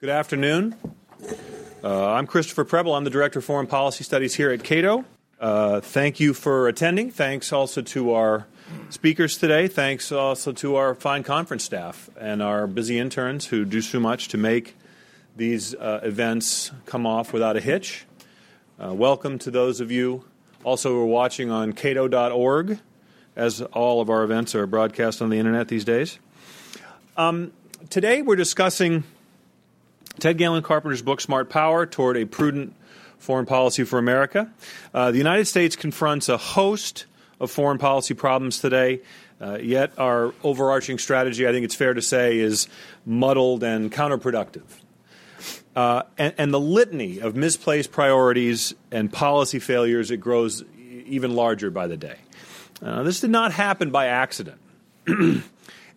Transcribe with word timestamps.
Good 0.00 0.10
afternoon. 0.10 0.76
Uh, 1.82 2.12
I'm 2.12 2.28
Christopher 2.28 2.64
Preble. 2.64 2.94
I'm 2.94 3.02
the 3.02 3.10
Director 3.10 3.40
of 3.40 3.44
Foreign 3.44 3.66
Policy 3.66 4.04
Studies 4.04 4.36
here 4.36 4.52
at 4.52 4.62
Cato. 4.62 5.04
Uh, 5.40 5.80
thank 5.80 6.20
you 6.20 6.34
for 6.34 6.68
attending. 6.68 7.10
Thanks 7.10 7.52
also 7.52 7.82
to 7.82 8.12
our 8.12 8.46
speakers 8.90 9.38
today. 9.38 9.66
Thanks 9.66 10.12
also 10.12 10.52
to 10.52 10.76
our 10.76 10.94
fine 10.94 11.24
conference 11.24 11.64
staff 11.64 12.08
and 12.16 12.40
our 12.40 12.68
busy 12.68 12.96
interns 12.96 13.46
who 13.46 13.64
do 13.64 13.80
so 13.80 13.98
much 13.98 14.28
to 14.28 14.36
make 14.38 14.76
these 15.34 15.74
uh, 15.74 15.98
events 16.04 16.70
come 16.86 17.04
off 17.04 17.32
without 17.32 17.56
a 17.56 17.60
hitch. 17.60 18.06
Uh, 18.80 18.94
welcome 18.94 19.36
to 19.40 19.50
those 19.50 19.80
of 19.80 19.90
you 19.90 20.22
also 20.62 20.90
who 20.90 21.00
are 21.00 21.06
watching 21.06 21.50
on 21.50 21.72
cato.org, 21.72 22.78
as 23.34 23.62
all 23.62 24.00
of 24.00 24.10
our 24.10 24.22
events 24.22 24.54
are 24.54 24.64
broadcast 24.64 25.20
on 25.20 25.28
the 25.28 25.40
internet 25.40 25.66
these 25.66 25.84
days. 25.84 26.20
Um, 27.16 27.50
today 27.90 28.22
we're 28.22 28.36
discussing 28.36 29.02
Ted 30.18 30.36
Galen 30.36 30.62
Carpenter's 30.62 31.02
book, 31.02 31.20
Smart 31.20 31.48
Power 31.48 31.86
Toward 31.86 32.16
a 32.16 32.24
Prudent 32.24 32.74
Foreign 33.18 33.46
Policy 33.46 33.84
for 33.84 33.98
America. 33.98 34.52
Uh, 34.92 35.10
the 35.12 35.18
United 35.18 35.46
States 35.46 35.76
confronts 35.76 36.28
a 36.28 36.36
host 36.36 37.06
of 37.38 37.50
foreign 37.50 37.78
policy 37.78 38.14
problems 38.14 38.58
today. 38.58 39.00
Uh, 39.40 39.58
yet, 39.58 39.92
our 39.96 40.34
overarching 40.42 40.98
strategy, 40.98 41.46
I 41.46 41.52
think 41.52 41.64
it's 41.64 41.74
fair 41.74 41.94
to 41.94 42.02
say, 42.02 42.38
is 42.38 42.66
muddled 43.06 43.62
and 43.62 43.92
counterproductive. 43.92 44.64
Uh, 45.76 46.02
and, 46.16 46.34
and, 46.36 46.52
the 46.52 46.58
litany 46.58 47.20
of 47.20 47.36
misplaced 47.36 47.92
priorities 47.92 48.74
and 48.90 49.12
policy 49.12 49.60
failures, 49.60 50.10
it 50.10 50.16
grows 50.16 50.64
even 51.06 51.36
larger 51.36 51.70
by 51.70 51.86
the 51.86 51.96
day. 51.96 52.16
Uh, 52.82 53.04
this 53.04 53.20
did 53.20 53.30
not 53.30 53.52
happen 53.52 53.90
by 53.90 54.06
accident. 54.06 54.58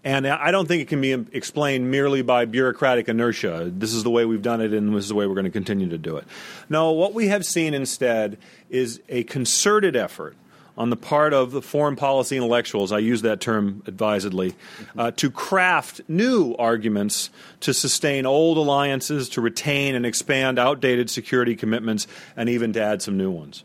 And 0.03 0.27
I 0.27 0.49
don't 0.49 0.67
think 0.67 0.81
it 0.81 0.87
can 0.87 0.99
be 0.99 1.11
explained 1.11 1.91
merely 1.91 2.23
by 2.23 2.45
bureaucratic 2.45 3.07
inertia. 3.07 3.71
This 3.71 3.93
is 3.93 4.03
the 4.03 4.09
way 4.09 4.25
we've 4.25 4.41
done 4.41 4.59
it, 4.59 4.73
and 4.73 4.95
this 4.95 5.03
is 5.03 5.09
the 5.09 5.15
way 5.15 5.27
we're 5.27 5.35
going 5.35 5.45
to 5.45 5.51
continue 5.51 5.89
to 5.89 5.97
do 5.97 6.17
it. 6.17 6.25
No, 6.69 6.91
what 6.91 7.13
we 7.13 7.27
have 7.27 7.45
seen 7.45 7.75
instead 7.75 8.39
is 8.69 8.99
a 9.09 9.23
concerted 9.23 9.95
effort 9.95 10.35
on 10.77 10.89
the 10.89 10.95
part 10.95 11.33
of 11.33 11.51
the 11.51 11.61
foreign 11.61 11.95
policy 11.95 12.37
intellectuals, 12.37 12.91
I 12.91 12.99
use 12.99 13.21
that 13.21 13.39
term 13.39 13.83
advisedly, 13.85 14.55
uh, 14.97 15.11
to 15.11 15.29
craft 15.29 16.01
new 16.07 16.55
arguments 16.57 17.29
to 17.59 17.73
sustain 17.73 18.25
old 18.25 18.57
alliances, 18.57 19.29
to 19.29 19.41
retain 19.41 19.93
and 19.93 20.05
expand 20.05 20.57
outdated 20.57 21.09
security 21.09 21.55
commitments, 21.55 22.07
and 22.35 22.49
even 22.49 22.73
to 22.73 22.81
add 22.81 23.01
some 23.01 23.17
new 23.17 23.29
ones. 23.29 23.63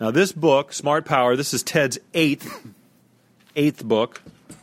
Now, 0.00 0.10
this 0.10 0.32
book, 0.32 0.72
Smart 0.72 1.04
Power, 1.04 1.36
this 1.36 1.54
is 1.54 1.62
Ted's 1.62 1.98
eighth, 2.12 2.66
eighth 3.54 3.84
book. 3.84 4.20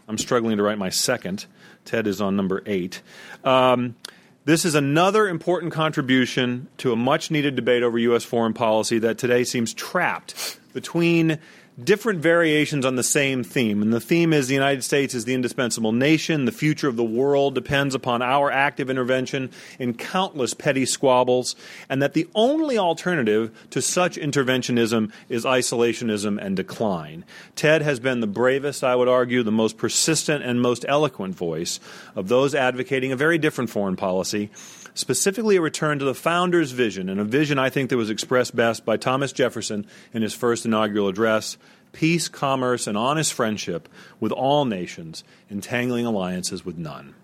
I'm 0.10 0.18
struggling 0.18 0.58
to 0.58 0.64
write 0.64 0.80
my 0.80 0.90
second. 0.90 1.46
Ted 1.86 2.08
is 2.08 2.20
on 2.20 2.36
number 2.36 2.64
eight. 2.66 3.04
Um, 3.44 3.96
this 4.44 4.66
is 4.66 4.74
another 4.74 5.28
important 5.28 5.72
contribution 5.72 6.68
to 6.78 6.92
a 6.92 6.96
much 6.96 7.30
needed 7.30 7.56
debate 7.56 7.84
over 7.84 8.00
U.S. 8.00 8.24
foreign 8.24 8.56
policy 8.56 8.98
that 8.98 9.20
today 9.20 9.44
seems 9.44 9.72
trapped 9.72 10.60
between 10.74 11.38
different 11.84 12.20
variations 12.20 12.86
on 12.86 12.96
the 12.96 13.04
same 13.04 13.44
theme. 13.44 13.82
And 13.82 13.94
the 13.94 14.00
theme 14.00 14.34
is 14.34 14.48
the 14.48 14.54
United 14.54 14.84
States 14.84 15.14
is 15.14 15.26
the 15.26 15.34
indispensable 15.34 15.92
nation. 15.92 16.46
The 16.46 16.52
future 16.52 16.88
of 16.88 16.96
the 16.96 17.04
world 17.04 17.56
depends 17.56 17.96
upon 17.96 18.22
our 18.22 18.52
active 18.52 18.90
intervention 18.90 19.52
in 19.78 19.94
countless 19.94 20.54
petty 20.54 20.86
squabbles, 20.86 21.56
and 21.90 22.02
that 22.02 22.14
the 22.14 22.28
only 22.36 22.78
alternative 22.78 23.52
to 23.72 23.82
such 23.82 24.18
interventionism 24.18 25.12
is 25.30 25.46
isolationism 25.46 26.42
and 26.44 26.56
decline. 26.56 27.26
Ted 27.56 27.82
has 27.82 28.00
been 28.00 28.20
the 28.20 28.28
bravest, 28.28 28.84
I 28.84 28.96
would 28.96 29.08
argue, 29.08 29.44
the 29.44 29.52
most 29.52 29.78
persistent 29.78 30.44
and 30.44 30.62
most 30.62 30.86
eloquent 30.88 31.36
voice 31.36 31.80
of 32.16 32.28
those 32.28 32.56
advocating 32.56 33.12
a 33.12 33.16
very 33.16 33.38
different 33.38 33.70
foreign 33.70 33.96
policy 33.96 34.50
specifically 35.00 35.56
a 35.56 35.62
return 35.62 35.98
to 36.00 36.06
the 36.06 36.14
founder's 36.14 36.72
vision, 36.72 37.10
and 37.10 37.20
a 37.20 37.24
vision 37.24 37.58
I 37.58 37.70
think 37.70 37.90
that 37.90 37.98
was 37.98 38.10
expressed 38.10 38.56
best 38.56 38.86
by 38.86 38.98
Thomas 38.98 39.32
Jefferson 39.32 39.88
in 40.14 40.22
his 40.22 40.34
first 40.34 40.66
inaugural 40.66 41.08
address 41.08 41.58
peace, 41.92 42.28
commerce, 42.28 42.86
and 42.86 42.96
honest 42.96 43.34
friendship 43.34 43.90
with 44.20 44.32
all 44.32 44.64
nations, 44.64 45.24
entangling 45.50 46.06
alliances 46.06 46.64
with 46.64 46.78
none. 46.78 47.16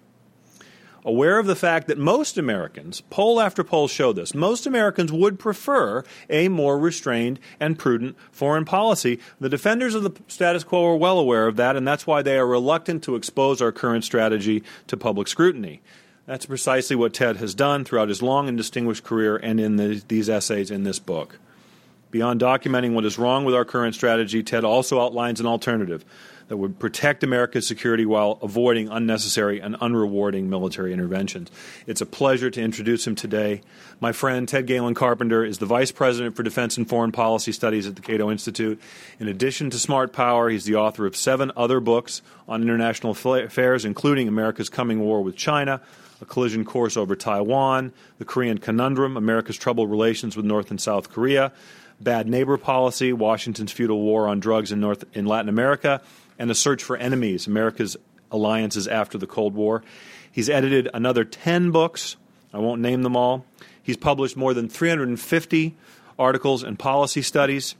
Aware 1.03 1.38
of 1.38 1.46
the 1.46 1.56
fact 1.56 1.88
that 1.88 2.00
most 2.00 2.35
Americans, 2.35 3.02
poll 3.12 3.40
after 3.40 3.64
poll 3.64 3.88
show 3.88 4.12
this, 4.12 4.34
most 4.34 4.66
Americans 4.66 5.12
would 5.12 5.38
prefer 5.38 6.03
a 6.31 6.50
more 6.50 6.80
restrained 6.80 7.40
and 7.59 7.78
prudent 7.78 8.16
foreign 8.31 8.66
policy. 8.66 9.19
The 9.40 9.50
defenders 9.50 9.94
of 9.94 10.02
the 10.02 10.19
status 10.28 10.64
quo 10.64 10.84
are 10.84 10.97
well 10.97 11.19
aware 11.19 11.46
of 11.46 11.58
that, 11.58 11.75
and 11.75 11.88
that's 11.88 12.08
why 12.08 12.24
they 12.24 12.40
are 12.40 12.47
reluctant 12.47 13.03
to 13.03 13.16
expose 13.16 13.62
our 13.62 13.72
current 13.72 14.03
strategy 14.03 14.64
to 14.88 14.97
public 14.97 15.28
scrutiny. 15.28 15.81
That's 16.25 16.47
precisely 16.47 16.96
what 16.96 17.13
Ted 17.13 17.38
has 17.38 17.53
done 17.53 17.86
throughout 17.86 18.09
his 18.09 18.24
long 18.24 18.47
and 18.47 18.58
distinguished 18.58 19.03
career 19.03 19.38
and 19.38 19.59
in 19.59 19.75
the, 19.75 20.02
these 20.08 20.28
essays 20.28 20.72
in 20.72 20.84
this 20.84 20.97
book. 20.97 21.38
Beyond 22.09 22.41
documenting 22.41 22.94
what 22.94 23.06
is 23.06 23.19
wrong 23.19 23.46
with 23.46 23.53
our 23.53 23.66
current 23.66 23.94
strategy, 23.94 24.41
Ted 24.41 24.64
also 24.64 25.00
outlines 25.02 25.40
an 25.40 25.46
alternative 25.46 26.03
that 26.47 26.58
would 26.58 26.80
protect 26.80 27.24
America's 27.24 27.68
security 27.68 28.06
while 28.06 28.40
avoiding 28.41 28.88
unnecessary 28.90 29.59
and 29.59 29.75
unrewarding 29.75 30.44
military 30.44 30.94
interventions. 30.94 31.50
It's 31.88 32.02
a 32.02 32.06
pleasure 32.06 32.50
to 32.52 32.62
introduce 32.62 33.06
him 33.06 33.16
today. 33.16 33.62
My 34.00 34.12
friend 34.12 34.47
Ted 34.47 34.68
Galen 34.68 34.94
Carpenter 34.94 35.44
is 35.44 35.58
the 35.58 35.66
Vice 35.66 35.91
President 35.91 36.35
for 36.35 36.44
Defense 36.44 36.78
and 36.78 36.88
Foreign 36.88 37.12
Policy 37.12 37.52
Studies 37.52 37.88
at 37.88 37.96
the 37.96 38.02
Cato 38.02 38.31
Institute. 38.31 38.80
In 39.19 39.28
addition 39.28 39.69
to 39.72 39.80
Smart 39.80 40.14
Power, 40.14 40.50
he's 40.50 40.66
the 40.66 40.75
author 40.75 41.06
of 41.06 41.16
seven 41.16 41.52
other 41.58 41.80
books 41.80 42.22
on 42.47 42.62
international 42.62 43.12
affairs, 43.12 43.85
including 43.85 44.28
America's 44.28 44.69
Coming 44.69 45.00
War 45.00 45.22
with 45.22 45.35
China, 45.35 45.81
a 46.22 46.26
collision 46.26 46.66
course 46.66 46.98
over 46.98 47.16
Taiwan, 47.16 47.94
the 48.18 48.26
Korean 48.26 48.58
conundrum, 48.58 49.18
America's 49.18 49.58
troubled 49.58 49.92
relations 49.92 50.36
with 50.36 50.46
North 50.46 50.72
and 50.72 50.80
South 50.80 51.09
Korea, 51.09 51.52
bad 52.00 52.28
neighbor 52.28 52.58
policy, 52.58 53.14
Washington's 53.14 53.72
futile 53.72 54.02
war 54.02 54.28
on 54.28 54.40
drugs 54.40 54.72
in 54.72 54.80
North 54.80 55.03
in 55.14 55.26
Latin 55.26 55.50
America, 55.50 56.02
and 56.38 56.50
the 56.50 56.56
search 56.56 56.84
for 56.84 56.98
enemies, 56.98 57.48
America's 57.48 57.98
alliances 58.31 58.88
after 58.88 59.18
the 59.18 59.28
Cold 59.28 59.53
War. 59.53 59.84
He's 60.31 60.50
edited 60.50 60.90
another 60.94 61.24
10 61.24 61.72
books. 61.72 62.18
I 62.53 62.59
won't 62.59 62.82
name 62.82 63.03
them 63.03 63.16
all. 63.16 63.46
He's 63.82 63.97
published 63.97 64.36
more 64.36 64.53
than 64.53 64.68
350 64.68 65.76
articles 66.18 66.64
and 66.64 66.78
policy 66.78 67.22
studies 67.22 67.76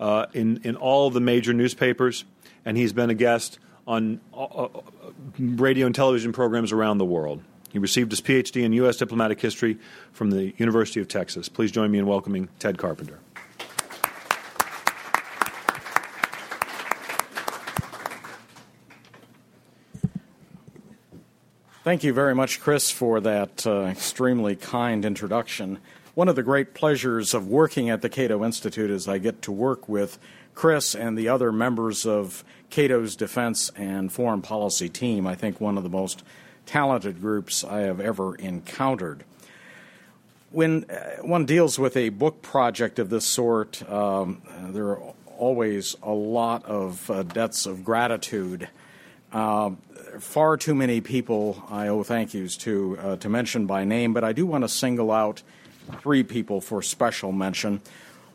uh, 0.00 0.26
in, 0.32 0.60
in 0.64 0.76
all 0.76 1.06
of 1.06 1.14
the 1.14 1.20
major 1.20 1.52
newspapers, 1.52 2.24
and 2.64 2.76
he's 2.76 2.92
been 2.92 3.10
a 3.10 3.14
guest 3.14 3.58
on 3.86 4.20
uh, 4.32 4.44
uh 4.44 4.68
radio 5.38 5.86
and 5.86 5.94
television 5.94 6.32
programs 6.32 6.72
around 6.72 6.98
the 6.98 7.04
world. 7.04 7.42
He 7.72 7.78
received 7.78 8.12
his 8.12 8.20
PhD 8.20 8.64
in 8.64 8.74
U.S. 8.74 8.98
diplomatic 8.98 9.40
history 9.40 9.78
from 10.12 10.30
the 10.30 10.52
University 10.58 11.00
of 11.00 11.08
Texas. 11.08 11.48
Please 11.48 11.72
join 11.72 11.90
me 11.90 11.98
in 11.98 12.06
welcoming 12.06 12.50
Ted 12.58 12.76
Carpenter. 12.76 13.18
Thank 21.82 22.04
you 22.04 22.12
very 22.12 22.34
much, 22.34 22.60
Chris, 22.60 22.90
for 22.90 23.20
that 23.20 23.66
uh, 23.66 23.84
extremely 23.86 24.54
kind 24.54 25.04
introduction. 25.04 25.78
One 26.14 26.28
of 26.28 26.36
the 26.36 26.42
great 26.42 26.74
pleasures 26.74 27.32
of 27.32 27.48
working 27.48 27.88
at 27.88 28.02
the 28.02 28.10
Cato 28.10 28.44
Institute 28.44 28.90
is 28.90 29.08
I 29.08 29.16
get 29.16 29.40
to 29.42 29.50
work 29.50 29.88
with 29.88 30.18
Chris 30.54 30.94
and 30.94 31.16
the 31.16 31.28
other 31.28 31.50
members 31.50 32.04
of 32.04 32.44
Cato's 32.68 33.16
defense 33.16 33.70
and 33.74 34.12
foreign 34.12 34.42
policy 34.42 34.90
team. 34.90 35.26
I 35.26 35.34
think 35.34 35.58
one 35.58 35.78
of 35.78 35.82
the 35.82 35.88
most 35.88 36.22
talented 36.66 37.20
groups 37.20 37.64
I 37.64 37.80
have 37.80 38.00
ever 38.00 38.34
encountered. 38.34 39.24
When 40.50 40.84
uh, 40.90 41.22
one 41.22 41.46
deals 41.46 41.78
with 41.78 41.96
a 41.96 42.10
book 42.10 42.42
project 42.42 42.98
of 42.98 43.10
this 43.10 43.26
sort, 43.26 43.88
um, 43.90 44.42
there 44.70 44.88
are 44.88 45.14
always 45.38 45.96
a 46.02 46.12
lot 46.12 46.64
of 46.66 47.10
uh, 47.10 47.22
debts 47.22 47.66
of 47.66 47.84
gratitude. 47.84 48.68
Uh, 49.32 49.70
far 50.18 50.56
too 50.56 50.74
many 50.74 51.00
people 51.00 51.64
I 51.70 51.88
owe 51.88 52.02
thank 52.02 52.34
yous 52.34 52.56
to 52.58 52.98
uh, 53.00 53.16
to 53.16 53.28
mention 53.28 53.66
by 53.66 53.84
name, 53.84 54.12
but 54.12 54.24
I 54.24 54.32
do 54.32 54.44
want 54.44 54.64
to 54.64 54.68
single 54.68 55.10
out 55.10 55.42
three 56.00 56.22
people 56.22 56.60
for 56.60 56.82
special 56.82 57.32
mention. 57.32 57.80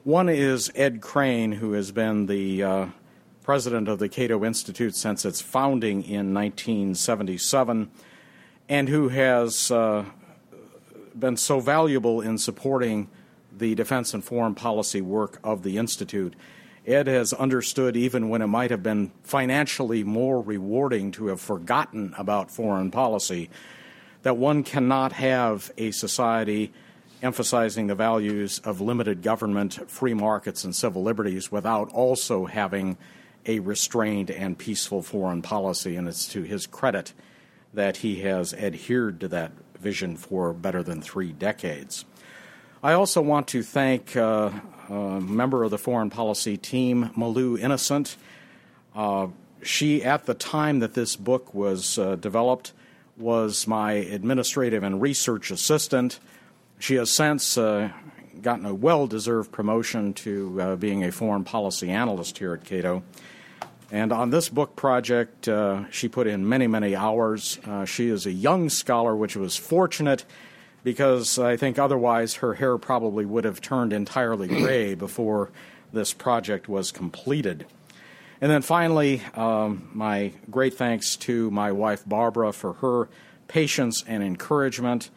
One 0.04 0.30
is 0.30 0.72
Ed 0.76 1.02
Crane, 1.02 1.52
who 1.52 1.74
has 1.74 1.92
been 1.92 2.26
the 2.26 2.64
uh, 2.64 2.86
president 3.44 3.88
of 3.88 4.00
the 4.00 4.10
Cato 4.10 4.44
Institute 4.44 4.96
since 4.96 5.24
its 5.24 5.40
founding 5.40 6.04
in 6.04 6.34
1977 6.34 7.92
and 8.70 8.90
who 8.90 9.10
has 9.10 9.72
uh, 9.72 10.06
been 11.18 11.38
so 11.38 11.60
valuable 11.60 12.22
in 12.22 12.38
supporting 12.38 13.10
the 13.58 13.76
defense 13.76 14.14
and 14.14 14.24
foreign 14.24 14.56
policy 14.56 15.02
work 15.02 15.40
of 15.44 15.64
the 15.64 15.78
Institute. 15.78 16.36
Ed 16.86 17.08
has 17.08 17.34
understood, 17.34 17.98
even 17.98 18.30
when 18.30 18.42
it 18.42 18.48
might 18.48 18.72
have 18.72 18.84
been 18.84 19.12
financially 19.24 20.04
more 20.04 20.42
rewarding 20.42 21.12
to 21.12 21.28
have 21.28 21.42
forgotten 21.42 22.14
about 22.18 22.52
foreign 22.52 22.92
policy, 22.92 23.50
that 24.24 24.38
one 24.38 24.64
cannot 24.64 25.12
have 25.14 25.72
a 25.78 25.92
society 25.92 26.72
emphasizing 27.22 27.88
the 27.88 27.96
values 27.96 28.60
of 28.60 28.80
limited 28.80 29.22
government, 29.22 29.90
free 29.90 30.14
markets, 30.14 30.64
and 30.64 30.76
civil 30.76 31.04
liberties 31.04 31.52
without 31.52 31.92
also 31.92 32.46
having 32.46 32.98
a 33.46 33.60
restrained 33.60 34.30
and 34.30 34.58
peaceful 34.58 35.02
foreign 35.02 35.42
policy. 35.42 35.96
And 35.96 36.08
it's 36.08 36.28
to 36.30 36.44
his 36.44 36.68
credit 36.68 37.14
that 37.74 37.98
he 37.98 38.22
has 38.22 38.54
adhered 38.54 39.20
to 39.20 39.28
that 39.30 39.52
vision 39.80 40.18
for 40.18 40.54
better 40.54 40.84
than 40.84 41.02
three 41.02 41.32
decades. 41.32 42.06
I 42.84 42.94
also 42.94 43.22
want 43.22 43.48
to 43.50 43.64
thank 43.64 44.16
uh, 44.16 44.52
a 44.90 44.94
member 45.22 45.64
of 45.64 45.72
the 45.72 45.78
foreign 45.78 46.10
policy 46.10 46.58
team, 46.58 47.12
Malou 47.18 47.60
Innocent. 47.60 48.16
Uh, 48.96 49.28
she, 49.62 50.04
at 50.04 50.26
the 50.26 50.34
time 50.34 50.80
that 50.80 50.94
this 50.94 51.16
book 51.16 51.54
was 51.54 51.98
uh, 51.98 52.16
developed, 52.16 52.74
was 53.18 53.68
my 53.68 53.94
administrative 53.94 54.84
and 54.84 55.02
research 55.02 55.50
assistant. 55.50 56.20
She 56.80 56.96
has 56.96 57.16
since 57.16 57.58
uh, 57.58 57.90
gotten 58.42 58.66
a 58.66 58.74
well 58.74 59.08
deserved 59.08 59.52
promotion 59.52 60.14
to 60.14 60.62
uh, 60.62 60.76
being 60.76 61.04
a 61.04 61.12
foreign 61.12 61.44
policy 61.44 61.90
analyst 61.90 62.38
here 62.38 62.54
at 62.54 62.64
Cato. 62.64 63.04
And 63.92 64.12
on 64.12 64.32
this 64.32 64.50
book 64.50 64.76
project, 64.76 65.48
uh, 65.48 65.90
she 65.92 66.10
put 66.10 66.28
in 66.28 66.48
many, 66.48 66.68
many 66.68 66.96
hours. 66.96 67.58
Uh, 67.66 67.86
she 67.86 68.10
is 68.10 68.26
a 68.26 68.32
young 68.32 68.70
scholar, 68.70 69.16
which 69.16 69.38
was 69.38 69.56
fortunate 69.56 70.26
because 70.84 71.40
I 71.40 71.58
think 71.58 71.80
otherwise 71.80 72.36
her 72.36 72.56
hair 72.56 72.78
probably 72.78 73.26
would 73.26 73.46
have 73.46 73.62
turned 73.62 73.94
entirely 73.94 74.48
gray 74.62 74.94
before 74.94 75.52
this 75.94 76.14
project 76.14 76.68
was 76.68 76.92
completed. 76.92 77.66
And 78.40 78.52
then 78.52 78.62
finally, 78.62 79.22
um, 79.36 79.90
my 79.94 80.34
great 80.52 80.76
thanks 80.76 81.16
to 81.18 81.50
my 81.50 81.72
wife 81.72 82.04
Barbara 82.06 82.54
for 82.54 82.74
her 82.74 83.10
patience 83.48 84.04
and 84.08 84.22
encouragement. 84.22 85.10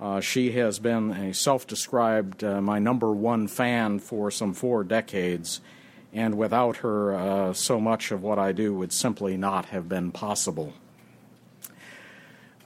Uh, 0.00 0.20
she 0.20 0.52
has 0.52 0.78
been 0.78 1.10
a 1.10 1.34
self 1.34 1.66
described 1.66 2.42
uh, 2.42 2.60
my 2.60 2.78
number 2.78 3.12
one 3.12 3.48
fan 3.48 3.98
for 3.98 4.30
some 4.30 4.54
four 4.54 4.82
decades, 4.84 5.60
and 6.14 6.38
without 6.38 6.78
her, 6.78 7.14
uh, 7.14 7.52
so 7.52 7.80
much 7.80 8.12
of 8.12 8.22
what 8.22 8.38
I 8.38 8.52
do 8.52 8.72
would 8.72 8.92
simply 8.92 9.36
not 9.36 9.66
have 9.66 9.88
been 9.88 10.12
possible. 10.12 10.72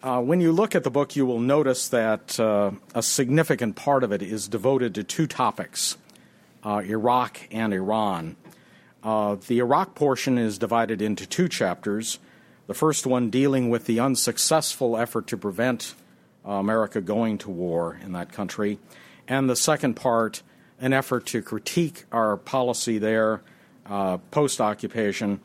Uh, 0.01 0.21
when 0.21 0.41
you 0.41 0.53
look 0.53 0.77
at 0.77 0.85
the 0.85 0.91
book, 0.91 1.17
you 1.17 1.27
will 1.27 1.41
notice 1.41 1.89
that 1.89 2.39
uh, 2.39 2.71
a 2.95 3.03
significant 3.03 3.75
part 3.75 4.05
of 4.05 4.13
it 4.13 4.23
is 4.23 4.47
devoted 4.47 4.95
to 4.95 5.03
two 5.03 5.27
topics 5.27 5.97
uh, 6.63 6.83
Iraq 6.85 7.41
and 7.51 7.73
Iran. 7.73 8.37
Uh, 9.03 9.37
the 9.47 9.59
Iraq 9.59 9.95
portion 9.95 10.39
is 10.39 10.59
divided 10.59 11.01
into 11.01 11.27
two 11.27 11.49
chapters. 11.49 12.19
The 12.67 12.75
first 12.75 13.07
one 13.07 13.31
dealing 13.31 13.71
with 13.71 13.87
the 13.87 14.01
unsuccessful 14.01 14.97
effort 14.97 15.27
to 15.29 15.37
prevent 15.37 15.95
uh, 16.47 16.53
America 16.53 17.01
going 17.01 17.39
to 17.39 17.51
war 17.51 17.99
in 18.03 18.13
that 18.13 18.33
country, 18.33 18.79
and 19.27 19.49
the 19.49 19.57
second 19.57 19.95
part, 19.95 20.43
an 20.81 20.93
effort 20.93 21.27
to 21.27 21.43
critique 21.43 22.05
our 22.13 22.37
policy 22.37 22.99
there 22.99 23.41
uh, 23.87 24.19
post 24.31 24.61
occupation 24.61 25.41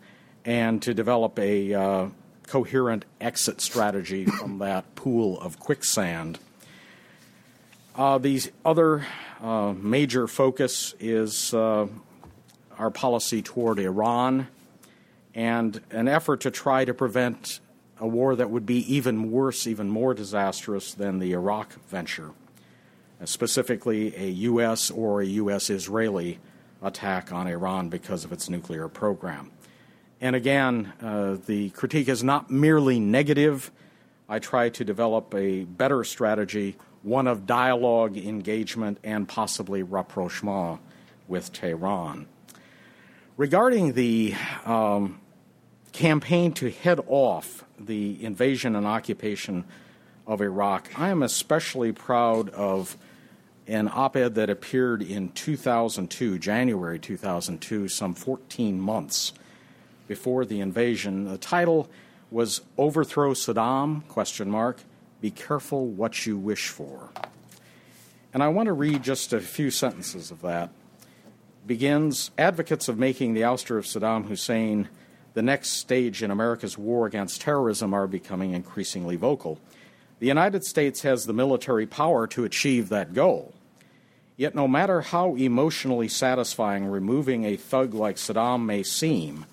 and 0.46 0.82
to 0.82 0.94
develop 0.94 1.40
a 1.40 1.74
uh, 1.74 2.08
coherent 2.48 3.06
exit 3.22 3.62
strategy 3.62 4.26
from 4.40 4.60
that 4.60 4.96
pool 4.96 5.40
of 5.42 5.60
quicksand. 5.60 6.40
Uh, 7.96 8.18
the 8.18 8.42
other 8.66 9.06
uh, 9.42 9.74
major 9.78 10.28
focus 10.28 10.96
is 11.00 11.54
uh, 11.54 11.88
our 12.78 12.90
policy 12.90 13.42
toward 13.42 13.80
Iran 13.80 14.48
and 15.36 15.82
an 15.92 16.08
effort 16.08 16.42
to 16.42 16.52
try 16.52 16.86
to 16.86 16.94
prevent 16.94 17.60
a 18.00 18.08
war 18.08 18.36
that 18.36 18.50
would 18.50 18.66
be 18.66 18.94
even 18.94 19.32
worse, 19.32 19.68
even 19.68 19.90
more 19.90 20.14
disastrous 20.14 20.94
than 20.94 21.20
the 21.20 21.34
Iraq 21.34 21.74
venture, 21.88 22.32
specifically 23.26 24.16
a 24.16 24.30
U.S. 24.30 24.92
or 24.92 25.22
a 25.22 25.26
U.S. 25.26 25.70
Israeli 25.70 26.40
attack 26.82 27.32
on 27.32 27.48
Iran 27.48 27.90
because 27.90 28.26
of 28.26 28.32
its 28.32 28.50
nuclear 28.50 28.88
program. 28.88 29.52
And 30.22 30.36
again, 30.36 30.94
uh, 31.02 31.38
the 31.46 31.70
critique 31.72 32.08
is 32.08 32.24
not 32.24 32.50
merely 32.50 33.00
negative. 33.00 33.72
I 34.30 34.40
try 34.40 34.70
to 34.70 34.86
develop 34.86 35.34
a 35.36 35.64
better 35.64 36.04
strategy, 36.04 36.78
one 37.02 37.28
of 37.28 37.46
dialogue, 37.46 38.18
engagement, 38.18 39.00
and 39.04 39.28
possibly 39.28 39.84
rapprochement 39.84 40.80
with 41.28 41.52
Tehran. 41.52 42.28
Regarding 43.36 43.94
the 43.94 44.36
um, 44.66 45.20
campaign 45.92 46.54
to 46.54 46.70
head 46.70 47.00
off 47.08 47.64
the 47.80 48.24
invasion 48.24 48.76
and 48.76 48.86
occupation 48.86 49.66
of 50.26 50.42
Iraq, 50.42 50.90
I 50.98 51.10
am 51.10 51.24
especially 51.24 51.92
proud 51.92 52.50
of 52.50 52.98
an 53.68 53.90
op 53.92 54.16
ed 54.16 54.36
that 54.36 54.50
appeared 54.50 55.02
in 55.02 55.30
2002, 55.30 56.38
January 56.40 57.00
2002, 57.00 57.88
some 57.88 58.14
14 58.14 58.80
months 58.80 59.34
before 60.08 60.46
the 60.46 60.60
invasion. 60.60 61.26
The 61.26 61.38
title 61.38 61.90
was 62.30 62.62
Overthrow 62.78 63.34
Saddam? 63.34 64.08
Question 64.08 64.50
mark. 64.50 64.82
Be 65.22 65.32
careful 65.32 65.88
what 65.88 66.26
you 66.26 66.38
wish 66.38 66.68
for. 66.70 67.10
And 68.34 68.44
I 68.44 68.48
want 68.50 68.68
to 68.68 68.74
read 68.74 69.04
just 69.04 69.32
a 69.32 69.40
few 69.40 69.72
sentences 69.72 70.32
of 70.32 70.42
that. 70.42 70.72
Begins 71.66 72.32
Advocates 72.38 72.88
of 72.90 72.98
making 72.98 73.34
the 73.34 73.42
ouster 73.42 73.78
of 73.78 73.86
Saddam 73.86 74.28
Hussein 74.28 74.90
the 75.34 75.42
next 75.42 75.72
stage 75.72 76.22
in 76.22 76.30
America's 76.30 76.78
war 76.78 77.08
against 77.08 77.42
terrorism 77.42 77.94
are 77.94 78.06
becoming 78.06 78.54
increasingly 78.54 79.16
vocal. 79.16 79.60
The 80.24 80.30
United 80.30 80.64
States 80.64 81.02
has 81.02 81.26
the 81.26 81.34
military 81.34 81.86
power 81.86 82.28
to 82.28 82.46
achieve 82.46 82.88
that 82.88 83.14
goal. 83.14 83.54
Yet, 84.38 84.56
no 84.56 84.70
matter 84.70 85.02
how 85.02 85.36
emotionally 85.36 86.08
satisfying 86.08 86.86
removing 86.86 87.44
a 87.44 87.58
thug 87.58 87.94
like 87.94 88.16
Saddam 88.16 88.64
may 88.64 88.84
seem, 88.84 89.46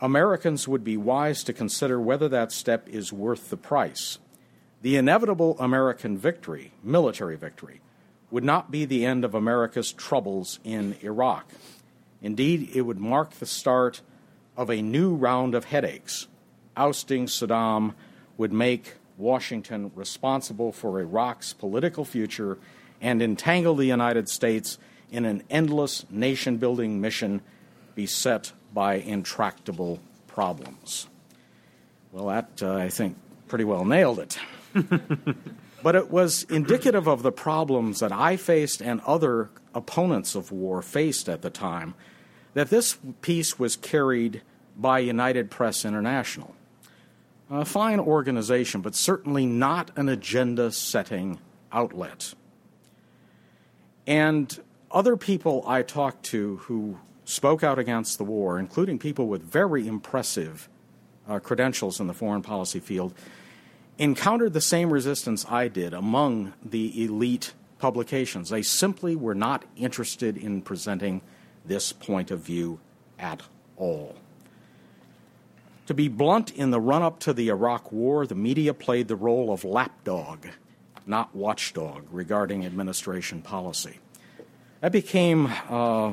Americans 0.00 0.66
would 0.66 0.82
be 0.82 0.96
wise 0.96 1.44
to 1.44 1.52
consider 1.52 2.00
whether 2.00 2.28
that 2.30 2.50
step 2.50 2.88
is 2.88 3.12
worth 3.12 3.48
the 3.48 3.56
price. 3.56 4.18
The 4.82 4.96
inevitable 4.96 5.56
American 5.60 6.18
victory, 6.18 6.72
military 6.82 7.36
victory, 7.36 7.80
would 8.32 8.42
not 8.42 8.72
be 8.72 8.86
the 8.86 9.06
end 9.06 9.24
of 9.24 9.36
America's 9.36 9.92
troubles 9.92 10.58
in 10.64 10.96
Iraq. 11.00 11.48
Indeed, 12.20 12.70
it 12.74 12.80
would 12.80 12.98
mark 12.98 13.34
the 13.34 13.46
start 13.46 14.00
of 14.56 14.68
a 14.68 14.82
new 14.82 15.14
round 15.14 15.54
of 15.54 15.66
headaches. 15.66 16.26
Ousting 16.76 17.26
Saddam 17.26 17.94
would 18.36 18.52
make 18.52 18.94
Washington 19.20 19.92
responsible 19.94 20.72
for 20.72 21.00
Iraq's 21.00 21.52
political 21.52 22.04
future 22.04 22.58
and 23.00 23.22
entangle 23.22 23.74
the 23.74 23.86
United 23.86 24.28
States 24.28 24.78
in 25.10 25.24
an 25.24 25.42
endless 25.50 26.04
nation 26.10 26.56
building 26.56 27.00
mission 27.00 27.40
beset 27.94 28.52
by 28.72 28.94
intractable 28.94 30.00
problems. 30.26 31.08
Well, 32.12 32.26
that, 32.26 32.62
uh, 32.62 32.74
I 32.74 32.88
think, 32.88 33.16
pretty 33.48 33.64
well 33.64 33.84
nailed 33.84 34.18
it. 34.18 34.38
but 35.82 35.94
it 35.94 36.10
was 36.10 36.44
indicative 36.44 37.06
of 37.06 37.22
the 37.22 37.32
problems 37.32 38.00
that 38.00 38.12
I 38.12 38.36
faced 38.36 38.80
and 38.80 39.00
other 39.02 39.50
opponents 39.74 40.34
of 40.34 40.52
war 40.52 40.82
faced 40.82 41.28
at 41.28 41.42
the 41.42 41.50
time 41.50 41.94
that 42.54 42.70
this 42.70 42.98
piece 43.22 43.58
was 43.58 43.76
carried 43.76 44.42
by 44.76 44.98
United 44.98 45.50
Press 45.50 45.84
International. 45.84 46.54
A 47.50 47.64
fine 47.64 47.98
organization, 47.98 48.80
but 48.80 48.94
certainly 48.94 49.44
not 49.44 49.90
an 49.96 50.08
agenda 50.08 50.70
setting 50.70 51.40
outlet. 51.72 52.32
And 54.06 54.56
other 54.90 55.16
people 55.16 55.64
I 55.66 55.82
talked 55.82 56.24
to 56.26 56.58
who 56.58 56.98
spoke 57.24 57.64
out 57.64 57.78
against 57.78 58.18
the 58.18 58.24
war, 58.24 58.58
including 58.58 58.98
people 58.98 59.26
with 59.26 59.42
very 59.42 59.86
impressive 59.88 60.68
uh, 61.28 61.40
credentials 61.40 61.98
in 61.98 62.06
the 62.06 62.14
foreign 62.14 62.42
policy 62.42 62.80
field, 62.80 63.14
encountered 63.98 64.52
the 64.52 64.60
same 64.60 64.92
resistance 64.92 65.44
I 65.48 65.68
did 65.68 65.92
among 65.92 66.54
the 66.64 67.04
elite 67.04 67.52
publications. 67.78 68.50
They 68.50 68.62
simply 68.62 69.16
were 69.16 69.34
not 69.34 69.64
interested 69.76 70.36
in 70.36 70.62
presenting 70.62 71.20
this 71.64 71.92
point 71.92 72.30
of 72.30 72.40
view 72.40 72.78
at 73.18 73.42
all. 73.76 74.16
To 75.86 75.94
be 75.94 76.08
blunt, 76.08 76.52
in 76.52 76.70
the 76.70 76.80
run 76.80 77.02
up 77.02 77.18
to 77.20 77.32
the 77.32 77.48
Iraq 77.48 77.90
War, 77.90 78.26
the 78.26 78.34
media 78.34 78.72
played 78.72 79.08
the 79.08 79.16
role 79.16 79.52
of 79.52 79.64
lapdog, 79.64 80.46
not 81.04 81.34
watchdog, 81.34 82.06
regarding 82.12 82.64
administration 82.64 83.42
policy. 83.42 83.98
That 84.80 84.92
became 84.92 85.52
uh, 85.68 86.12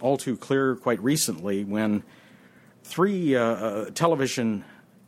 all 0.00 0.16
too 0.16 0.36
clear 0.36 0.74
quite 0.76 1.02
recently 1.02 1.64
when 1.64 2.02
three 2.82 3.36
uh, 3.36 3.42
uh, 3.42 3.90
television 3.90 4.64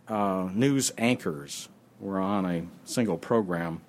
uh, 0.08 0.48
news 0.52 0.92
anchors 0.98 1.68
were 1.98 2.20
on 2.20 2.44
a 2.44 2.66
single 2.84 3.16
program, 3.16 3.80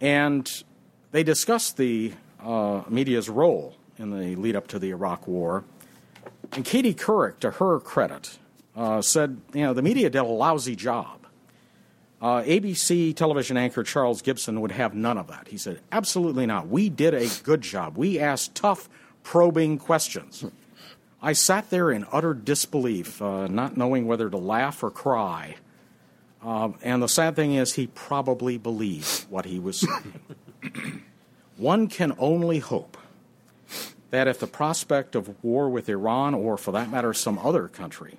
and 0.00 0.64
they 1.10 1.22
discussed 1.22 1.76
the 1.76 2.12
uh, 2.40 2.82
media's 2.88 3.28
role 3.28 3.74
in 3.98 4.10
the 4.10 4.36
lead 4.36 4.54
up 4.54 4.68
to 4.68 4.78
the 4.78 4.90
Iraq 4.90 5.26
War. 5.26 5.64
And 6.52 6.64
Katie 6.64 6.94
Couric, 6.94 7.40
to 7.40 7.52
her 7.52 7.80
credit, 7.80 8.38
uh, 8.76 9.00
said, 9.00 9.40
you 9.54 9.62
know, 9.62 9.72
the 9.72 9.82
media 9.82 10.10
did 10.10 10.18
a 10.18 10.24
lousy 10.24 10.76
job. 10.76 11.26
Uh, 12.20 12.42
ABC 12.42 13.14
television 13.14 13.56
anchor 13.56 13.82
Charles 13.82 14.22
Gibson 14.22 14.60
would 14.60 14.72
have 14.72 14.94
none 14.94 15.18
of 15.18 15.28
that. 15.28 15.48
He 15.48 15.58
said, 15.58 15.80
absolutely 15.92 16.46
not. 16.46 16.68
We 16.68 16.88
did 16.88 17.14
a 17.14 17.28
good 17.42 17.62
job. 17.62 17.96
We 17.96 18.18
asked 18.18 18.54
tough, 18.54 18.88
probing 19.22 19.78
questions. 19.78 20.44
I 21.20 21.32
sat 21.32 21.70
there 21.70 21.90
in 21.90 22.06
utter 22.12 22.34
disbelief, 22.34 23.20
uh, 23.20 23.48
not 23.48 23.76
knowing 23.76 24.06
whether 24.06 24.30
to 24.30 24.36
laugh 24.36 24.82
or 24.82 24.90
cry. 24.90 25.56
Um, 26.42 26.76
and 26.82 27.02
the 27.02 27.08
sad 27.08 27.34
thing 27.36 27.54
is, 27.54 27.74
he 27.74 27.88
probably 27.88 28.58
believed 28.58 29.24
what 29.28 29.44
he 29.44 29.58
was 29.58 29.80
saying. 29.80 31.02
One 31.56 31.88
can 31.88 32.14
only 32.18 32.60
hope 32.60 32.96
that 34.10 34.28
if 34.28 34.38
the 34.38 34.46
prospect 34.46 35.14
of 35.14 35.42
war 35.42 35.68
with 35.68 35.88
Iran, 35.88 36.34
or 36.34 36.56
for 36.56 36.72
that 36.72 36.90
matter, 36.90 37.12
some 37.12 37.38
other 37.38 37.66
country, 37.68 38.18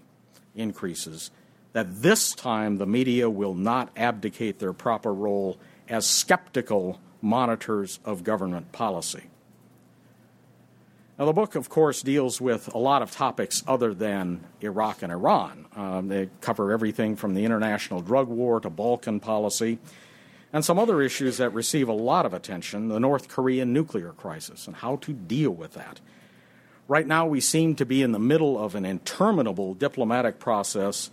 increases, 0.58 1.32
that 1.74 2.02
this 2.02 2.34
time 2.34 2.78
the 2.78 2.88
media 2.88 3.30
will 3.30 3.54
not 3.54 3.90
abdicate 3.96 4.60
their 4.60 4.74
proper 4.74 5.14
role 5.14 5.58
as 5.88 6.06
skeptical 6.06 7.00
monitors 7.22 8.00
of 8.04 8.24
government 8.24 8.72
policy. 8.72 9.24
Now, 11.18 11.26
the 11.26 11.34
book, 11.34 11.56
of 11.56 11.68
course, 11.68 12.04
deals 12.04 12.40
with 12.40 12.72
a 12.76 12.78
lot 12.78 13.02
of 13.02 13.10
topics 13.10 13.64
other 13.66 13.94
than 13.94 14.44
Iraq 14.62 15.02
and 15.02 15.12
Iran. 15.12 15.66
Um, 15.76 16.08
they 16.10 16.30
cover 16.42 16.72
everything 16.72 17.16
from 17.16 17.34
the 17.34 17.44
international 17.44 18.02
drug 18.02 18.28
war 18.28 18.60
to 18.60 18.70
Balkan 18.70 19.20
policy, 19.20 19.80
and 20.54 20.64
some 20.64 20.78
other 20.78 21.02
issues 21.02 21.38
that 21.38 21.54
receive 21.54 21.90
a 21.90 21.94
lot 21.94 22.26
of 22.26 22.34
attention 22.36 22.88
the 22.88 23.00
North 23.00 23.30
Korean 23.30 23.74
nuclear 23.74 24.12
crisis 24.12 24.68
and 24.68 24.76
how 24.76 24.98
to 24.98 25.14
deal 25.14 25.52
with 25.52 25.74
that. 25.74 26.00
Right 26.88 27.06
now, 27.06 27.28
we 27.28 27.42
seem 27.42 27.76
to 27.76 27.86
be 27.86 28.02
in 28.02 28.14
the 28.14 28.20
middle 28.20 28.58
of 28.58 28.74
an 28.76 28.86
interminable 28.86 29.74
diplomatic 29.74 30.40
process 30.40 31.12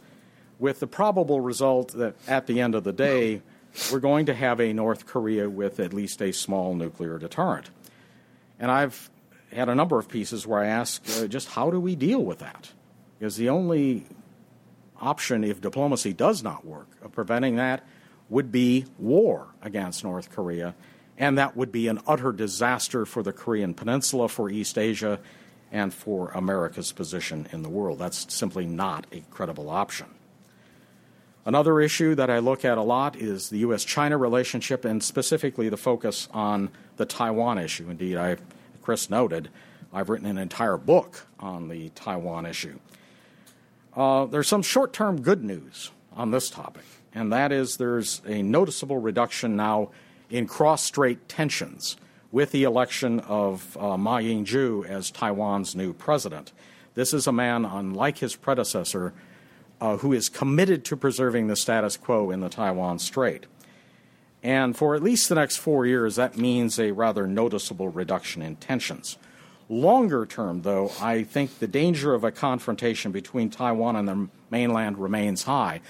with 0.59 0.79
the 0.79 0.87
probable 0.87 1.41
result 1.41 1.93
that 1.93 2.15
at 2.29 2.47
the 2.47 2.61
end 2.61 2.77
of 2.77 2.85
the 2.85 2.93
day, 2.93 3.43
we're 3.91 3.99
going 3.99 4.27
to 4.27 4.35
have 4.35 4.61
a 4.61 4.73
North 4.73 5.05
Korea 5.05 5.51
with 5.51 5.81
at 5.81 5.93
least 5.93 6.23
a 6.23 6.33
small 6.33 6.75
nuclear 6.75 7.19
deterrent. 7.19 7.71
And 8.61 8.71
I've 8.71 9.11
had 9.53 9.69
a 9.69 9.75
number 9.75 9.99
of 9.99 10.09
pieces 10.09 10.47
where 10.47 10.61
I 10.61 10.67
ask 10.67 11.03
uh, 11.19 11.27
just 11.27 11.49
how 11.49 11.71
do 11.71 11.81
we 11.81 11.97
deal 11.97 12.21
with 12.21 12.39
that? 12.39 12.71
Because 13.19 13.37
the 13.37 13.49
only 13.49 14.07
option, 15.01 15.43
if 15.43 15.61
diplomacy 15.61 16.13
does 16.13 16.43
not 16.43 16.65
work, 16.65 16.87
of 17.03 17.11
preventing 17.11 17.57
that 17.57 17.85
would 18.29 18.53
be 18.53 18.87
war 18.99 19.49
against 19.61 20.05
North 20.05 20.31
Korea. 20.31 20.75
And 21.19 21.39
that 21.39 21.57
would 21.57 21.73
be 21.73 21.89
an 21.89 22.01
utter 22.07 22.33
disaster 22.33 23.05
for 23.07 23.23
the 23.23 23.33
Korean 23.33 23.75
Peninsula, 23.75 24.29
for 24.29 24.51
East 24.51 24.79
Asia, 24.79 25.21
and 25.75 25.93
for 25.93 26.31
America's 26.31 26.93
position 26.93 27.49
in 27.51 27.63
the 27.63 27.69
world. 27.69 27.99
That's 27.99 28.33
simply 28.33 28.65
not 28.65 29.07
a 29.11 29.21
credible 29.31 29.69
option. 29.69 30.07
Another 31.45 31.81
issue 31.81 32.15
that 32.15 32.31
I 32.31 32.39
look 32.39 32.65
at 32.65 32.79
a 32.79 32.83
lot 32.83 33.17
is 33.17 33.51
the 33.51 33.59
U.S. 33.59 33.85
China 33.85 34.17
relationship 34.17 34.85
and 34.85 35.03
specifically 35.03 35.69
the 35.69 35.77
focus 35.77 36.29
on 36.33 36.71
the 36.97 37.05
Taiwan 37.05 37.59
issue. 37.59 37.91
Indeed, 37.91 38.17
I 38.17 38.37
Chris 38.83 39.11
noted, 39.11 39.51
I've 39.93 40.09
written 40.09 40.29
an 40.29 40.39
entire 40.39 40.77
book 40.77 41.27
on 41.41 41.69
the 41.69 41.89
Taiwan 41.91 42.47
issue. 42.47 42.79
Uh, 43.97 44.27
there's 44.27 44.49
some 44.49 44.63
short 44.63 44.93
term 44.93 45.23
good 45.23 45.43
news 45.43 45.91
on 46.13 46.31
this 46.31 46.51
topic, 46.51 46.85
and 47.13 47.33
that 47.33 47.51
is 47.51 47.79
there's 47.79 48.23
a 48.27 48.43
noticeable 48.43 48.99
reduction 48.99 49.57
now 49.57 49.91
in 50.31 50.47
cross 50.47 50.85
strait 50.85 51.29
tensions 51.29 51.97
with 52.35 52.51
the 52.51 52.65
election 52.65 53.21
of 53.21 53.77
uh, 53.77 53.97
Ma 53.97 54.19
Ying 54.19 54.45
jeou 54.45 54.85
as 54.85 55.13
Taiwan's 55.13 55.77
new 55.77 55.93
president. 55.93 56.53
This 56.95 57.15
is 57.15 57.29
a 57.29 57.33
man, 57.33 57.65
unlike 57.65 58.19
his 58.19 58.35
predecessor, 58.35 59.15
uh, 59.81 59.99
who 59.99 60.13
is 60.13 60.29
committed 60.29 60.85
to 60.87 60.97
preserving 60.97 61.47
the 61.47 61.55
status 61.55 61.97
quo 61.97 62.33
in 62.33 62.41
the 62.41 62.49
Taiwan 62.49 62.99
Strait. 62.99 63.47
And 64.43 64.77
for 64.77 64.97
at 64.97 65.03
least 65.03 65.29
the 65.29 65.37
next 65.37 65.59
four 65.59 65.87
years, 65.87 66.17
that 66.17 66.37
means 66.37 66.77
a 66.81 66.91
rather 66.91 67.29
noticeable 67.29 67.89
reduction 67.89 68.43
in 68.43 68.57
tensions. 68.57 69.17
Longer 69.69 70.27
term, 70.27 70.63
though, 70.63 70.91
I 71.01 71.23
think 71.23 71.61
the 71.61 71.69
danger 71.69 72.15
of 72.15 72.25
a 72.25 72.33
confrontation 72.33 73.13
between 73.13 73.49
Taiwan 73.49 73.95
and 73.95 74.09
the 74.09 74.29
mainland 74.51 74.99
remains 74.99 75.45
high. 75.45 75.83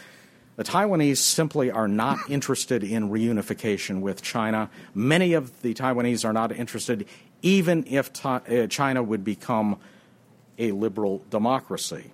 The 0.56 0.64
Taiwanese 0.64 1.18
simply 1.18 1.70
are 1.70 1.88
not 1.88 2.18
interested 2.28 2.84
in 2.84 3.10
reunification 3.10 4.00
with 4.00 4.22
China. 4.22 4.70
Many 4.94 5.32
of 5.32 5.62
the 5.62 5.74
Taiwanese 5.74 6.24
are 6.24 6.32
not 6.32 6.52
interested, 6.52 7.06
even 7.42 7.84
if 7.86 8.12
ta- 8.12 8.42
uh, 8.48 8.66
China 8.66 9.02
would 9.02 9.24
become 9.24 9.78
a 10.58 10.72
liberal 10.72 11.22
democracy. 11.30 12.12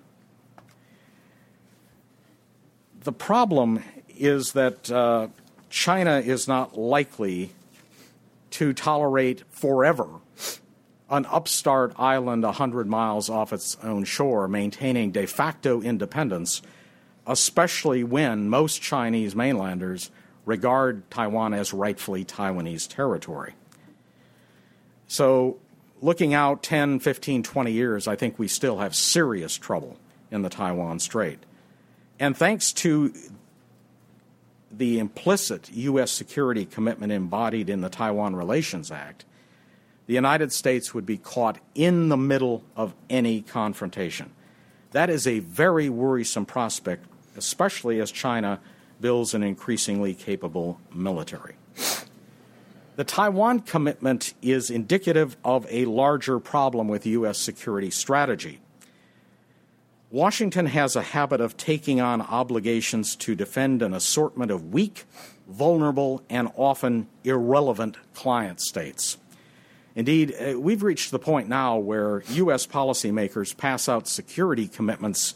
The 3.03 3.11
problem 3.11 3.83
is 4.17 4.53
that 4.53 4.91
uh, 4.91 5.27
China 5.69 6.19
is 6.19 6.47
not 6.47 6.77
likely 6.77 7.51
to 8.51 8.73
tolerate 8.73 9.43
forever 9.49 10.07
an 11.09 11.25
upstart 11.25 11.93
island 11.97 12.43
100 12.43 12.87
miles 12.87 13.29
off 13.29 13.51
its 13.51 13.77
own 13.83 14.05
shore 14.05 14.47
maintaining 14.47 15.11
de 15.11 15.25
facto 15.25 15.81
independence, 15.81 16.61
especially 17.27 18.03
when 18.03 18.49
most 18.49 18.81
Chinese 18.81 19.35
mainlanders 19.35 20.11
regard 20.45 21.09
Taiwan 21.11 21.53
as 21.53 21.73
rightfully 21.73 22.25
Taiwanese 22.25 22.87
territory. 22.87 23.53
So, 25.07 25.57
looking 26.01 26.33
out 26.33 26.63
10, 26.63 26.99
15, 26.99 27.43
20 27.43 27.71
years, 27.71 28.07
I 28.07 28.15
think 28.15 28.39
we 28.39 28.47
still 28.47 28.79
have 28.79 28.95
serious 28.95 29.57
trouble 29.57 29.97
in 30.31 30.41
the 30.41 30.49
Taiwan 30.49 30.99
Strait. 30.99 31.39
And 32.19 32.35
thanks 32.35 32.71
to 32.73 33.13
the 34.71 34.99
implicit 34.99 35.69
U.S. 35.73 36.11
security 36.11 36.65
commitment 36.65 37.11
embodied 37.11 37.69
in 37.69 37.81
the 37.81 37.89
Taiwan 37.89 38.35
Relations 38.35 38.89
Act, 38.89 39.25
the 40.07 40.13
United 40.13 40.51
States 40.51 40.93
would 40.93 41.05
be 41.05 41.17
caught 41.17 41.59
in 41.75 42.09
the 42.09 42.17
middle 42.17 42.63
of 42.75 42.93
any 43.09 43.41
confrontation. 43.41 44.31
That 44.91 45.09
is 45.09 45.25
a 45.27 45.39
very 45.39 45.89
worrisome 45.89 46.45
prospect, 46.45 47.05
especially 47.35 47.99
as 47.99 48.11
China 48.11 48.59
builds 48.99 49.33
an 49.33 49.43
increasingly 49.43 50.13
capable 50.13 50.79
military. 50.93 51.55
The 52.97 53.03
Taiwan 53.03 53.61
commitment 53.61 54.33
is 54.41 54.69
indicative 54.69 55.37
of 55.43 55.65
a 55.69 55.85
larger 55.85 56.39
problem 56.39 56.87
with 56.87 57.05
U.S. 57.05 57.39
security 57.39 57.89
strategy. 57.89 58.59
Washington 60.11 60.65
has 60.65 60.97
a 60.97 61.01
habit 61.01 61.39
of 61.39 61.55
taking 61.55 62.01
on 62.01 62.21
obligations 62.21 63.15
to 63.15 63.33
defend 63.33 63.81
an 63.81 63.93
assortment 63.93 64.51
of 64.51 64.73
weak, 64.73 65.05
vulnerable, 65.47 66.21
and 66.29 66.49
often 66.57 67.07
irrelevant 67.23 67.95
client 68.13 68.59
states. 68.59 69.17
Indeed, 69.95 70.35
uh, 70.39 70.59
we've 70.59 70.83
reached 70.83 71.11
the 71.11 71.19
point 71.19 71.47
now 71.47 71.77
where 71.77 72.23
U.S. 72.29 72.67
policymakers 72.67 73.55
pass 73.55 73.87
out 73.87 74.07
security 74.07 74.67
commitments 74.67 75.33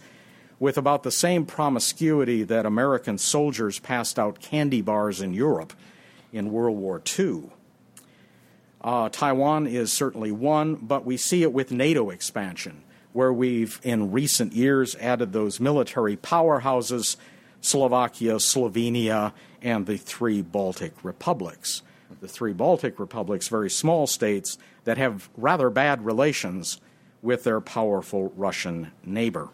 with 0.59 0.77
about 0.77 1.03
the 1.03 1.12
same 1.12 1.45
promiscuity 1.45 2.43
that 2.43 2.65
American 2.65 3.17
soldiers 3.17 3.79
passed 3.79 4.17
out 4.17 4.39
candy 4.39 4.81
bars 4.81 5.21
in 5.21 5.33
Europe 5.33 5.74
in 6.31 6.51
World 6.51 6.77
War 6.77 7.01
II. 7.17 7.50
Uh, 8.81 9.09
Taiwan 9.09 9.67
is 9.67 9.91
certainly 9.91 10.31
one, 10.31 10.75
but 10.75 11.05
we 11.05 11.17
see 11.17 11.41
it 11.41 11.51
with 11.51 11.71
NATO 11.71 12.09
expansion 12.09 12.83
where 13.15 13.31
we've 13.31 13.79
in 13.81 14.12
recent 14.12 14.51
years 14.51 14.93
added 14.97 15.31
those 15.31 15.57
military 15.57 16.17
powerhouses 16.17 17.15
Slovakia, 17.62 18.35
Slovenia, 18.35 19.31
and 19.62 19.85
the 19.85 19.97
three 19.97 20.41
Baltic 20.41 20.93
republics. 21.01 21.81
The 22.19 22.27
three 22.27 22.51
Baltic 22.51 23.00
republics, 23.00 23.47
very 23.47 23.69
small 23.69 24.05
states 24.05 24.57
that 24.83 24.97
have 24.97 25.29
rather 25.38 25.69
bad 25.69 26.05
relations 26.05 26.81
with 27.21 27.45
their 27.45 27.62
powerful 27.62 28.33
Russian 28.35 28.91
neighbor. 29.05 29.47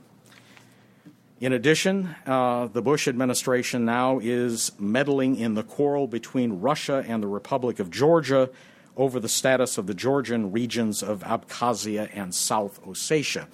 In 1.41 1.53
addition, 1.53 2.15
uh, 2.27 2.67
the 2.67 2.83
Bush 2.83 3.07
administration 3.07 3.83
now 3.83 4.19
is 4.19 4.71
meddling 4.77 5.37
in 5.37 5.55
the 5.55 5.63
quarrel 5.63 6.05
between 6.05 6.61
Russia 6.61 7.03
and 7.07 7.23
the 7.23 7.27
Republic 7.27 7.79
of 7.79 7.89
Georgia 7.89 8.51
over 8.95 9.19
the 9.19 9.27
status 9.27 9.79
of 9.79 9.87
the 9.87 9.95
Georgian 9.95 10.51
regions 10.51 11.01
of 11.01 11.23
Abkhazia 11.23 12.11
and 12.13 12.35
South 12.35 12.79
Ossetia. 12.85 13.47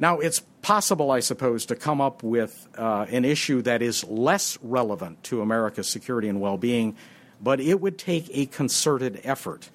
Now, 0.00 0.18
it's 0.18 0.40
possible, 0.60 1.12
I 1.12 1.20
suppose, 1.20 1.66
to 1.66 1.76
come 1.76 2.00
up 2.00 2.24
with 2.24 2.66
uh, 2.76 3.06
an 3.08 3.24
issue 3.24 3.62
that 3.62 3.80
is 3.80 4.02
less 4.02 4.58
relevant 4.60 5.22
to 5.24 5.40
America's 5.40 5.88
security 5.88 6.28
and 6.28 6.40
well 6.40 6.58
being, 6.58 6.96
but 7.40 7.60
it 7.60 7.80
would 7.80 7.96
take 7.96 8.28
a 8.32 8.46
concerted 8.46 9.20
effort. 9.22 9.70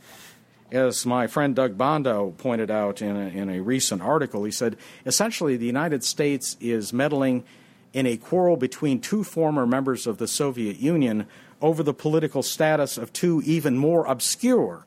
As 0.72 1.04
my 1.04 1.26
friend 1.26 1.56
Doug 1.56 1.78
Bandow 1.78 2.38
pointed 2.38 2.70
out 2.70 3.02
in 3.02 3.16
a, 3.16 3.28
in 3.30 3.50
a 3.50 3.60
recent 3.60 4.02
article, 4.02 4.44
he 4.44 4.52
said 4.52 4.78
essentially 5.06 5.58
the 5.58 5.66
United 5.66 6.04
States 6.04 6.56
is 6.60 6.94
meddling 6.94 7.44
in 7.92 8.06
a 8.06 8.18
quarrel 8.18 8.56
between 8.56 9.02
two 9.02 9.24
former 9.24 9.66
members 9.66 10.06
of 10.06 10.20
the 10.20 10.28
Soviet 10.28 10.78
Union 10.78 11.26
over 11.60 11.82
the 11.82 11.94
political 11.94 12.44
status 12.44 12.98
of 12.98 13.12
two 13.12 13.42
even 13.46 13.78
more 13.78 14.06
obscure 14.06 14.86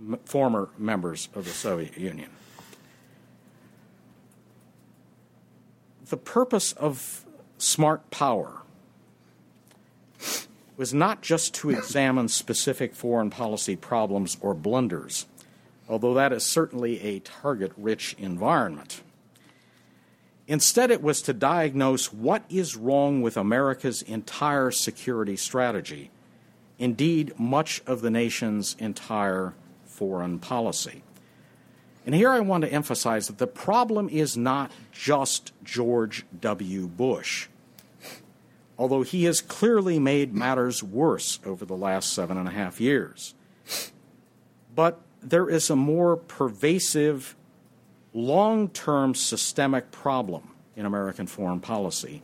m- 0.00 0.18
former 0.24 0.68
members 0.78 1.28
of 1.34 1.44
the 1.44 1.50
Soviet 1.50 1.98
Union. 1.98 2.30
The 6.06 6.16
purpose 6.16 6.72
of 6.72 7.24
smart 7.58 8.10
power 8.10 8.62
was 10.78 10.94
not 10.94 11.20
just 11.20 11.52
to 11.52 11.70
examine 11.70 12.28
specific 12.28 12.94
foreign 12.94 13.28
policy 13.28 13.74
problems 13.74 14.38
or 14.40 14.54
blunders, 14.54 15.26
although 15.88 16.14
that 16.14 16.32
is 16.32 16.44
certainly 16.44 17.00
a 17.00 17.18
target 17.18 17.72
rich 17.76 18.14
environment. 18.16 19.02
Instead, 20.46 20.90
it 20.92 21.02
was 21.02 21.20
to 21.20 21.32
diagnose 21.32 22.12
what 22.12 22.44
is 22.48 22.76
wrong 22.76 23.20
with 23.20 23.36
America's 23.36 24.02
entire 24.02 24.70
security 24.70 25.36
strategy, 25.36 26.10
indeed, 26.78 27.34
much 27.38 27.82
of 27.84 28.00
the 28.00 28.10
nation's 28.10 28.76
entire 28.78 29.54
foreign 29.84 30.38
policy. 30.38 31.02
And 32.06 32.14
here 32.14 32.30
I 32.30 32.40
want 32.40 32.62
to 32.62 32.72
emphasize 32.72 33.26
that 33.26 33.38
the 33.38 33.48
problem 33.48 34.08
is 34.08 34.36
not 34.36 34.70
just 34.92 35.52
George 35.64 36.24
W. 36.40 36.86
Bush, 36.86 37.48
although 38.78 39.02
he 39.02 39.24
has 39.24 39.40
clearly 39.40 39.98
made 39.98 40.32
matters 40.32 40.82
worse 40.82 41.40
over 41.44 41.64
the 41.64 41.76
last 41.76 42.12
seven 42.12 42.36
and 42.36 42.48
a 42.48 42.52
half 42.52 42.80
years. 42.80 43.34
But 44.74 45.00
there 45.20 45.50
is 45.50 45.68
a 45.68 45.76
more 45.76 46.16
pervasive, 46.16 47.34
long 48.14 48.68
term 48.68 49.14
systemic 49.14 49.90
problem 49.90 50.50
in 50.76 50.86
American 50.86 51.26
foreign 51.26 51.60
policy. 51.60 52.22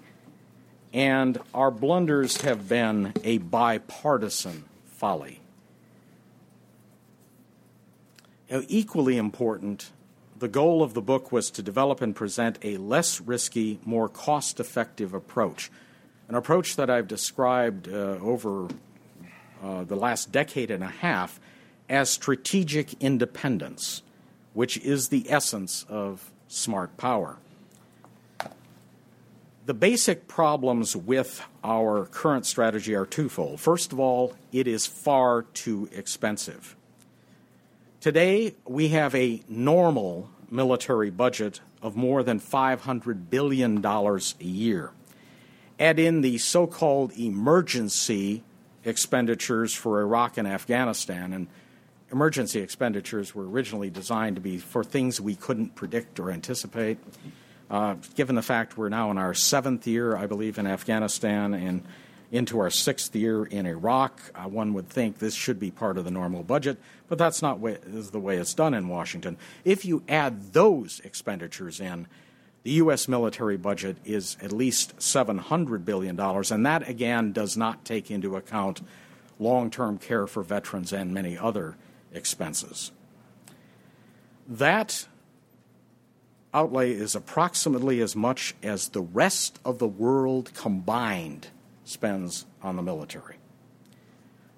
And 0.92 1.38
our 1.52 1.72
blunders 1.72 2.42
have 2.42 2.68
been 2.68 3.12
a 3.24 3.38
bipartisan 3.38 4.64
folly. 4.86 5.40
Now, 8.48 8.62
equally 8.68 9.16
important, 9.16 9.90
the 10.38 10.46
goal 10.46 10.84
of 10.84 10.94
the 10.94 11.02
book 11.02 11.32
was 11.32 11.50
to 11.50 11.62
develop 11.62 12.00
and 12.00 12.14
present 12.14 12.58
a 12.62 12.76
less 12.76 13.20
risky, 13.20 13.80
more 13.84 14.08
cost 14.08 14.60
effective 14.60 15.12
approach. 15.12 15.70
An 16.28 16.34
approach 16.34 16.76
that 16.76 16.88
I've 16.88 17.08
described 17.08 17.88
uh, 17.88 18.18
over 18.20 18.68
uh, 19.62 19.84
the 19.84 19.96
last 19.96 20.32
decade 20.32 20.70
and 20.70 20.82
a 20.82 20.88
half 20.88 21.38
as 21.88 22.10
strategic 22.10 22.94
independence, 23.02 24.02
which 24.54 24.78
is 24.78 25.08
the 25.08 25.26
essence 25.30 25.84
of 25.88 26.30
smart 26.48 26.96
power. 26.96 27.36
The 29.66 29.74
basic 29.74 30.28
problems 30.28 30.94
with 30.94 31.42
our 31.62 32.04
current 32.06 32.44
strategy 32.44 32.94
are 32.94 33.06
twofold. 33.06 33.60
First 33.60 33.92
of 33.92 34.00
all, 34.00 34.34
it 34.52 34.66
is 34.66 34.86
far 34.86 35.42
too 35.42 35.88
expensive. 35.92 36.76
Today, 38.00 38.54
we 38.66 38.88
have 38.88 39.14
a 39.14 39.42
normal 39.48 40.28
military 40.50 41.08
budget 41.08 41.60
of 41.80 41.96
more 41.96 42.22
than 42.22 42.40
$500 42.40 43.30
billion 43.30 43.84
a 43.84 44.20
year. 44.40 44.90
Add 45.78 45.98
in 45.98 46.20
the 46.20 46.38
so 46.38 46.66
called 46.66 47.12
emergency 47.18 48.42
expenditures 48.84 49.74
for 49.74 50.00
Iraq 50.00 50.36
and 50.36 50.46
Afghanistan, 50.46 51.32
and 51.32 51.48
emergency 52.12 52.60
expenditures 52.60 53.34
were 53.34 53.48
originally 53.48 53.90
designed 53.90 54.36
to 54.36 54.42
be 54.42 54.58
for 54.58 54.84
things 54.84 55.20
we 55.20 55.34
couldn't 55.34 55.74
predict 55.74 56.20
or 56.20 56.30
anticipate. 56.30 56.98
Uh, 57.70 57.96
given 58.14 58.36
the 58.36 58.42
fact 58.42 58.76
we're 58.76 58.88
now 58.88 59.10
in 59.10 59.18
our 59.18 59.34
seventh 59.34 59.86
year, 59.86 60.16
I 60.16 60.26
believe, 60.26 60.58
in 60.58 60.66
Afghanistan 60.66 61.54
and 61.54 61.82
into 62.30 62.58
our 62.58 62.70
sixth 62.70 63.14
year 63.14 63.44
in 63.44 63.64
Iraq. 63.64 64.20
Uh, 64.34 64.48
one 64.48 64.74
would 64.74 64.88
think 64.88 65.18
this 65.18 65.34
should 65.34 65.60
be 65.60 65.70
part 65.70 65.96
of 65.96 66.04
the 66.04 66.10
normal 66.10 66.42
budget, 66.42 66.78
but 67.08 67.16
that's 67.16 67.40
not 67.40 67.60
way, 67.60 67.78
the 67.84 68.18
way 68.18 68.36
it's 68.36 68.54
done 68.54 68.74
in 68.74 68.88
Washington. 68.88 69.36
If 69.64 69.84
you 69.84 70.02
add 70.08 70.52
those 70.52 71.00
expenditures 71.04 71.80
in, 71.80 72.06
the 72.64 72.72
U.S. 72.72 73.06
military 73.08 73.58
budget 73.58 73.98
is 74.04 74.38
at 74.42 74.50
least 74.50 74.96
$700 74.96 75.84
billion, 75.84 76.18
and 76.18 76.66
that 76.66 76.88
again 76.88 77.30
does 77.32 77.56
not 77.56 77.84
take 77.84 78.10
into 78.10 78.36
account 78.36 78.80
long 79.38 79.70
term 79.70 79.98
care 79.98 80.26
for 80.26 80.42
veterans 80.42 80.92
and 80.92 81.12
many 81.12 81.36
other 81.36 81.76
expenses. 82.12 82.90
That 84.48 85.06
outlay 86.54 86.92
is 86.92 87.14
approximately 87.14 88.00
as 88.00 88.16
much 88.16 88.54
as 88.62 88.88
the 88.88 89.02
rest 89.02 89.58
of 89.64 89.78
the 89.78 89.88
world 89.88 90.52
combined 90.54 91.48
spends 91.84 92.46
on 92.62 92.76
the 92.76 92.82
military. 92.82 93.36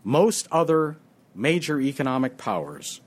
Most 0.04 0.46
other 0.52 0.96
major 1.34 1.80
economic 1.80 2.36
powers 2.36 3.00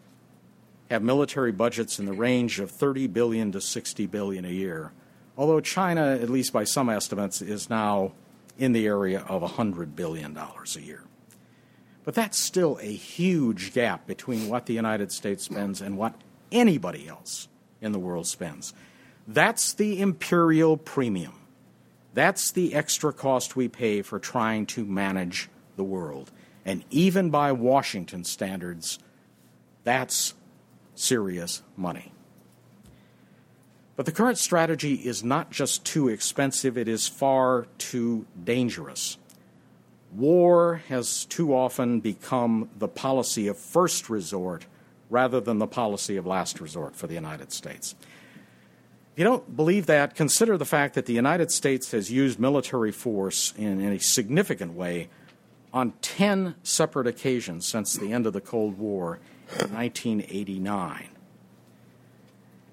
have 0.89 1.03
military 1.03 1.51
budgets 1.51 1.99
in 1.99 2.05
the 2.05 2.13
range 2.13 2.59
of 2.59 2.71
30 2.71 3.07
billion 3.07 3.51
to 3.51 3.61
60 3.61 4.05
billion 4.07 4.43
a 4.43 4.49
year, 4.49 4.91
although 5.39 5.61
China, 5.61 6.19
at 6.21 6.29
least 6.29 6.51
by 6.51 6.65
some 6.65 6.89
estimates, 6.89 7.41
is 7.41 7.69
now 7.69 8.11
in 8.57 8.73
the 8.73 8.85
area 8.85 9.21
of 9.21 9.41
100 9.41 9.95
billion 9.95 10.33
dollars 10.33 10.75
a 10.75 10.81
year. 10.81 11.01
But 12.03 12.13
that's 12.13 12.37
still 12.37 12.77
a 12.81 12.91
huge 12.91 13.73
gap 13.73 14.05
between 14.05 14.49
what 14.49 14.65
the 14.65 14.73
United 14.73 15.13
States 15.13 15.45
spends 15.45 15.79
and 15.79 15.97
what 15.97 16.13
anybody 16.51 17.07
else 17.07 17.47
in 17.79 17.93
the 17.93 17.99
world 17.99 18.27
spends. 18.27 18.73
That's 19.27 19.73
the 19.73 20.01
imperial 20.01 20.75
premium. 20.75 21.35
That's 22.13 22.51
the 22.51 22.73
extra 22.73 23.13
cost 23.13 23.55
we 23.55 23.69
pay 23.69 24.01
for 24.01 24.19
trying 24.19 24.65
to 24.67 24.83
manage 24.83 25.47
the 25.77 25.85
world. 25.85 26.31
And 26.65 26.83
even 26.89 27.29
by 27.29 27.53
Washington 27.53 28.25
standards, 28.25 28.99
that's 29.85 30.33
serious 30.95 31.61
money. 31.77 32.11
But 33.99 34.05
the 34.05 34.13
current 34.13 34.37
strategy 34.37 34.93
is 34.93 35.25
not 35.25 35.51
just 35.51 35.83
too 35.83 36.07
expensive, 36.07 36.77
it 36.77 36.87
is 36.87 37.09
far 37.09 37.67
too 37.77 38.25
dangerous. 38.41 39.17
War 40.13 40.83
has 40.87 41.25
too 41.25 41.53
often 41.53 41.99
become 41.99 42.69
the 42.77 42.87
policy 42.87 43.49
of 43.49 43.57
first 43.57 44.09
resort 44.09 44.65
rather 45.09 45.41
than 45.41 45.59
the 45.59 45.67
policy 45.67 46.15
of 46.15 46.25
last 46.25 46.61
resort 46.61 46.95
for 46.95 47.07
the 47.07 47.13
United 47.13 47.51
States 47.51 47.93
If 48.01 49.17
you 49.17 49.25
don't 49.25 49.57
believe 49.57 49.85
that, 49.87 50.15
consider 50.15 50.55
the 50.57 50.63
fact 50.63 50.95
that 50.95 51.05
the 51.05 51.11
United 51.11 51.51
States 51.51 51.91
has 51.91 52.09
used 52.09 52.39
military 52.39 52.93
force 52.93 53.53
in, 53.57 53.81
in 53.81 53.91
a 53.91 53.99
significant 53.99 54.75
way 54.75 55.09
on 55.73 55.91
10 56.01 56.55
separate 56.63 57.07
occasions 57.07 57.67
since 57.67 57.95
the 57.95 58.13
end 58.13 58.25
of 58.25 58.31
the 58.31 58.39
Cold 58.39 58.77
War 58.77 59.19
in 59.59 59.73
1989. 59.73 61.18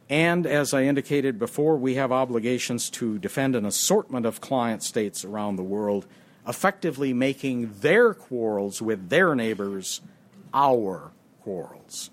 And 0.08 0.46
as 0.46 0.72
I 0.72 0.84
indicated 0.84 1.38
before, 1.38 1.76
we 1.76 1.96
have 1.96 2.12
obligations 2.12 2.90
to 2.90 3.18
defend 3.18 3.56
an 3.56 3.66
assortment 3.66 4.24
of 4.24 4.40
client 4.40 4.82
states 4.82 5.24
around 5.24 5.56
the 5.56 5.64
world, 5.64 6.06
effectively 6.46 7.12
making 7.12 7.72
their 7.80 8.14
quarrels 8.14 8.80
with 8.80 9.08
their 9.08 9.34
neighbors 9.34 10.00
our 10.54 11.10
quarrels. 11.42 12.10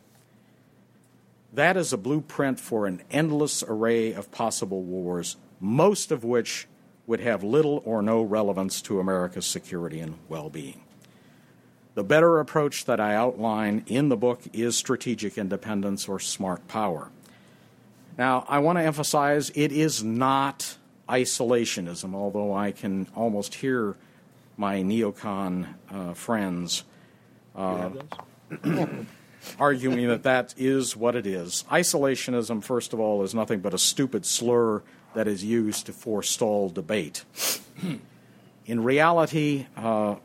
That 1.54 1.78
is 1.78 1.94
a 1.94 1.98
blueprint 1.98 2.60
for 2.60 2.88
an 2.88 3.04
endless 3.12 3.64
array 3.68 4.12
of 4.12 4.32
possible 4.32 4.82
wars, 4.82 5.38
most 5.60 6.12
of 6.12 6.24
which 6.24 6.68
would 7.06 7.20
have 7.20 7.44
little 7.44 7.84
or 7.86 8.02
no 8.02 8.24
relevance 8.24 8.82
to 8.82 9.00
America's 9.00 9.46
security 9.46 10.00
and 10.00 10.18
well 10.28 10.50
being. 10.50 10.82
The 11.94 12.04
better 12.04 12.40
approach 12.40 12.86
that 12.86 13.00
I 13.00 13.14
outline 13.14 13.84
in 13.86 14.10
the 14.10 14.18
book 14.18 14.42
is 14.52 14.76
strategic 14.76 15.38
independence 15.38 16.08
or 16.08 16.20
smart 16.20 16.68
power. 16.68 17.12
Now, 18.18 18.46
I 18.48 18.60
want 18.60 18.78
to 18.78 18.84
emphasize 18.84 19.52
it 19.56 19.72
is 19.72 20.04
not 20.04 20.78
isolationism, 21.10 22.14
although 22.14 22.54
I 22.54 22.72
can 22.72 23.08
almost 23.16 23.56
hear 23.56 23.96
my 24.56 24.84
neocon 24.84 25.68
uh, 25.92 26.14
friends. 26.14 26.84
Uh, 27.56 27.90
arguing 29.60 30.08
that 30.08 30.24
that 30.24 30.54
is 30.58 30.96
what 30.96 31.16
it 31.16 31.26
is. 31.26 31.66
Isolationism, 31.70 32.64
first 32.64 32.94
of 32.94 33.00
all, 33.00 33.24
is 33.24 33.34
nothing 33.34 33.60
but 33.60 33.74
a 33.74 33.78
stupid 33.78 34.26
slur 34.26 34.82
that 35.14 35.28
is 35.28 35.44
used 35.44 35.86
to 35.88 35.94
forestall 35.94 36.70
debate. 36.70 37.26
In 38.66 38.84
reality, 38.84 39.68
uh, 39.76 40.16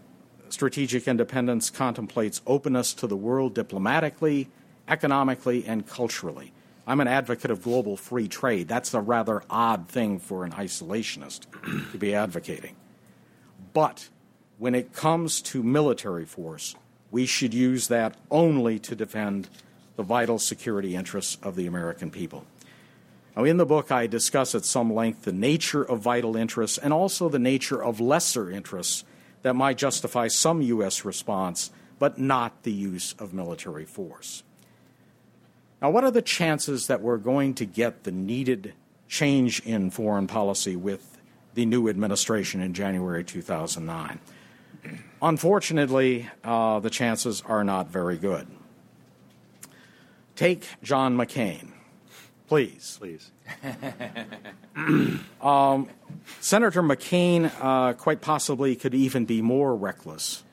strategic 0.49 1.09
independence 1.09 1.71
contemplates 1.71 2.41
openness 2.47 2.95
to 2.95 3.07
the 3.07 3.17
world 3.17 3.55
diplomatically, 3.55 4.49
economically, 4.87 5.65
and 5.67 5.87
culturally. 5.87 6.53
I'm 6.89 7.01
an 7.01 7.07
advocate 7.07 7.51
of 7.51 7.63
global 7.63 7.99
free 7.99 8.29
trade. 8.29 8.67
That's 8.67 8.95
a 8.95 9.01
rather 9.03 9.43
odd 9.51 9.89
thing 9.89 10.19
for 10.19 10.47
an 10.47 10.53
isolationist 10.53 11.43
to 11.93 11.99
be 11.99 12.15
advocating. 12.15 12.77
But 13.75 14.09
when 14.57 14.75
it 14.75 14.95
comes 14.95 15.43
to 15.43 15.63
military 15.63 16.25
force, 16.25 16.75
we 17.11 17.27
should 17.27 17.53
use 17.53 17.89
that 17.89 18.17
only 18.31 18.79
to 18.79 18.97
defend 18.97 19.51
the 19.97 20.03
vital 20.03 20.39
security 20.39 20.97
interests 20.97 21.37
of 21.43 21.57
the 21.57 21.67
American 21.67 22.11
people. 22.11 22.47
Now, 23.37 23.45
in 23.45 23.59
the 23.59 23.67
book, 23.67 23.93
I 23.93 24.07
discuss 24.07 24.55
at 24.55 24.65
some 24.65 24.93
length 24.95 25.25
the 25.25 25.33
nature 25.33 25.83
of 25.83 26.01
vital 26.01 26.37
interests 26.37 26.79
and 26.79 26.95
also 26.95 27.29
the 27.29 27.39
nature 27.39 27.85
of 27.85 28.01
lesser 28.01 28.51
interests 28.51 29.05
that 29.43 29.55
might 29.55 29.77
justify 29.77 30.29
some 30.29 30.63
U.S. 30.63 31.05
response, 31.05 31.71
but 31.99 32.19
not 32.19 32.63
the 32.63 32.73
use 32.73 33.15
of 33.19 33.35
military 33.35 33.85
force. 33.85 34.43
Now, 35.81 35.91
what 35.91 36.05
are 36.05 36.11
the 36.11 36.23
chances 36.23 36.89
that 36.89 37.01
we're 37.01 37.19
going 37.19 37.55
to 37.55 37.65
get 37.65 38.05
the 38.05 38.11
needed 38.11 38.75
change 39.09 39.61
in 39.61 39.91
foreign 39.91 40.27
policy 40.27 40.75
with 40.77 41.19
the 41.55 41.67
new 41.67 41.89
administration 41.89 42.61
in 42.61 42.75
January 42.75 43.25
2009? 43.25 44.19
Unfortunately, 45.23 46.29
uh, 46.45 46.81
the 46.81 46.91
chances 46.91 47.43
are 47.47 47.65
not 47.65 47.91
very 47.91 48.17
good. 48.17 48.47
Take 50.37 50.67
John 50.83 51.17
McCain. 51.17 51.73
Please. 52.47 52.99
Please. 52.99 53.31
um, 55.43 55.89
Senator 56.41 56.83
McCain 56.83 57.53
uh, 57.61 57.93
quite 57.95 58.21
possibly 58.21 58.75
could 58.75 58.95
even 58.95 59.25
be 59.25 59.43
more 59.43 59.77
reckless 59.77 60.45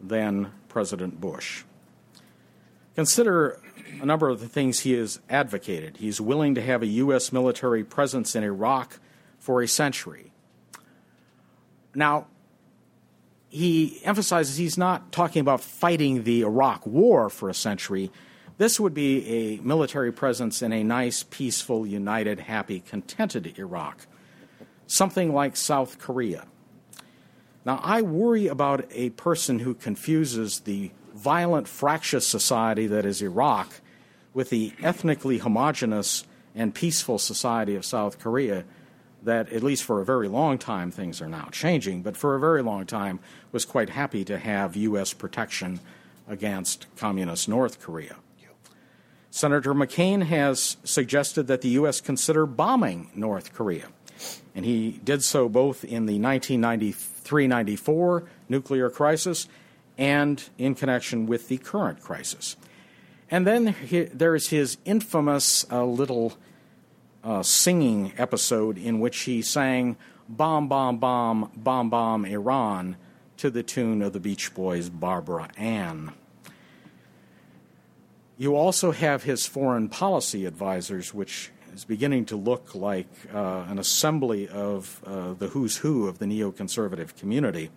than 0.00 0.52
President 0.68 1.20
Bush. 1.20 1.64
Consider 2.94 3.60
a 4.00 4.06
number 4.06 4.28
of 4.28 4.40
the 4.40 4.48
things 4.48 4.80
he 4.80 4.92
has 4.92 5.20
advocated. 5.28 5.98
He's 5.98 6.20
willing 6.20 6.54
to 6.54 6.62
have 6.62 6.82
a 6.82 6.86
U.S. 6.86 7.32
military 7.32 7.84
presence 7.84 8.34
in 8.34 8.44
Iraq 8.44 8.98
for 9.38 9.62
a 9.62 9.68
century. 9.68 10.32
Now, 11.94 12.26
he 13.48 14.00
emphasizes 14.04 14.56
he's 14.56 14.78
not 14.78 15.10
talking 15.10 15.40
about 15.40 15.60
fighting 15.60 16.24
the 16.24 16.42
Iraq 16.42 16.86
war 16.86 17.30
for 17.30 17.48
a 17.48 17.54
century. 17.54 18.10
This 18.58 18.78
would 18.78 18.94
be 18.94 19.26
a 19.26 19.56
military 19.62 20.12
presence 20.12 20.62
in 20.62 20.72
a 20.72 20.84
nice, 20.84 21.22
peaceful, 21.22 21.86
united, 21.86 22.40
happy, 22.40 22.80
contented 22.80 23.58
Iraq, 23.58 24.06
something 24.86 25.32
like 25.32 25.56
South 25.56 25.98
Korea. 25.98 26.46
Now, 27.64 27.80
I 27.82 28.02
worry 28.02 28.46
about 28.46 28.86
a 28.92 29.10
person 29.10 29.60
who 29.60 29.74
confuses 29.74 30.60
the 30.60 30.90
violent, 31.18 31.66
fractious 31.66 32.26
society 32.26 32.86
that 32.86 33.04
is 33.04 33.20
Iraq 33.20 33.80
with 34.32 34.50
the 34.50 34.72
ethnically 34.82 35.38
homogenous 35.38 36.24
and 36.54 36.74
peaceful 36.74 37.18
society 37.18 37.74
of 37.74 37.84
South 37.84 38.18
Korea 38.18 38.64
that, 39.24 39.52
at 39.52 39.62
least 39.62 39.82
for 39.82 40.00
a 40.00 40.04
very 40.04 40.28
long 40.28 40.58
time, 40.58 40.90
things 40.90 41.20
are 41.20 41.28
now 41.28 41.48
changing, 41.50 42.02
but 42.02 42.16
for 42.16 42.36
a 42.36 42.40
very 42.40 42.62
long 42.62 42.86
time 42.86 43.18
was 43.50 43.64
quite 43.64 43.90
happy 43.90 44.24
to 44.24 44.38
have 44.38 44.76
U.S. 44.76 45.12
protection 45.12 45.80
against 46.28 46.86
communist 46.96 47.48
North 47.48 47.80
Korea. 47.80 48.16
Senator 49.30 49.74
McCain 49.74 50.22
has 50.22 50.76
suggested 50.84 51.48
that 51.48 51.60
the 51.60 51.68
U.S. 51.70 52.00
consider 52.00 52.46
bombing 52.46 53.10
North 53.14 53.52
Korea. 53.52 53.88
And 54.54 54.64
he 54.64 55.00
did 55.04 55.22
so 55.22 55.48
both 55.48 55.84
in 55.84 56.06
the 56.06 56.18
1993 56.18 57.46
94 57.46 58.24
nuclear 58.48 58.90
crisis 58.90 59.46
and 59.98 60.48
in 60.56 60.74
connection 60.74 61.26
with 61.26 61.48
the 61.48 61.58
current 61.58 62.00
crisis. 62.00 62.56
And 63.30 63.46
then 63.46 63.74
there's 64.14 64.48
his 64.48 64.78
infamous 64.84 65.70
uh, 65.70 65.84
little 65.84 66.38
uh, 67.22 67.42
singing 67.42 68.12
episode 68.16 68.78
in 68.78 69.00
which 69.00 69.20
he 69.20 69.42
sang 69.42 69.96
Bomb, 70.28 70.68
Bomb, 70.68 70.98
Bomb, 70.98 71.50
Bomb, 71.56 71.90
Bomb, 71.90 72.24
Iran 72.24 72.96
to 73.38 73.50
the 73.50 73.62
tune 73.62 74.02
of 74.02 74.12
the 74.12 74.20
Beach 74.20 74.54
Boys' 74.54 74.88
Barbara 74.88 75.48
Ann. 75.56 76.12
You 78.36 78.54
also 78.54 78.92
have 78.92 79.24
his 79.24 79.46
foreign 79.46 79.88
policy 79.88 80.46
advisors, 80.46 81.12
which 81.12 81.50
is 81.74 81.84
beginning 81.84 82.24
to 82.26 82.36
look 82.36 82.74
like 82.74 83.08
uh, 83.34 83.64
an 83.68 83.78
assembly 83.78 84.48
of 84.48 85.00
uh, 85.04 85.32
the 85.34 85.48
who's 85.48 85.78
who 85.78 86.06
of 86.06 86.18
the 86.18 86.26
neoconservative 86.26 87.16
community. 87.16 87.70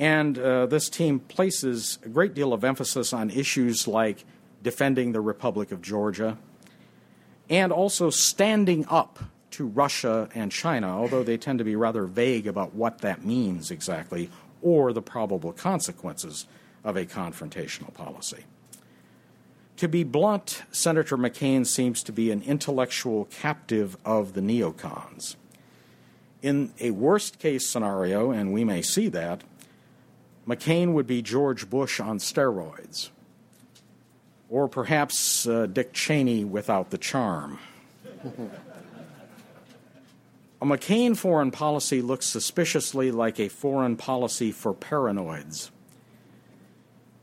And 0.00 0.38
uh, 0.38 0.64
this 0.64 0.88
team 0.88 1.20
places 1.20 1.98
a 2.02 2.08
great 2.08 2.32
deal 2.32 2.54
of 2.54 2.64
emphasis 2.64 3.12
on 3.12 3.28
issues 3.28 3.86
like 3.86 4.24
defending 4.62 5.12
the 5.12 5.20
Republic 5.20 5.72
of 5.72 5.82
Georgia 5.82 6.38
and 7.50 7.70
also 7.70 8.08
standing 8.08 8.86
up 8.88 9.18
to 9.50 9.66
Russia 9.66 10.30
and 10.34 10.50
China, 10.50 10.88
although 10.88 11.22
they 11.22 11.36
tend 11.36 11.58
to 11.58 11.64
be 11.66 11.76
rather 11.76 12.04
vague 12.04 12.46
about 12.46 12.74
what 12.74 12.98
that 13.02 13.26
means 13.26 13.70
exactly 13.70 14.30
or 14.62 14.94
the 14.94 15.02
probable 15.02 15.52
consequences 15.52 16.46
of 16.82 16.96
a 16.96 17.04
confrontational 17.04 17.92
policy. 17.92 18.44
To 19.76 19.88
be 19.88 20.02
blunt, 20.02 20.62
Senator 20.70 21.18
McCain 21.18 21.66
seems 21.66 22.02
to 22.04 22.12
be 22.12 22.30
an 22.30 22.42
intellectual 22.42 23.26
captive 23.26 23.98
of 24.04 24.32
the 24.32 24.40
neocons. 24.40 25.36
In 26.40 26.72
a 26.80 26.90
worst 26.92 27.38
case 27.38 27.68
scenario, 27.68 28.30
and 28.30 28.52
we 28.52 28.64
may 28.64 28.80
see 28.80 29.08
that, 29.08 29.42
McCain 30.46 30.92
would 30.94 31.06
be 31.06 31.22
George 31.22 31.68
Bush 31.68 32.00
on 32.00 32.18
steroids, 32.18 33.10
or 34.48 34.68
perhaps 34.68 35.46
uh, 35.46 35.66
Dick 35.66 35.92
Cheney 35.92 36.44
without 36.44 36.90
the 36.90 36.98
charm. 36.98 37.58
a 40.60 40.66
McCain 40.66 41.16
foreign 41.16 41.50
policy 41.50 42.02
looks 42.02 42.26
suspiciously 42.26 43.10
like 43.10 43.38
a 43.38 43.48
foreign 43.48 43.96
policy 43.96 44.50
for 44.50 44.74
paranoids. 44.74 45.70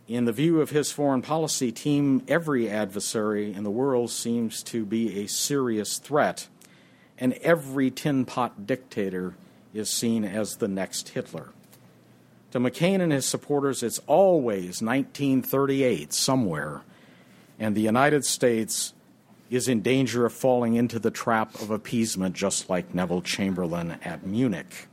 In 0.07 0.23
the 0.23 0.31
view 0.31 0.61
of 0.61 0.69
his 0.69 0.91
foreign 0.91 1.21
policy 1.21 1.71
team, 1.71 2.23
every 2.29 2.69
adversary 2.69 3.53
in 3.53 3.63
the 3.63 3.71
world 3.71 4.09
seems 4.09 4.63
to 4.63 4.85
be 4.85 5.19
a 5.19 5.27
serious 5.27 5.97
threat, 5.97 6.47
and 7.17 7.33
every 7.33 7.91
tin 7.91 8.23
pot 8.23 8.65
dictator 8.65 9.35
is 9.73 9.89
seen 9.89 10.23
as 10.23 10.57
the 10.57 10.67
next 10.69 11.09
Hitler. 11.09 11.49
To 12.57 12.63
McCain 12.63 13.01
and 13.01 13.11
his 13.11 13.27
supporters, 13.27 13.83
it's 13.83 13.99
always 14.07 14.81
1938 14.81 16.11
somewhere, 16.11 16.81
and 17.59 17.75
the 17.75 17.81
United 17.81 18.25
States 18.25 18.95
is 19.51 19.67
in 19.67 19.83
danger 19.83 20.25
of 20.25 20.33
falling 20.33 20.73
into 20.73 20.97
the 20.97 21.11
trap 21.11 21.53
of 21.61 21.69
appeasement, 21.69 22.35
just 22.35 22.67
like 22.67 22.95
Neville 22.95 23.21
Chamberlain 23.21 23.99
at 24.03 24.25
Munich. 24.25 24.87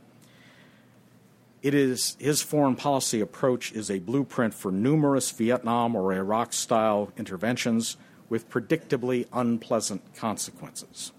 It 1.63 1.73
is 1.73 2.15
his 2.19 2.43
foreign 2.43 2.75
policy 2.75 3.19
approach 3.19 3.71
is 3.71 3.89
a 3.89 3.97
blueprint 3.97 4.53
for 4.53 4.71
numerous 4.71 5.31
Vietnam 5.31 5.95
or 5.95 6.13
Iraq 6.13 6.53
style 6.53 7.11
interventions 7.17 7.97
with 8.29 8.47
predictably 8.47 9.25
unpleasant 9.33 10.13
consequences. 10.13 11.13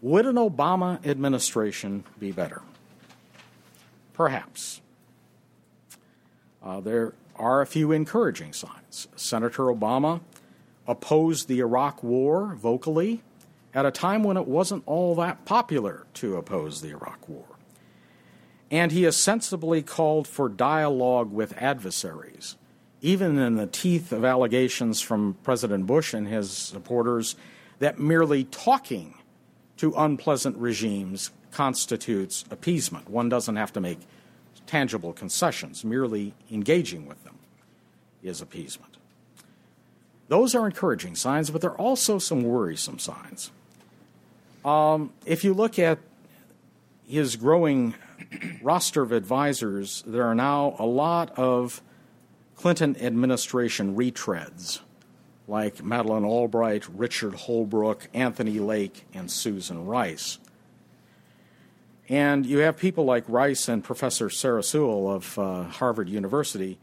Would 0.00 0.24
an 0.24 0.36
Obama 0.36 1.04
administration 1.06 2.04
be 2.18 2.32
better? 2.32 2.62
Perhaps. 4.18 4.82
Uh, 6.62 6.80
there 6.80 7.14
are 7.36 7.62
a 7.62 7.66
few 7.66 7.92
encouraging 7.92 8.52
signs. 8.52 9.08
Senator 9.16 9.62
Obama 9.62 10.20
opposed 10.86 11.48
the 11.48 11.60
Iraq 11.60 12.02
War 12.02 12.54
vocally 12.54 13.22
at 13.72 13.86
a 13.86 13.90
time 13.90 14.22
when 14.22 14.36
it 14.36 14.46
wasn't 14.46 14.82
all 14.84 15.14
that 15.14 15.46
popular 15.46 16.06
to 16.14 16.36
oppose 16.36 16.82
the 16.82 16.90
Iraq 16.90 17.26
War 17.26 17.46
and 18.70 18.92
he 18.92 19.04
has 19.04 19.16
sensibly 19.16 19.82
called 19.82 20.26
for 20.26 20.48
dialogue 20.48 21.32
with 21.32 21.56
adversaries, 21.56 22.56
even 23.00 23.38
in 23.38 23.56
the 23.56 23.66
teeth 23.66 24.12
of 24.12 24.24
allegations 24.24 25.00
from 25.00 25.36
President 25.42 25.86
Bush 25.86 26.12
and 26.12 26.28
his 26.28 26.50
supporters 26.50 27.36
that 27.78 27.98
merely 27.98 28.44
talking 28.44 29.14
to 29.76 29.94
unpleasant 29.96 30.56
regimes 30.58 31.30
constitutes 31.58 32.44
appeasement. 32.52 33.10
One 33.10 33.28
doesn't 33.28 33.56
have 33.56 33.72
to 33.72 33.80
make 33.80 33.98
tangible 34.68 35.12
concessions, 35.12 35.84
merely 35.84 36.32
engaging 36.52 37.04
with 37.04 37.24
them 37.24 37.34
is 38.22 38.40
appeasement. 38.40 38.96
Those 40.28 40.54
are 40.54 40.66
encouraging 40.66 41.16
signs, 41.16 41.50
but 41.50 41.60
there 41.60 41.72
are 41.72 41.80
also 41.80 42.20
some 42.20 42.44
worrisome 42.44 43.00
signs. 43.00 43.50
Um, 44.64 45.12
if 45.26 45.42
you 45.42 45.52
look 45.52 45.80
at 45.80 45.98
his 47.08 47.34
growing 47.34 47.96
roster 48.62 49.02
of 49.02 49.10
advisors, 49.10 50.04
there 50.06 50.26
are 50.26 50.36
now 50.36 50.76
a 50.78 50.86
lot 50.86 51.36
of 51.36 51.82
Clinton 52.54 52.96
administration 53.00 53.96
retreads, 53.96 54.78
like 55.48 55.82
Madeleine 55.82 56.24
Albright, 56.24 56.86
Richard 56.88 57.32
Holbrooke, 57.32 58.06
Anthony 58.14 58.60
Lake, 58.60 59.06
and 59.12 59.28
Susan 59.28 59.84
Rice. 59.84 60.38
And 62.08 62.46
you 62.46 62.58
have 62.58 62.78
people 62.78 63.04
like 63.04 63.24
Rice 63.28 63.68
and 63.68 63.84
Professor 63.84 64.30
Sarah 64.30 64.62
Sewall 64.62 65.10
of 65.10 65.38
uh, 65.38 65.64
Harvard 65.64 66.08
University 66.08 66.78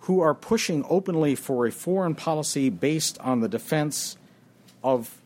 who 0.00 0.20
are 0.20 0.34
pushing 0.34 0.84
openly 0.88 1.34
for 1.34 1.66
a 1.66 1.72
foreign 1.72 2.14
policy 2.14 2.70
based 2.70 3.18
on 3.18 3.40
the 3.40 3.48
defense 3.48 4.16
of 4.82 5.20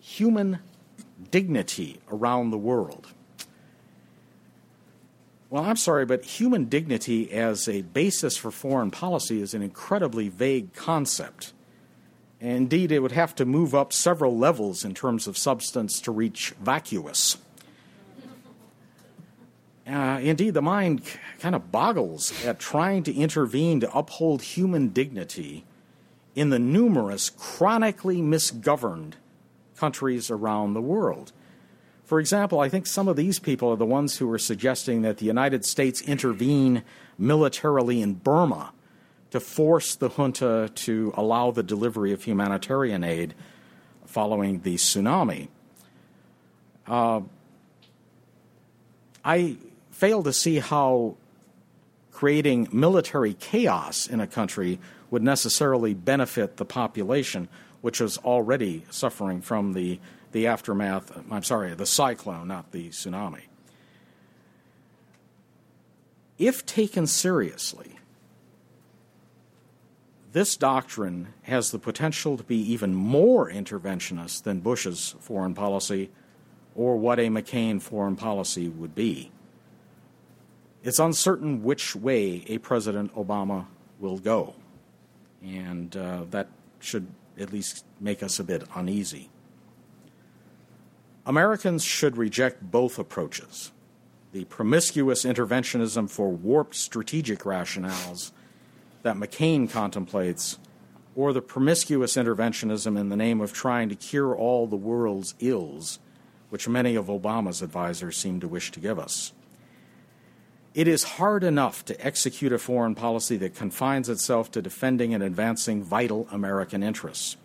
human 0.00 0.58
dignity 1.30 2.00
around 2.10 2.50
the 2.50 2.58
world. 2.58 3.08
Well, 5.50 5.64
I'm 5.64 5.76
sorry, 5.76 6.06
but 6.06 6.24
human 6.24 6.64
dignity 6.64 7.30
as 7.30 7.68
a 7.68 7.82
basis 7.82 8.38
for 8.38 8.50
foreign 8.50 8.90
policy 8.90 9.42
is 9.42 9.52
an 9.52 9.60
incredibly 9.60 10.30
vague 10.30 10.72
concept. 10.72 11.52
Indeed, 12.40 12.90
it 12.90 13.00
would 13.00 13.12
have 13.12 13.34
to 13.34 13.44
move 13.44 13.74
up 13.74 13.92
several 13.92 14.36
levels 14.38 14.86
in 14.86 14.94
terms 14.94 15.26
of 15.26 15.36
substance 15.36 16.00
to 16.00 16.10
reach 16.10 16.54
vacuous. 16.58 17.36
Uh, 19.92 20.18
indeed, 20.22 20.54
the 20.54 20.62
mind 20.62 21.02
kind 21.38 21.54
of 21.54 21.70
boggles 21.70 22.32
at 22.44 22.58
trying 22.58 23.02
to 23.02 23.14
intervene 23.14 23.80
to 23.80 23.92
uphold 23.94 24.40
human 24.40 24.88
dignity 24.88 25.64
in 26.34 26.48
the 26.48 26.58
numerous 26.58 27.28
chronically 27.28 28.22
misgoverned 28.22 29.14
countries 29.76 30.30
around 30.30 30.72
the 30.72 30.80
world. 30.80 31.32
For 32.04 32.20
example, 32.20 32.58
I 32.58 32.70
think 32.70 32.86
some 32.86 33.06
of 33.06 33.16
these 33.16 33.38
people 33.38 33.70
are 33.70 33.76
the 33.76 33.84
ones 33.84 34.16
who 34.16 34.30
are 34.32 34.38
suggesting 34.38 35.02
that 35.02 35.18
the 35.18 35.26
United 35.26 35.64
States 35.64 36.00
intervene 36.00 36.84
militarily 37.18 38.00
in 38.00 38.14
Burma 38.14 38.72
to 39.30 39.40
force 39.40 39.94
the 39.94 40.10
junta 40.10 40.70
to 40.74 41.12
allow 41.16 41.50
the 41.50 41.62
delivery 41.62 42.12
of 42.12 42.24
humanitarian 42.24 43.04
aid 43.04 43.34
following 44.06 44.60
the 44.60 44.76
tsunami. 44.76 45.48
Uh, 46.86 47.20
I 49.24 49.56
fail 50.02 50.24
to 50.24 50.32
see 50.32 50.58
how 50.58 51.14
creating 52.10 52.68
military 52.72 53.34
chaos 53.34 54.08
in 54.08 54.18
a 54.18 54.26
country 54.26 54.80
would 55.12 55.22
necessarily 55.22 55.94
benefit 55.94 56.56
the 56.56 56.64
population, 56.64 57.48
which 57.82 58.00
is 58.00 58.18
already 58.18 58.84
suffering 58.90 59.40
from 59.40 59.74
the, 59.74 60.00
the 60.32 60.44
aftermath, 60.44 61.16
I'm 61.30 61.44
sorry, 61.44 61.72
the 61.74 61.86
cyclone, 61.86 62.48
not 62.48 62.72
the 62.72 62.88
tsunami. 62.88 63.42
If 66.36 66.66
taken 66.66 67.06
seriously, 67.06 67.96
this 70.32 70.56
doctrine 70.56 71.28
has 71.42 71.70
the 71.70 71.78
potential 71.78 72.36
to 72.36 72.42
be 72.42 72.58
even 72.72 72.92
more 72.92 73.48
interventionist 73.48 74.42
than 74.42 74.58
Bush's 74.58 75.14
foreign 75.20 75.54
policy 75.54 76.10
or 76.74 76.96
what 76.96 77.20
a 77.20 77.28
McCain 77.28 77.80
foreign 77.80 78.16
policy 78.16 78.68
would 78.68 78.96
be. 78.96 79.30
It's 80.82 80.98
uncertain 80.98 81.62
which 81.62 81.94
way 81.94 82.44
a 82.48 82.58
President 82.58 83.14
Obama 83.14 83.66
will 84.00 84.18
go, 84.18 84.54
and 85.42 85.96
uh, 85.96 86.24
that 86.30 86.48
should 86.80 87.06
at 87.38 87.52
least 87.52 87.84
make 88.00 88.22
us 88.22 88.38
a 88.38 88.44
bit 88.44 88.64
uneasy. 88.74 89.30
Americans 91.24 91.84
should 91.84 92.16
reject 92.16 92.70
both 92.70 92.98
approaches 92.98 93.70
the 94.32 94.44
promiscuous 94.46 95.24
interventionism 95.24 96.08
for 96.08 96.30
warped 96.30 96.74
strategic 96.74 97.40
rationales 97.40 98.32
that 99.02 99.16
McCain 99.16 99.70
contemplates, 99.70 100.58
or 101.14 101.34
the 101.34 101.42
promiscuous 101.42 102.16
interventionism 102.16 102.98
in 102.98 103.10
the 103.10 103.16
name 103.16 103.42
of 103.42 103.52
trying 103.52 103.90
to 103.90 103.94
cure 103.94 104.34
all 104.34 104.66
the 104.66 104.76
world's 104.76 105.34
ills 105.38 105.98
which 106.48 106.68
many 106.68 106.96
of 106.96 107.06
Obama's 107.06 107.62
advisers 107.62 108.14
seem 108.16 108.38
to 108.38 108.46
wish 108.46 108.70
to 108.70 108.78
give 108.78 108.98
us. 108.98 109.32
It 110.74 110.88
is 110.88 111.02
hard 111.04 111.44
enough 111.44 111.84
to 111.86 112.06
execute 112.06 112.52
a 112.52 112.58
foreign 112.58 112.94
policy 112.94 113.36
that 113.38 113.54
confines 113.54 114.08
itself 114.08 114.50
to 114.52 114.62
defending 114.62 115.12
and 115.12 115.22
advancing 115.22 115.82
vital 115.82 116.26
American 116.30 116.82
interests. 116.82 117.36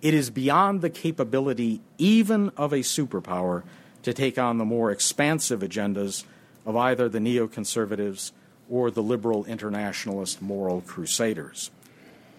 It 0.00 0.14
is 0.14 0.30
beyond 0.30 0.80
the 0.80 0.90
capability 0.90 1.80
even 1.98 2.50
of 2.50 2.72
a 2.72 2.78
superpower 2.78 3.64
to 4.04 4.12
take 4.12 4.38
on 4.38 4.58
the 4.58 4.64
more 4.64 4.92
expansive 4.92 5.60
agendas 5.60 6.24
of 6.64 6.76
either 6.76 7.08
the 7.08 7.18
neoconservatives 7.18 8.30
or 8.70 8.92
the 8.92 9.02
liberal 9.02 9.44
internationalist 9.46 10.40
moral 10.40 10.82
crusaders. 10.82 11.70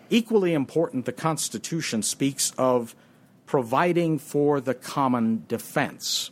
Equally 0.10 0.54
important, 0.54 1.06
the 1.06 1.12
Constitution 1.12 2.02
speaks 2.02 2.54
of 2.58 2.96
providing 3.46 4.20
for 4.20 4.62
the 4.62 4.74
common 4.74 5.44
defense. 5.50 6.32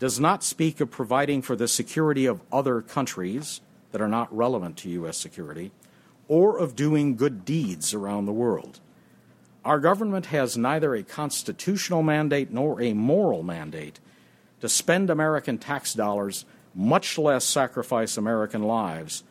Does 0.00 0.18
not 0.18 0.42
speak 0.42 0.80
of 0.80 0.90
providing 0.90 1.42
for 1.42 1.54
the 1.54 1.68
security 1.68 2.24
of 2.24 2.40
other 2.50 2.80
countries 2.80 3.60
that 3.92 4.00
are 4.00 4.08
not 4.08 4.34
relevant 4.34 4.78
to 4.78 4.88
U.S. 4.88 5.18
security, 5.18 5.72
or 6.26 6.56
of 6.56 6.74
doing 6.74 7.16
good 7.16 7.44
deeds 7.44 7.92
around 7.92 8.24
the 8.24 8.32
world. 8.32 8.80
Our 9.62 9.78
government 9.78 10.26
has 10.26 10.56
neither 10.56 10.94
a 10.94 11.02
constitutional 11.02 12.02
mandate 12.02 12.50
nor 12.50 12.80
a 12.80 12.94
moral 12.94 13.42
mandate 13.42 14.00
to 14.62 14.70
spend 14.70 15.10
American 15.10 15.58
tax 15.58 15.92
dollars, 15.92 16.46
much 16.74 17.18
less 17.18 17.44
sacrifice 17.44 18.16
American 18.16 18.62
lives, 18.62 19.22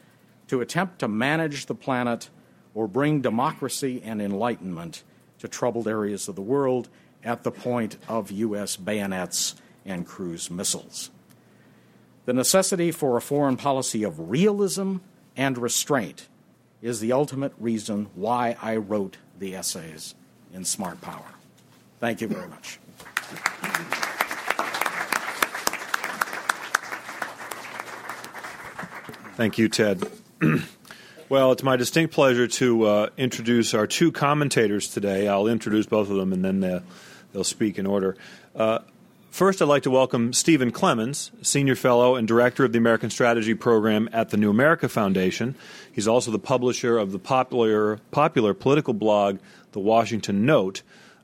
to 0.50 0.62
attempt 0.62 1.00
to 1.00 1.08
manage 1.08 1.66
the 1.66 1.74
planet 1.74 2.30
or 2.76 2.88
bring 2.88 3.22
democracy 3.22 4.04
and 4.06 4.22
enlightenment 4.22 5.02
to 5.40 5.48
troubled 5.48 5.88
areas 5.88 6.28
of 6.28 6.36
the 6.36 6.44
world 6.44 6.90
at 7.24 7.44
the 7.44 7.52
point 7.52 7.98
of 8.08 8.30
U.S. 8.30 8.76
bayonets 8.76 9.56
and 9.86 10.06
cruise 10.06 10.50
missiles. 10.50 11.12
The 12.26 12.34
necessity 12.34 12.92
for 12.92 13.18
a 13.18 13.22
foreign 13.22 13.58
policy 13.58 14.04
of 14.04 14.30
realism 14.30 14.98
and 15.36 15.58
restraint 15.58 16.28
is 16.82 17.00
the 17.00 17.12
ultimate 17.12 17.54
reason 17.60 18.08
why 18.16 18.56
I 18.62 18.76
wrote 18.76 19.18
the 19.38 19.56
essays 19.56 20.16
in 20.54 20.66
Smart 20.66 21.02
Power. 21.02 21.26
Thank 22.00 22.22
you 22.22 22.28
very 22.28 22.48
much. 22.48 22.80
Thank 29.36 29.58
you, 29.58 29.70
Ted. 29.70 30.04
Well, 31.30 31.52
it's 31.52 31.62
my 31.62 31.76
distinct 31.76 32.12
pleasure 32.12 32.48
to 32.48 32.86
uh, 32.86 33.10
introduce 33.16 33.76
our 33.76 33.86
two 33.86 34.12
commentators 34.12 34.88
today. 34.88 35.28
I'll 35.28 35.46
introduce 35.46 35.86
both 35.86 36.10
of 36.10 36.16
them 36.16 36.34
and 36.34 36.44
then 36.44 36.60
they'll, 36.60 36.82
they'll 37.32 37.44
speak 37.44 37.78
in 37.78 37.86
order. 37.86 38.18
Uh, 38.56 38.80
first, 39.32 39.62
I'd 39.62 39.68
like 39.68 39.84
to 39.84 39.92
welcome 39.92 40.34
Steven 40.34 40.72
Clemons, 40.72 41.32
Senior 41.46 41.76
Fellow 41.76 42.16
and 42.16 42.28
Director 42.28 42.66
of 42.66 42.72
the 42.72 42.78
American 42.78 43.10
Strategy 43.10 43.54
Program 43.54 44.10
at 44.12 44.30
the 44.30 44.38
New 44.38 44.50
America 44.50 44.90
Foundation. 44.90 45.56
He's 45.92 46.08
also 46.08 46.32
the 46.32 46.40
publisher 46.40 46.98
of 46.98 47.12
the 47.12 47.20
popular, 47.20 47.98
popular 48.12 48.54
political 48.54 48.94
blog, 48.94 49.40
The 49.72 49.80
Washington 49.80 50.46
Note. 50.46 50.82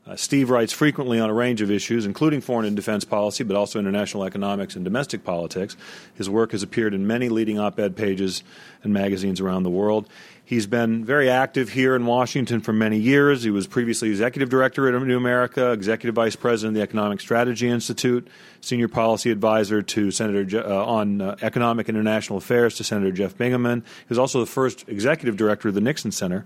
Uh, 0.08 0.15
Steve 0.15 0.52
writes 0.52 0.72
frequently 0.72 1.20
on 1.20 1.32
a 1.32 1.34
range 1.34 1.62
of 1.62 1.72
issues, 1.72 2.06
including 2.06 2.39
foreign 2.39 2.68
and 2.68 2.76
defense 2.76 3.04
policy, 3.04 3.44
but 3.44 3.56
also 3.58 3.80
international 3.80 4.24
economics 4.24 4.76
and 4.76 4.86
domestic 4.86 5.24
politics. 5.24 5.76
His 6.13 6.30
work 6.30 6.52
has 6.52 6.62
appeared 6.62 6.94
in 6.94 7.08
many 7.08 7.28
leading 7.28 7.58
op 7.58 7.80
ed 7.80 7.96
pages 7.96 8.44
and 8.84 8.94
magazines 8.94 9.41
around 9.41 9.63
the 9.63 9.72
world. 9.72 10.08
He's 10.48 10.68
been 10.68 11.04
very 11.04 11.28
active 11.28 11.70
here 11.70 11.96
in 11.96 12.06
Washington 12.06 12.62
for 12.62 12.72
many 12.72 13.00
years. 13.00 13.42
He 13.42 13.50
was 13.50 13.66
previously 13.66 14.10
executive 14.12 14.48
director 14.48 14.88
at 14.88 15.02
New 15.02 15.18
America, 15.18 15.72
executive 15.72 16.14
vice 16.14 16.36
president 16.36 16.76
of 16.76 16.76
the 16.76 16.84
Economic 16.84 17.20
Strategy 17.20 17.68
Institute, 17.68 18.28
senior 18.62 18.88
policy 18.88 19.32
advisor 19.32 19.82
to 19.82 20.12
Senator 20.12 20.44
Je- 20.46 20.60
uh, 20.60 20.86
on 20.86 21.20
uh, 21.20 21.36
economic 21.42 21.90
and 21.90 21.98
international 21.98 22.38
affairs 22.38 22.76
to 22.76 22.84
Senator 22.84 23.12
Jeff 23.12 23.36
Bingaman. 23.36 23.78
He 23.82 24.06
was 24.08 24.20
also 24.20 24.40
the 24.40 24.46
first 24.46 24.88
executive 24.88 25.36
director 25.36 25.68
of 25.68 25.74
the 25.74 25.82
Nixon 25.82 26.12
Center. 26.12 26.46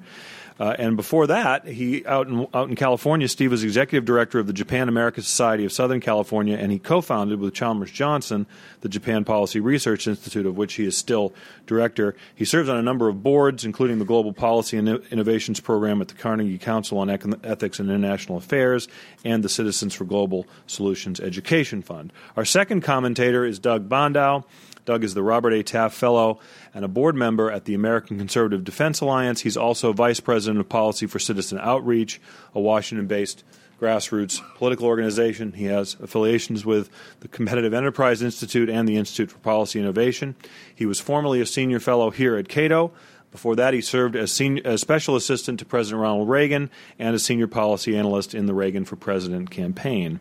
Uh, 0.60 0.76
and 0.78 0.98
before 0.98 1.28
that, 1.28 1.66
he 1.66 2.06
out 2.06 2.28
in 2.28 2.46
out 2.54 2.68
in 2.68 2.76
California, 2.76 3.28
Steve 3.28 3.52
was 3.52 3.64
executive 3.64 4.04
director 4.04 4.40
of 4.40 4.48
the 4.48 4.54
Japan 4.54 4.90
America 4.90 5.22
Society 5.22 5.64
of 5.64 5.72
Southern 5.72 6.02
California, 6.02 6.58
and 6.58 6.72
he 6.72 6.80
co-founded 6.80 7.40
with 7.40 7.54
Chalmers 7.54 7.92
Johnson 7.92 8.46
the 8.82 8.90
Japan 8.90 9.24
Policy 9.24 9.60
Research 9.60 10.08
Institute, 10.08 10.46
of 10.46 10.58
which 10.58 10.74
he 10.74 10.86
is 10.86 10.98
still 10.98 11.34
director. 11.66 12.16
He 12.36 12.46
serves 12.46 12.68
on 12.68 12.78
a 12.78 12.82
number 12.82 13.08
of 13.08 13.24
boards, 13.24 13.64
including 13.64 14.00
the 14.00 14.06
Global 14.06 14.34
Policy 14.34 14.78
and 14.78 14.90
Innovations 15.12 15.60
Program 15.60 16.02
at 16.02 16.10
the 16.10 16.16
Carnegie 16.16 16.58
Council 16.58 16.98
on 16.98 17.10
Ethics 17.10 17.80
and 17.80 17.90
International 17.90 18.38
Affairs 18.38 18.88
and 19.24 19.44
the 19.44 19.50
Citizens 19.50 19.94
for 19.94 20.04
Global 20.06 20.46
Solutions 20.68 21.20
Education 21.20 21.82
Fund. 21.82 22.12
Our 22.36 22.46
second 22.46 22.82
commentator 22.82 23.46
is 23.46 23.60
Doug 23.60 23.88
Bandow. 23.88 24.44
Doug 24.86 25.04
is 25.04 25.14
the 25.14 25.24
Robert 25.24 25.54
A. 25.54 25.64
Taft 25.64 25.96
Fellow 25.96 26.40
and 26.74 26.84
a 26.84 26.88
board 26.88 27.16
member 27.16 27.52
at 27.52 27.66
the 27.66 27.74
American 27.74 28.18
Conservative 28.18 28.64
Defense 28.64 29.02
Alliance. 29.02 29.42
He's 29.42 29.58
also 29.58 29.94
vice 29.94 30.20
president 30.20 30.60
of 30.60 30.70
policy 30.70 31.06
for 31.06 31.20
Citizen 31.20 31.60
Outreach, 31.60 32.20
a 32.54 32.60
Washington 32.60 33.08
based 33.08 33.44
grassroots 33.80 34.42
political 34.56 34.86
organization. 34.86 35.54
He 35.54 35.66
has 35.66 35.96
affiliations 36.02 36.66
with 36.66 36.90
the 37.22 37.28
Competitive 37.28 37.74
Enterprise 37.74 38.22
Institute 38.22 38.70
and 38.70 38.88
the 38.88 38.98
Institute 38.98 39.32
for 39.32 39.40
Policy 39.40 39.80
Innovation. 39.80 40.36
He 40.74 40.86
was 40.86 41.00
formerly 41.00 41.40
a 41.40 41.46
senior 41.46 41.80
fellow 41.80 42.12
here 42.12 42.36
at 42.36 42.50
Cato. 42.50 42.92
Before 43.32 43.56
that, 43.56 43.74
he 43.74 43.82
served 43.82 44.16
as, 44.16 44.32
senior, 44.32 44.64
as 44.66 44.82
special 44.82 45.16
assistant 45.16 45.60
to 45.60 45.66
President 45.66 46.02
Ronald 46.02 46.30
Reagan 46.30 46.70
and 46.98 47.16
a 47.16 47.20
senior 47.20 47.48
policy 47.48 47.96
analyst 47.96 48.34
in 48.34 48.48
the 48.48 48.54
Reagan 48.54 48.86
for 48.86 48.96
President 48.96 49.52
campaign. 49.52 50.20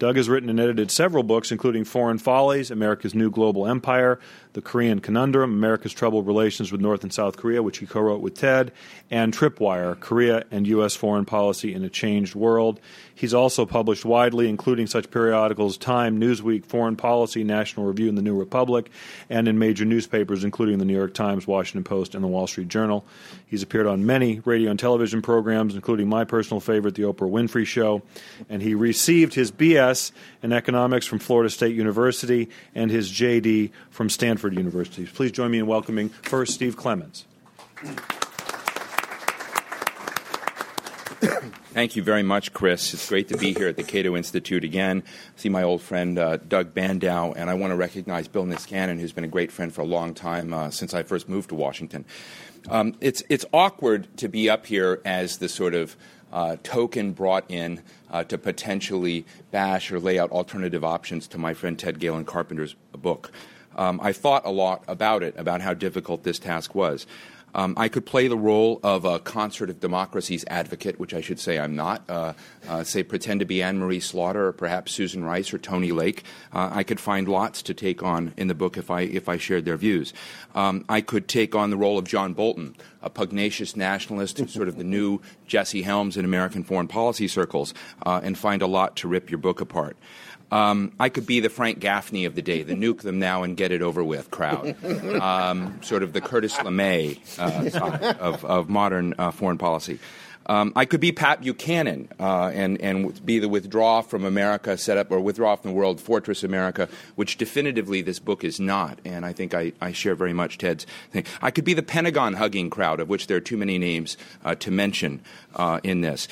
Doug 0.00 0.16
has 0.16 0.30
written 0.30 0.48
and 0.48 0.58
edited 0.58 0.90
several 0.90 1.22
books, 1.22 1.52
including 1.52 1.84
Foreign 1.84 2.16
Follies, 2.16 2.70
America's 2.70 3.14
New 3.14 3.30
Global 3.30 3.66
Empire, 3.66 4.18
The 4.54 4.62
Korean 4.62 5.00
Conundrum, 5.00 5.52
America's 5.52 5.92
Troubled 5.92 6.26
Relations 6.26 6.72
with 6.72 6.80
North 6.80 7.02
and 7.02 7.12
South 7.12 7.36
Korea, 7.36 7.62
which 7.62 7.78
he 7.78 7.86
co 7.86 8.00
wrote 8.00 8.22
with 8.22 8.34
Ted, 8.34 8.72
and 9.10 9.32
Tripwire, 9.32 10.00
Korea 10.00 10.44
and 10.50 10.66
U.S. 10.68 10.96
Foreign 10.96 11.26
Policy 11.26 11.74
in 11.74 11.84
a 11.84 11.90
Changed 11.90 12.34
World. 12.34 12.80
He's 13.14 13.34
also 13.34 13.66
published 13.66 14.06
widely, 14.06 14.48
including 14.48 14.86
such 14.86 15.10
periodicals 15.10 15.74
as 15.74 15.78
Time, 15.78 16.18
Newsweek, 16.18 16.64
Foreign 16.64 16.96
Policy, 16.96 17.44
National 17.44 17.84
Review, 17.84 18.08
and 18.08 18.16
the 18.16 18.22
New 18.22 18.34
Republic, 18.34 18.90
and 19.28 19.46
in 19.46 19.58
major 19.58 19.84
newspapers, 19.84 20.44
including 20.44 20.78
the 20.78 20.86
New 20.86 20.96
York 20.96 21.12
Times, 21.12 21.46
Washington 21.46 21.84
Post, 21.84 22.14
and 22.14 22.24
the 22.24 22.28
Wall 22.40 22.46
Street 22.46 22.68
Journal. 22.68 23.04
He's 23.44 23.62
appeared 23.62 23.86
on 23.86 24.06
many 24.06 24.40
radio 24.46 24.70
and 24.70 24.80
television 24.80 25.20
programs, 25.20 25.74
including 25.74 26.08
my 26.08 26.24
personal 26.24 26.58
favorite, 26.58 26.94
The 26.94 27.02
Oprah 27.02 27.30
Winfrey 27.30 27.66
Show, 27.66 28.00
and 28.48 28.62
he 28.62 28.74
received 28.74 29.34
his 29.34 29.52
BS 29.52 30.10
in 30.42 30.54
economics 30.54 31.04
from 31.04 31.18
Florida 31.18 31.50
State 31.50 31.76
University 31.76 32.48
and 32.74 32.90
his 32.90 33.12
JD 33.12 33.72
from 33.90 34.08
Stanford 34.08 34.56
University. 34.56 35.04
Please 35.04 35.32
join 35.32 35.50
me 35.50 35.58
in 35.58 35.66
welcoming 35.66 36.08
first 36.08 36.54
Steve 36.54 36.76
Clemons. 36.76 37.24
Thank 41.72 41.94
you 41.94 42.02
very 42.02 42.24
much, 42.24 42.52
Chris. 42.52 42.92
It's 42.92 43.08
great 43.08 43.28
to 43.28 43.36
be 43.36 43.54
here 43.54 43.68
at 43.68 43.76
the 43.76 43.84
Cato 43.84 44.16
Institute 44.16 44.64
again. 44.64 45.04
See 45.36 45.48
my 45.48 45.62
old 45.62 45.80
friend 45.80 46.18
uh, 46.18 46.38
Doug 46.38 46.74
Bandow, 46.74 47.32
and 47.36 47.48
I 47.48 47.54
want 47.54 47.70
to 47.70 47.76
recognize 47.76 48.26
Bill 48.26 48.44
Niskanen, 48.44 48.98
who's 48.98 49.12
been 49.12 49.22
a 49.22 49.28
great 49.28 49.52
friend 49.52 49.72
for 49.72 49.82
a 49.82 49.84
long 49.84 50.12
time 50.12 50.52
uh, 50.52 50.70
since 50.70 50.94
I 50.94 51.04
first 51.04 51.28
moved 51.28 51.50
to 51.50 51.54
Washington. 51.54 52.04
Um, 52.68 52.96
it's 53.00 53.22
it's 53.28 53.44
awkward 53.52 54.08
to 54.16 54.26
be 54.26 54.50
up 54.50 54.66
here 54.66 55.00
as 55.04 55.38
the 55.38 55.48
sort 55.48 55.74
of 55.74 55.96
uh, 56.32 56.56
token 56.64 57.12
brought 57.12 57.48
in 57.48 57.82
uh, 58.10 58.24
to 58.24 58.36
potentially 58.36 59.24
bash 59.52 59.92
or 59.92 60.00
lay 60.00 60.18
out 60.18 60.32
alternative 60.32 60.82
options 60.82 61.28
to 61.28 61.38
my 61.38 61.54
friend 61.54 61.78
Ted 61.78 62.00
Galen 62.00 62.24
Carpenter's 62.24 62.74
book. 62.90 63.30
Um, 63.76 64.00
I 64.02 64.12
thought 64.12 64.44
a 64.44 64.50
lot 64.50 64.82
about 64.88 65.22
it, 65.22 65.34
about 65.38 65.60
how 65.60 65.74
difficult 65.74 66.24
this 66.24 66.40
task 66.40 66.74
was. 66.74 67.06
Um, 67.54 67.74
I 67.76 67.88
could 67.88 68.06
play 68.06 68.28
the 68.28 68.36
role 68.36 68.80
of 68.82 69.04
a 69.04 69.18
concert 69.18 69.70
of 69.70 69.80
democracies 69.80 70.44
advocate, 70.48 70.98
which 70.98 71.14
I 71.14 71.20
should 71.20 71.40
say 71.40 71.58
I'm 71.58 71.74
not. 71.74 72.02
Uh, 72.08 72.32
uh, 72.68 72.84
say, 72.84 73.02
pretend 73.02 73.40
to 73.40 73.46
be 73.46 73.62
Anne 73.62 73.78
Marie 73.78 74.00
Slaughter, 74.00 74.48
or 74.48 74.52
perhaps 74.52 74.92
Susan 74.92 75.24
Rice 75.24 75.52
or 75.52 75.58
Tony 75.58 75.92
Lake. 75.92 76.24
Uh, 76.52 76.70
I 76.72 76.82
could 76.82 77.00
find 77.00 77.28
lots 77.28 77.62
to 77.62 77.74
take 77.74 78.02
on 78.02 78.32
in 78.36 78.48
the 78.48 78.54
book 78.54 78.76
if 78.76 78.90
I 78.90 79.02
if 79.02 79.28
I 79.28 79.36
shared 79.36 79.64
their 79.64 79.76
views. 79.76 80.12
Um, 80.54 80.84
I 80.88 81.00
could 81.00 81.28
take 81.28 81.54
on 81.54 81.70
the 81.70 81.76
role 81.76 81.98
of 81.98 82.06
John 82.06 82.34
Bolton, 82.34 82.76
a 83.02 83.10
pugnacious 83.10 83.76
nationalist, 83.76 84.48
sort 84.48 84.68
of 84.68 84.76
the 84.76 84.84
new 84.84 85.20
Jesse 85.46 85.82
Helms 85.82 86.16
in 86.16 86.24
American 86.24 86.64
foreign 86.64 86.88
policy 86.88 87.28
circles, 87.28 87.74
uh, 88.04 88.20
and 88.22 88.36
find 88.36 88.62
a 88.62 88.66
lot 88.66 88.96
to 88.96 89.08
rip 89.08 89.30
your 89.30 89.38
book 89.38 89.60
apart. 89.60 89.96
Um, 90.50 90.92
I 90.98 91.08
could 91.08 91.26
be 91.26 91.40
the 91.40 91.48
Frank 91.48 91.78
Gaffney 91.78 92.24
of 92.24 92.34
the 92.34 92.42
day, 92.42 92.62
the 92.62 92.74
nuke 92.74 93.02
them 93.02 93.18
now 93.18 93.44
and 93.44 93.56
get 93.56 93.70
it 93.70 93.82
over 93.82 94.02
with 94.02 94.30
crowd, 94.30 94.74
um, 95.20 95.78
sort 95.82 96.02
of 96.02 96.12
the 96.12 96.20
Curtis 96.20 96.54
LeMay 96.54 97.18
uh, 97.38 98.18
of, 98.18 98.44
of 98.44 98.68
modern 98.68 99.14
uh, 99.18 99.30
foreign 99.30 99.58
policy. 99.58 99.98
Um, 100.46 100.72
I 100.74 100.84
could 100.84 100.98
be 100.98 101.12
Pat 101.12 101.42
Buchanan 101.42 102.08
uh, 102.18 102.50
and, 102.52 102.80
and 102.80 103.24
be 103.24 103.38
the 103.38 103.48
withdraw 103.48 104.00
from 104.00 104.24
America 104.24 104.76
set 104.76 104.96
up 104.98 105.12
or 105.12 105.20
withdraw 105.20 105.54
from 105.54 105.70
the 105.70 105.76
world 105.76 106.00
fortress 106.00 106.42
America, 106.42 106.88
which 107.14 107.36
definitively 107.36 108.02
this 108.02 108.18
book 108.18 108.42
is 108.42 108.58
not. 108.58 108.98
And 109.04 109.24
I 109.24 109.32
think 109.32 109.54
I, 109.54 109.72
I 109.80 109.92
share 109.92 110.16
very 110.16 110.32
much 110.32 110.58
Ted's 110.58 110.86
thing. 111.12 111.24
I 111.40 111.52
could 111.52 111.64
be 111.64 111.74
the 111.74 111.84
Pentagon 111.84 112.34
hugging 112.34 112.68
crowd, 112.68 112.98
of 112.98 113.08
which 113.08 113.28
there 113.28 113.36
are 113.36 113.40
too 113.40 113.56
many 113.56 113.78
names 113.78 114.16
uh, 114.44 114.56
to 114.56 114.72
mention 114.72 115.20
uh, 115.54 115.78
in 115.84 116.00
this 116.00 116.26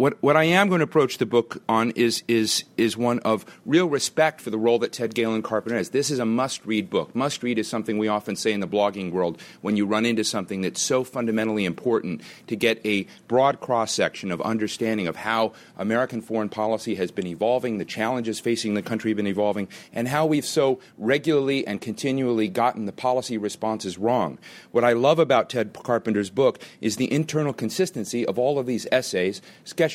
what, 0.00 0.16
what 0.22 0.34
I 0.34 0.44
am 0.44 0.70
going 0.70 0.78
to 0.78 0.84
approach 0.84 1.18
the 1.18 1.26
book 1.26 1.62
on 1.68 1.90
is, 1.90 2.24
is, 2.26 2.64
is 2.78 2.96
one 2.96 3.18
of 3.18 3.44
real 3.66 3.86
respect 3.86 4.40
for 4.40 4.48
the 4.48 4.56
role 4.56 4.78
that 4.78 4.94
Ted 4.94 5.14
Galen 5.14 5.42
Carpenter 5.42 5.76
has. 5.76 5.90
This 5.90 6.10
is 6.10 6.18
a 6.18 6.24
must 6.24 6.64
read 6.64 6.88
book. 6.88 7.14
Must 7.14 7.42
read 7.42 7.58
is 7.58 7.68
something 7.68 7.98
we 7.98 8.08
often 8.08 8.34
say 8.34 8.50
in 8.50 8.60
the 8.60 8.66
blogging 8.66 9.12
world 9.12 9.38
when 9.60 9.76
you 9.76 9.84
run 9.84 10.06
into 10.06 10.24
something 10.24 10.62
that's 10.62 10.80
so 10.80 11.04
fundamentally 11.04 11.66
important 11.66 12.22
to 12.46 12.56
get 12.56 12.80
a 12.86 13.06
broad 13.28 13.60
cross 13.60 13.92
section 13.92 14.30
of 14.30 14.40
understanding 14.40 15.06
of 15.06 15.16
how 15.16 15.52
American 15.76 16.22
foreign 16.22 16.48
policy 16.48 16.94
has 16.94 17.10
been 17.10 17.26
evolving, 17.26 17.76
the 17.76 17.84
challenges 17.84 18.40
facing 18.40 18.72
the 18.72 18.80
country 18.80 19.10
have 19.10 19.18
been 19.18 19.26
evolving, 19.26 19.68
and 19.92 20.08
how 20.08 20.24
we've 20.24 20.46
so 20.46 20.80
regularly 20.96 21.66
and 21.66 21.82
continually 21.82 22.48
gotten 22.48 22.86
the 22.86 22.92
policy 22.92 23.36
responses 23.36 23.98
wrong. 23.98 24.38
What 24.70 24.82
I 24.82 24.94
love 24.94 25.18
about 25.18 25.50
Ted 25.50 25.74
Carpenter's 25.74 26.30
book 26.30 26.58
is 26.80 26.96
the 26.96 27.12
internal 27.12 27.52
consistency 27.52 28.24
of 28.24 28.38
all 28.38 28.58
of 28.58 28.64
these 28.64 28.86
essays, 28.90 29.42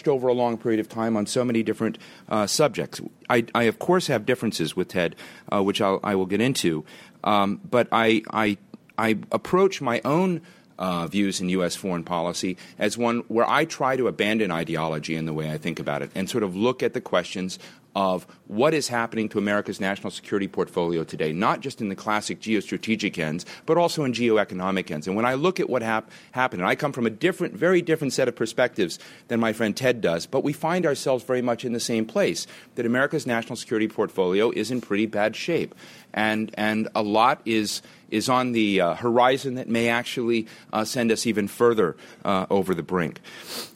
over 0.04 0.28
a 0.28 0.34
long 0.34 0.58
period 0.58 0.80
of 0.80 0.90
time 0.90 1.16
on 1.16 1.26
so 1.26 1.46
many 1.46 1.64
different 1.64 1.98
uh, 2.30 2.48
subjects. 2.48 3.02
I, 3.30 3.46
I, 3.56 3.64
of 3.64 3.80
course, 3.80 4.08
have 4.08 4.26
differences 4.26 4.76
with 4.76 4.90
Ted, 4.90 5.16
uh, 5.52 5.64
which 5.64 5.82
I'll, 5.82 6.00
I 6.04 6.16
will 6.16 6.26
get 6.26 6.42
into, 6.42 6.84
um, 7.24 7.62
but 7.70 7.88
I, 7.92 8.22
I, 8.32 8.58
I 8.98 9.18
approach 9.32 9.82
my 9.82 10.02
own 10.06 10.42
uh, 10.78 11.08
views 11.08 11.40
in 11.40 11.50
U.S. 11.50 11.76
foreign 11.76 12.04
policy 12.04 12.58
as 12.78 12.98
one 12.98 13.20
where 13.28 13.50
I 13.50 13.66
try 13.66 13.96
to 13.96 14.08
abandon 14.08 14.52
ideology 14.52 15.16
in 15.16 15.26
the 15.26 15.34
way 15.34 15.52
I 15.52 15.58
think 15.58 15.80
about 15.80 16.02
it 16.02 16.12
and 16.14 16.30
sort 16.30 16.44
of 16.44 16.56
look 16.56 16.84
at 16.84 16.94
the 16.94 17.02
questions 17.02 17.60
of 17.96 18.28
what 18.48 18.74
is 18.74 18.90
happening 18.90 19.30
to 19.30 19.38
America's 19.38 19.80
national 19.80 20.12
security 20.12 20.48
portfolio 20.48 21.04
today, 21.04 21.32
not 21.32 21.62
just 21.62 21.80
in 21.80 21.90
the 21.90 21.96
classic 21.96 22.42
geostrategic 22.42 23.18
ends, 23.18 23.46
but 23.66 23.78
also 23.78 24.04
in 24.04 24.12
geoeconomic 24.12 24.92
ends. 24.92 25.08
And 25.08 25.16
when 25.16 25.26
I 25.26 25.36
look 25.36 25.60
at 25.60 25.70
what 25.70 25.82
hap- 25.82 26.12
happened, 26.34 26.62
and 26.62 26.70
I 26.70 26.76
come 26.76 26.92
from 26.92 27.06
a 27.06 27.10
different, 27.10 27.56
very 27.56 27.82
different 27.82 28.14
set 28.14 28.28
of 28.28 28.36
perspectives 28.36 29.00
than 29.30 29.40
my 29.40 29.54
friend 29.54 29.76
Ted 29.76 30.02
does, 30.02 30.26
but 30.26 30.44
we 30.44 30.54
find 30.54 30.86
ourselves 30.86 31.24
very 31.24 31.42
much 31.42 31.64
in 31.64 31.74
the 31.74 31.80
same 31.80 32.06
place 32.06 32.48
that 32.76 32.86
America's 32.86 33.26
national 33.26 33.56
security 33.56 33.88
portfolio 33.88 34.52
is 34.52 34.72
in 34.72 34.82
pretty 34.82 35.06
bad 35.06 35.36
shape. 35.36 35.74
And, 36.16 36.50
and 36.58 36.88
a 36.96 37.04
lot 37.04 37.42
is 37.46 37.84
is 38.10 38.30
on 38.30 38.52
the 38.52 38.82
uh, 38.82 38.94
horizon 38.96 39.56
that 39.56 39.68
may 39.68 39.90
actually 39.90 40.48
uh, 40.72 40.86
send 40.86 41.12
us 41.12 41.26
even 41.26 41.48
further 41.48 41.96
uh, 42.24 42.46
over 42.50 42.74
the 42.74 42.84
brink. 42.84 43.20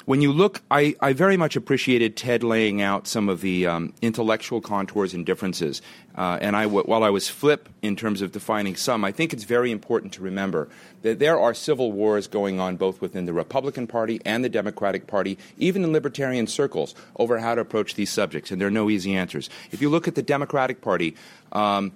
When 0.05 0.21
you 0.21 0.31
look, 0.31 0.61
I, 0.71 0.95
I, 1.01 1.13
very 1.13 1.37
much 1.37 1.55
appreciated 1.55 2.15
Ted 2.15 2.41
laying 2.41 2.81
out 2.81 3.05
some 3.05 3.29
of 3.29 3.41
the 3.41 3.67
um, 3.67 3.93
intellectual 4.01 4.59
contours 4.59 5.13
and 5.13 5.23
differences. 5.23 5.81
Uh, 6.15 6.39
and 6.41 6.55
I, 6.55 6.65
while 6.65 7.03
I 7.03 7.11
was 7.11 7.29
flip 7.29 7.69
in 7.81 7.95
terms 7.95 8.21
of 8.21 8.31
defining 8.31 8.75
some, 8.75 9.05
I 9.05 9.11
think 9.11 9.33
it's 9.33 9.43
very 9.43 9.71
important 9.71 10.13
to 10.13 10.23
remember 10.23 10.67
that 11.03 11.19
there 11.19 11.39
are 11.39 11.53
civil 11.53 11.91
wars 11.91 12.27
going 12.27 12.59
on 12.59 12.75
both 12.75 13.01
within 13.01 13.25
the 13.25 13.33
Republican 13.33 13.85
Party 13.85 14.19
and 14.25 14.43
the 14.43 14.49
Democratic 14.49 15.05
Party, 15.05 15.37
even 15.57 15.83
in 15.83 15.93
libertarian 15.93 16.47
circles, 16.47 16.95
over 17.17 17.37
how 17.37 17.53
to 17.53 17.61
approach 17.61 17.93
these 17.93 18.09
subjects. 18.09 18.49
And 18.51 18.59
there 18.59 18.67
are 18.67 18.71
no 18.71 18.89
easy 18.89 19.13
answers. 19.13 19.49
If 19.71 19.81
you 19.81 19.89
look 19.89 20.07
at 20.07 20.15
the 20.15 20.23
Democratic 20.23 20.81
Party, 20.81 21.15
um, 21.51 21.91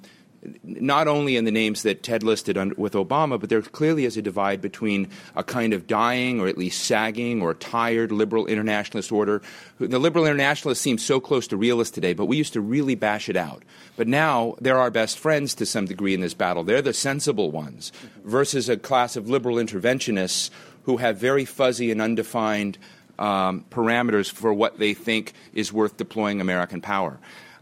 not 0.63 1.07
only 1.07 1.35
in 1.35 1.45
the 1.45 1.51
names 1.51 1.83
that 1.83 2.03
Ted 2.03 2.23
listed 2.23 2.57
under, 2.57 2.75
with 2.75 2.93
Obama, 2.93 3.39
but 3.39 3.49
there 3.49 3.61
clearly 3.61 4.05
is 4.05 4.17
a 4.17 4.21
divide 4.21 4.61
between 4.61 5.07
a 5.35 5.43
kind 5.43 5.73
of 5.73 5.87
dying 5.87 6.39
or 6.39 6.47
at 6.47 6.57
least 6.57 6.85
sagging 6.85 7.41
or 7.41 7.53
tired 7.53 8.11
liberal 8.11 8.45
internationalist 8.45 9.11
order. 9.11 9.41
The 9.79 9.99
liberal 9.99 10.25
internationalists 10.25 10.81
seem 10.81 10.97
so 10.97 11.19
close 11.19 11.47
to 11.47 11.57
realists 11.57 11.93
today, 11.93 12.13
but 12.13 12.25
we 12.25 12.37
used 12.37 12.53
to 12.53 12.61
really 12.61 12.95
bash 12.95 13.29
it 13.29 13.37
out. 13.37 13.63
But 13.95 14.07
now 14.07 14.55
they're 14.59 14.79
our 14.79 14.91
best 14.91 15.17
friends 15.17 15.55
to 15.55 15.65
some 15.65 15.85
degree 15.85 16.13
in 16.13 16.21
this 16.21 16.33
battle. 16.33 16.63
They're 16.63 16.81
the 16.81 16.93
sensible 16.93 17.51
ones 17.51 17.91
versus 18.25 18.69
a 18.69 18.77
class 18.77 19.15
of 19.15 19.29
liberal 19.29 19.57
interventionists 19.57 20.49
who 20.83 20.97
have 20.97 21.17
very 21.17 21.45
fuzzy 21.45 21.91
and 21.91 22.01
undefined 22.01 22.77
um, 23.19 23.65
parameters 23.69 24.29
for 24.29 24.53
what 24.53 24.79
they 24.79 24.93
think 24.93 25.33
is 25.53 25.71
worth 25.71 25.97
deploying 25.97 26.41
American 26.41 26.81
power. 26.81 27.19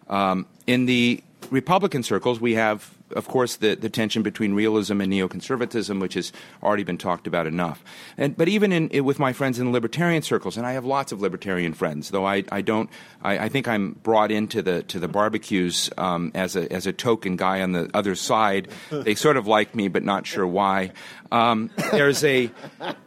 Um, 0.08 0.48
in 0.68 0.86
the 0.86 1.24
Republican 1.52 2.02
circles, 2.02 2.40
we 2.40 2.56
have, 2.56 2.96
of 3.12 3.28
course, 3.28 3.58
the, 3.58 3.76
the 3.76 3.90
tension 3.90 4.24
between 4.24 4.54
realism 4.54 5.02
and 5.02 5.12
neoconservatism, 5.12 6.00
which 6.00 6.14
has 6.14 6.32
already 6.64 6.84
been 6.84 6.98
talked 6.98 7.28
about 7.28 7.46
enough. 7.46 7.84
And, 8.18 8.36
but 8.38 8.48
even 8.48 8.72
in, 8.72 9.04
with 9.04 9.20
my 9.20 9.34
friends 9.34 9.60
in 9.60 9.72
libertarian 9.74 10.22
circles, 10.22 10.56
and 10.56 10.66
I 10.66 10.72
have 10.72 10.86
lots 10.86 11.12
of 11.12 11.22
libertarian 11.22 11.74
friends, 11.74 12.10
though 12.10 12.26
I, 12.26 12.46
I 12.52 12.62
don't, 12.62 12.90
I, 13.22 13.38
I 13.38 13.50
think 13.50 13.68
I'm 13.68 13.92
brought 14.02 14.32
into 14.32 14.62
the 14.62 14.84
to 14.84 15.00
the 15.00 15.10
barbecues 15.10 15.90
um, 15.98 16.32
as 16.34 16.56
a 16.56 16.72
as 16.72 16.88
a 16.88 16.94
token 16.94 17.36
guy 17.36 17.62
on 17.62 17.74
the 17.74 17.90
other 17.94 18.16
side. 18.16 18.70
They 18.90 19.16
sort 19.16 19.36
of 19.36 19.46
like 19.46 19.76
me, 19.76 19.90
but 19.90 20.04
not 20.04 20.26
sure 20.26 20.48
why. 20.48 20.92
Um, 21.32 21.70
there's 21.92 22.24
a 22.24 22.50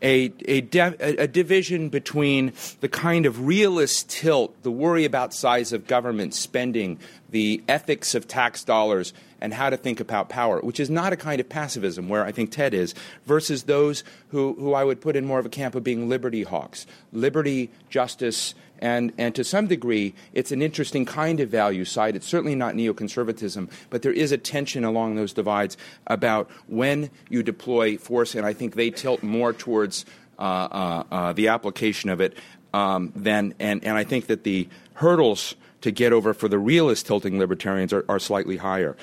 a 0.02 0.32
a, 0.46 0.60
de- 0.60 1.22
a 1.22 1.26
division 1.26 1.88
between 1.88 2.52
the 2.80 2.88
kind 2.88 3.26
of 3.26 3.46
realist 3.46 4.10
tilt, 4.10 4.62
the 4.62 4.70
worry 4.70 5.04
about 5.04 5.34
size 5.34 5.72
of 5.72 5.86
government 5.86 6.34
spending 6.34 6.98
the 7.34 7.60
ethics 7.66 8.14
of 8.14 8.28
tax 8.28 8.62
dollars 8.62 9.12
and 9.40 9.52
how 9.52 9.68
to 9.68 9.76
think 9.76 9.98
about 9.98 10.28
power, 10.28 10.60
which 10.60 10.78
is 10.78 10.88
not 10.88 11.12
a 11.12 11.16
kind 11.16 11.40
of 11.40 11.48
pacifism 11.48 12.08
where 12.08 12.24
I 12.24 12.30
think 12.30 12.52
Ted 12.52 12.72
is, 12.72 12.94
versus 13.26 13.64
those 13.64 14.04
who, 14.28 14.54
who 14.54 14.72
I 14.72 14.84
would 14.84 15.00
put 15.00 15.16
in 15.16 15.26
more 15.26 15.40
of 15.40 15.44
a 15.44 15.48
camp 15.48 15.74
of 15.74 15.82
being 15.82 16.08
liberty 16.08 16.44
hawks. 16.44 16.86
Liberty, 17.12 17.70
justice, 17.90 18.54
and, 18.78 19.12
and 19.18 19.34
to 19.34 19.42
some 19.42 19.66
degree, 19.66 20.14
it's 20.32 20.52
an 20.52 20.62
interesting 20.62 21.04
kind 21.04 21.40
of 21.40 21.48
value 21.48 21.84
side. 21.84 22.14
It's 22.14 22.26
certainly 22.28 22.54
not 22.54 22.76
neoconservatism, 22.76 23.68
but 23.90 24.02
there 24.02 24.12
is 24.12 24.30
a 24.30 24.38
tension 24.38 24.84
along 24.84 25.16
those 25.16 25.32
divides 25.32 25.76
about 26.06 26.48
when 26.68 27.10
you 27.28 27.42
deploy 27.42 27.98
force, 27.98 28.36
and 28.36 28.46
I 28.46 28.52
think 28.52 28.76
they 28.76 28.90
tilt 28.90 29.24
more 29.24 29.52
towards 29.52 30.06
uh, 30.38 30.42
uh, 30.42 31.04
uh, 31.10 31.32
the 31.32 31.48
application 31.48 32.10
of 32.10 32.20
it 32.20 32.38
um, 32.72 33.12
than, 33.16 33.54
and, 33.58 33.82
and 33.82 33.98
I 33.98 34.04
think 34.04 34.28
that 34.28 34.44
the 34.44 34.68
hurdles 34.94 35.56
to 35.84 35.90
get 35.90 36.14
over 36.14 36.32
for 36.32 36.48
the 36.48 36.58
realist 36.58 37.06
tilting 37.06 37.38
libertarians 37.38 37.92
are, 37.92 38.06
are 38.08 38.18
slightly 38.18 38.56
higher. 38.56 38.96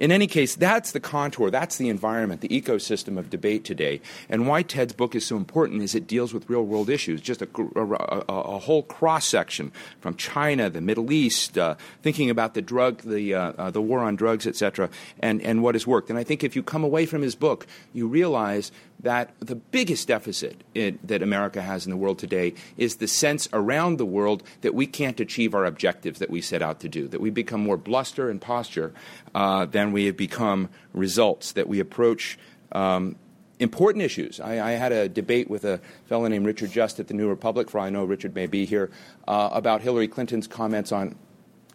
In 0.00 0.10
any 0.10 0.26
case, 0.26 0.56
that's 0.56 0.90
the 0.90 0.98
contour, 0.98 1.50
that's 1.50 1.76
the 1.76 1.88
environment, 1.88 2.40
the 2.40 2.48
ecosystem 2.48 3.16
of 3.16 3.30
debate 3.30 3.64
today. 3.64 4.00
And 4.28 4.48
why 4.48 4.62
Ted's 4.62 4.92
book 4.92 5.14
is 5.14 5.24
so 5.24 5.36
important 5.36 5.82
is 5.82 5.94
it 5.94 6.08
deals 6.08 6.34
with 6.34 6.50
real 6.50 6.64
world 6.64 6.90
issues, 6.90 7.20
just 7.20 7.42
a, 7.42 7.48
a, 7.76 8.24
a, 8.28 8.58
whole 8.58 8.82
cross 8.82 9.24
section 9.24 9.70
from 10.00 10.16
China, 10.16 10.68
the 10.68 10.80
Middle 10.80 11.12
East, 11.12 11.56
uh, 11.56 11.76
thinking 12.02 12.28
about 12.28 12.54
the 12.54 12.62
drug, 12.62 13.02
the, 13.02 13.34
uh, 13.34 13.52
uh, 13.52 13.70
the 13.70 13.80
war 13.80 14.00
on 14.00 14.16
drugs, 14.16 14.48
etc., 14.48 14.90
and, 15.20 15.40
and 15.42 15.62
what 15.62 15.76
has 15.76 15.86
worked. 15.86 16.10
And 16.10 16.18
I 16.18 16.24
think 16.24 16.42
if 16.42 16.56
you 16.56 16.64
come 16.64 16.82
away 16.82 17.06
from 17.06 17.22
his 17.22 17.36
book, 17.36 17.64
you 17.92 18.08
realize 18.08 18.72
that 19.00 19.30
the 19.40 19.54
biggest 19.54 20.08
deficit 20.08 20.62
that 20.74 21.22
America 21.22 21.60
has 21.60 21.84
in 21.84 21.90
the 21.90 21.96
world 21.96 22.18
today 22.18 22.54
is 22.76 22.96
the 22.96 23.08
sense 23.08 23.48
around 23.52 23.98
the 23.98 24.06
world 24.06 24.42
that 24.62 24.74
we 24.74 24.86
can't 24.86 25.20
achieve 25.20 25.54
our 25.54 25.64
objectives 25.64 26.18
that 26.18 26.30
we 26.30 26.40
set 26.40 26.62
out 26.62 26.80
to 26.80 26.88
do, 26.88 27.06
that 27.08 27.20
we 27.20 27.30
become 27.30 27.60
more 27.60 27.76
bluster 27.76 28.30
and 28.30 28.40
posture 28.40 28.92
uh, 29.34 29.66
than 29.66 29.92
we 29.92 30.06
have 30.06 30.16
become 30.16 30.68
results, 30.92 31.52
that 31.52 31.68
we 31.68 31.80
approach 31.80 32.38
um, 32.72 33.16
important 33.60 34.02
issues. 34.02 34.40
I, 34.40 34.70
I, 34.70 34.72
had 34.72 34.92
a 34.92 35.08
debate 35.08 35.48
with 35.48 35.64
a 35.64 35.80
fellow 36.06 36.26
named 36.26 36.46
Richard 36.46 36.70
Just 36.70 36.98
at 36.98 37.08
the 37.08 37.14
New 37.14 37.28
Republic, 37.28 37.70
for 37.70 37.78
I 37.78 37.90
know 37.90 38.04
Richard 38.04 38.34
may 38.34 38.46
be 38.46 38.64
here, 38.64 38.90
uh, 39.28 39.50
about 39.52 39.82
Hillary 39.82 40.08
Clinton's 40.08 40.46
comments 40.46 40.92
on 40.92 41.16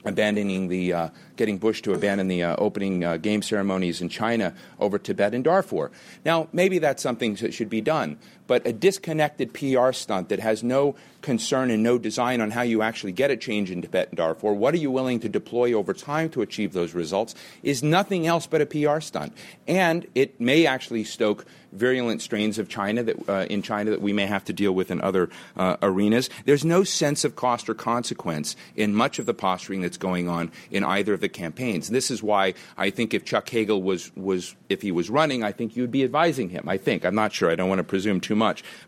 abandoning 0.10 0.68
the 0.68 0.93
uh, 0.93 1.10
getting 1.38 1.57
Bush 1.57 1.82
to 1.84 1.93
abandon 1.93 2.28
the 2.28 2.43
uh, 2.43 2.55
opening 2.57 3.03
uh, 3.03 3.18
game 3.18 3.41
ceremonies 3.41 4.01
in 4.01 4.10
China 4.10 4.53
over 4.80 4.99
Tibet 4.99 5.34
and 5.34 5.43
Darfur. 5.43 5.91
Now, 6.26 6.49
maybe 6.51 6.80
that's 6.80 7.01
something 7.01 7.36
that 7.36 7.53
should 7.53 7.70
be 7.70 7.82
done, 7.82 8.18
but 8.50 8.66
a 8.66 8.74
disconnected 8.74 9.54
PR 9.54 9.91
stunt 9.91 10.30
that 10.30 10.39
has 10.39 10.64
no 10.64 10.95
concern 11.22 11.70
and 11.70 11.84
no 11.84 12.00
design 12.00 12.41
on 12.41 12.50
how 12.50 12.64
you 12.64 12.82
actually 12.82 13.12
get 13.12 13.30
a 13.30 13.38
change 13.38 13.70
in 13.70 13.80
Tibet 13.84 14.10
and 14.10 14.18
Darfur, 14.18 14.54
what 14.54 14.74
are 14.74 14.78
you 14.78 14.89
willing 14.89 15.20
to 15.20 15.30
deploy 15.30 15.72
over 15.74 15.93
time 15.93 16.30
to 16.32 16.41
achieve 16.41 16.74
those 16.74 16.95
results, 16.95 17.36
is 17.62 17.84
nothing 17.84 18.26
else 18.26 18.47
but 18.47 18.60
a 18.60 18.66
PR 18.66 19.02
stunt. 19.02 19.38
And 19.68 20.08
it 20.16 20.41
may 20.41 20.66
actually 20.66 21.04
stoke 21.04 21.45
virulent 21.72 22.24
strains 22.24 22.58
of 22.58 22.68
China 22.68 23.04
that, 23.04 23.30
uh, 23.30 23.45
in 23.50 23.62
China 23.62 23.91
that 23.91 24.02
we 24.02 24.14
may 24.14 24.26
have 24.26 24.43
to 24.45 24.54
deal 24.54 24.72
with 24.72 24.89
in 24.89 25.00
other 25.02 25.30
uh, 25.56 25.78
arenas. 25.84 26.30
There's 26.45 26.66
no 26.66 26.84
sense 26.84 27.24
of 27.24 27.36
cost 27.36 27.70
or 27.70 27.76
consequence 27.76 28.56
in 28.76 28.95
much 28.95 29.20
of 29.20 29.28
the 29.28 29.36
posturing 29.36 29.82
that's 29.82 29.97
going 29.97 30.28
on 30.28 30.52
in 30.72 30.84
either 30.84 31.14
of 31.14 31.22
the 31.22 31.30
campaigns. 31.30 31.89
This 31.89 32.10
is 32.10 32.24
why 32.24 32.56
I 32.78 32.89
think 32.89 33.14
if 33.14 33.24
Chuck 33.24 33.47
Hagel 33.50 33.84
was, 33.84 34.12
was 34.16 34.56
if 34.68 34.82
he 34.82 34.91
was 34.91 35.12
running, 35.12 35.43
I 35.43 35.52
think 35.52 35.76
you'd 35.76 35.91
be 35.91 36.04
advising 36.04 36.50
him. 36.50 36.68
I 36.68 36.78
think. 36.78 37.06
I'm 37.06 37.16
not 37.16 37.34
sure. 37.34 37.52
I 37.52 37.56
don't 37.56 37.70
want 37.70 37.80
to 37.80 37.84
presume 37.84 38.20
too. 38.20 38.36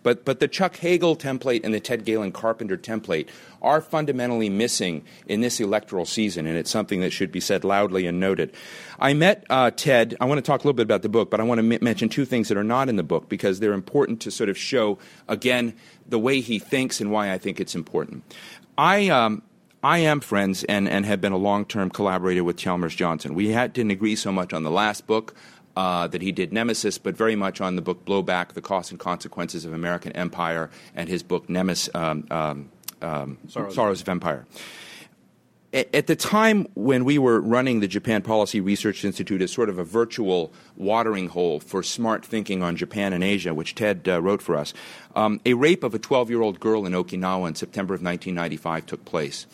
But, 0.04 0.26
but 0.26 0.40
the 0.40 0.48
Chuck 0.48 0.78
Hagel 0.78 1.16
template 1.16 1.62
and 1.64 1.74
the 1.74 1.80
Ted 1.80 2.06
Galen 2.06 2.32
Carpenter 2.32 2.78
template 2.78 3.28
are 3.62 3.82
fundamentally 3.82 4.50
missing 4.50 5.04
in 5.28 5.42
this 5.42 5.60
electoral 5.60 6.06
season, 6.06 6.48
and 6.48 6.58
it's 6.58 6.72
something 6.72 7.02
that 7.02 7.12
should 7.12 7.32
be 7.32 7.40
said 7.40 7.64
loudly 7.64 8.08
and 8.08 8.20
noted. 8.20 8.54
I 9.00 9.14
met 9.14 9.46
uh, 9.50 9.72
Ted. 9.72 10.16
I 10.20 10.26
want 10.26 10.40
to 10.40 10.42
talk 10.42 10.62
a 10.62 10.64
little 10.64 10.74
bit 10.74 10.84
about 10.84 11.04
the 11.04 11.10
book, 11.10 11.30
but 11.30 11.40
I 11.40 11.44
want 11.44 11.60
to 11.60 11.76
m- 11.76 11.84
mention 11.84 12.10
two 12.10 12.26
things 12.26 12.48
that 12.48 12.58
are 12.58 12.64
not 12.64 12.90
in 12.90 12.96
the 12.96 13.04
book 13.04 13.30
because 13.30 13.60
they're 13.60 13.74
important 13.74 14.22
to 14.22 14.32
sort 14.32 14.50
of 14.50 14.58
show, 14.58 14.98
again, 15.28 15.76
the 16.08 16.20
way 16.20 16.42
he 16.42 16.58
thinks 16.58 17.00
and 17.00 17.12
why 17.12 17.32
I 17.32 17.38
think 17.38 17.60
it's 17.60 17.76
important. 17.76 18.24
I, 18.78 19.10
um, 19.10 19.44
I 19.84 20.00
am 20.00 20.20
friends 20.20 20.64
and, 20.64 20.88
and 20.88 21.06
have 21.06 21.22
been 21.22 21.32
a 21.32 21.38
long 21.38 21.66
term 21.66 21.90
collaborator 21.90 22.44
with 22.44 22.58
Chalmers 22.58 22.96
Johnson. 22.96 23.34
We 23.34 23.50
had, 23.50 23.74
didn't 23.74 23.92
agree 23.92 24.16
so 24.16 24.32
much 24.32 24.54
on 24.54 24.64
the 24.64 24.72
last 24.72 25.08
book. 25.08 25.36
Uh, 25.78 26.06
that 26.06 26.22
he 26.22 26.34
did 26.34 26.52
Nemesis, 26.52 26.98
but 26.98 27.16
very 27.16 27.38
much 27.38 27.62
on 27.62 27.78
the 27.78 27.82
book 27.82 28.04
Blowback, 28.04 28.50
The 28.50 28.62
Costs 28.62 28.92
and 28.92 29.00
Consequences 29.00 29.64
of 29.64 29.72
American 29.72 30.12
Empire, 30.12 30.70
and 30.94 31.08
his 31.08 31.24
book 31.24 31.50
Nemesis, 31.50 31.90
um, 31.96 32.28
um, 32.30 32.70
um, 33.02 33.38
Sorrows. 33.48 33.74
Sorrows 33.74 34.02
of 34.02 34.10
Empire 34.10 34.46
at 35.74 36.08
the 36.08 36.16
time 36.18 36.68
when 36.74 37.06
we 37.06 37.18
were 37.18 37.40
running 37.40 37.80
the 37.80 37.88
Japan 37.88 38.22
Policy 38.22 38.60
Research 38.60 39.06
Institute 39.06 39.42
as 39.42 39.52
sort 39.52 39.70
of 39.70 39.80
a 39.80 39.86
virtual 39.86 40.52
watering 40.76 41.30
hole 41.30 41.62
for 41.62 41.82
smart 41.82 42.26
thinking 42.26 42.62
on 42.62 42.76
Japan 42.76 43.14
and 43.14 43.24
Asia, 43.24 43.54
which 43.54 43.74
Ted 43.74 44.06
uh, 44.08 44.22
wrote 44.22 44.42
for 44.42 44.58
us, 44.58 44.74
um, 45.16 45.40
a 45.46 45.54
rape 45.54 45.84
of 45.84 45.94
a 45.94 46.00
12 46.00 46.30
year 46.30 46.42
old 46.42 46.60
girl 46.60 46.86
in 46.86 46.92
Okinawa 46.92 47.48
in 47.48 47.56
September 47.56 47.94
of 47.94 48.02
1995 48.02 48.86
took 48.86 49.06
place. 49.06 49.48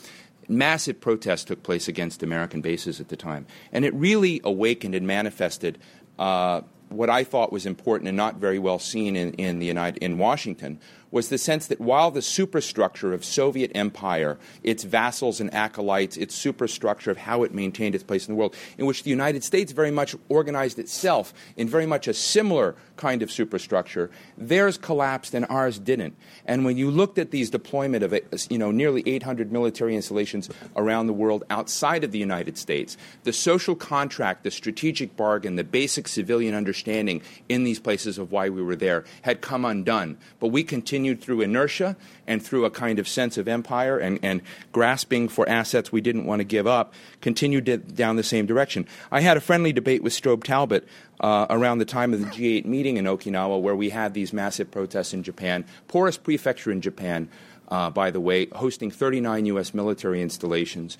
Massive 0.49 0.99
protests 0.99 1.43
took 1.43 1.61
place 1.61 1.87
against 1.87 2.23
American 2.23 2.61
bases 2.61 2.99
at 2.99 3.09
the 3.09 3.17
time. 3.17 3.45
And 3.71 3.85
it 3.85 3.93
really 3.93 4.41
awakened 4.43 4.95
and 4.95 5.05
manifested 5.05 5.77
Uh, 6.17 6.61
what 6.89 7.09
I 7.09 7.23
thought 7.23 7.51
was 7.51 7.65
important 7.65 8.07
and 8.07 8.15
not 8.15 8.35
very 8.35 8.59
well 8.59 8.79
seen 8.79 9.15
in, 9.15 9.33
in, 9.33 9.59
the 9.59 9.65
United, 9.65 10.01
in 10.01 10.17
Washington, 10.17 10.79
was 11.11 11.29
the 11.29 11.37
sense 11.37 11.67
that 11.67 11.79
while 11.79 12.11
the 12.11 12.21
superstructure 12.21 13.13
of 13.13 13.23
Soviet 13.23 13.71
empire, 13.73 14.37
its 14.63 14.83
vassals 14.83 15.39
and 15.39 15.53
acolytes, 15.53 16.17
its 16.17 16.35
superstructure 16.35 17.11
of 17.11 17.17
how 17.17 17.43
it 17.43 17.53
maintained 17.53 17.95
its 17.95 18.03
place 18.03 18.27
in 18.27 18.33
the 18.33 18.37
world, 18.37 18.55
in 18.77 18.85
which 18.85 19.03
the 19.03 19.09
United 19.09 19.43
States 19.43 19.71
very 19.71 19.91
much 19.91 20.15
organized 20.29 20.79
itself 20.79 21.33
in 21.55 21.67
very 21.67 21.85
much 21.85 22.07
a 22.07 22.13
similar 22.13 22.75
kind 22.97 23.21
of 23.21 23.31
superstructure, 23.31 24.09
theirs 24.37 24.77
collapsed 24.77 25.33
and 25.33 25.45
ours 25.49 25.79
didn't. 25.79 26.15
And 26.45 26.65
when 26.65 26.77
you 26.77 26.91
looked 26.91 27.17
at 27.17 27.31
these 27.31 27.49
deployment 27.49 28.03
of 28.03 28.13
you 28.49 28.57
know 28.57 28.71
nearly 28.71 29.03
800 29.05 29.51
military 29.51 29.95
installations 29.95 30.49
around 30.75 31.07
the 31.07 31.13
world 31.13 31.43
outside 31.49 32.03
of 32.03 32.11
the 32.11 32.19
United 32.19 32.57
States, 32.57 32.97
the 33.23 33.33
social 33.33 33.75
contract, 33.75 34.43
the 34.43 34.51
strategic 34.51 35.15
bargain, 35.15 35.55
the 35.55 35.63
basic 35.63 36.07
civilian 36.07 36.53
understanding 36.53 37.21
in 37.47 37.63
these 37.63 37.79
places 37.79 38.17
of 38.17 38.31
why 38.31 38.49
we 38.49 38.61
were 38.61 38.75
there 38.75 39.05
had 39.21 39.41
come 39.41 39.63
undone. 39.63 40.17
But 40.39 40.47
we 40.47 40.63
continued 40.63 40.96
continued 40.97 41.21
through 41.21 41.41
inertia 41.41 41.95
and 42.25 42.41
through 42.41 42.65
a 42.65 42.71
kind 42.71 42.97
of 42.97 43.07
sense 43.07 43.37
of 43.37 43.47
empire 43.47 43.99
and, 43.99 44.17
and 44.23 44.41
grasping 44.71 45.29
for 45.29 45.47
assets 45.47 45.91
we 45.91 46.01
didn't 46.01 46.25
want 46.25 46.39
to 46.39 46.43
give 46.43 46.65
up, 46.65 46.91
continued 47.21 47.95
down 47.95 48.15
the 48.15 48.23
same 48.23 48.47
direction. 48.47 48.83
I 49.11 49.21
had 49.21 49.37
a 49.37 49.39
friendly 49.39 49.71
debate 49.71 50.01
with 50.01 50.11
Strobe 50.11 50.43
Talbott 50.43 50.87
uh, 51.19 51.45
around 51.51 51.77
the 51.77 51.85
time 51.85 52.15
of 52.15 52.19
the 52.19 52.25
G8 52.25 52.65
meeting 52.65 52.97
in 52.97 53.05
Okinawa, 53.05 53.61
where 53.61 53.75
we 53.75 53.91
had 53.91 54.15
these 54.15 54.33
massive 54.33 54.71
protests 54.71 55.13
in 55.13 55.21
Japan, 55.21 55.65
poorest 55.87 56.23
prefecture 56.23 56.71
in 56.71 56.81
Japan. 56.81 57.29
Uh, 57.67 57.91
by 57.91 58.09
the 58.09 58.19
way, 58.19 58.47
hosting 58.47 58.89
39 58.89 59.45
U.S. 59.47 59.75
military 59.75 60.23
installations, 60.23 60.97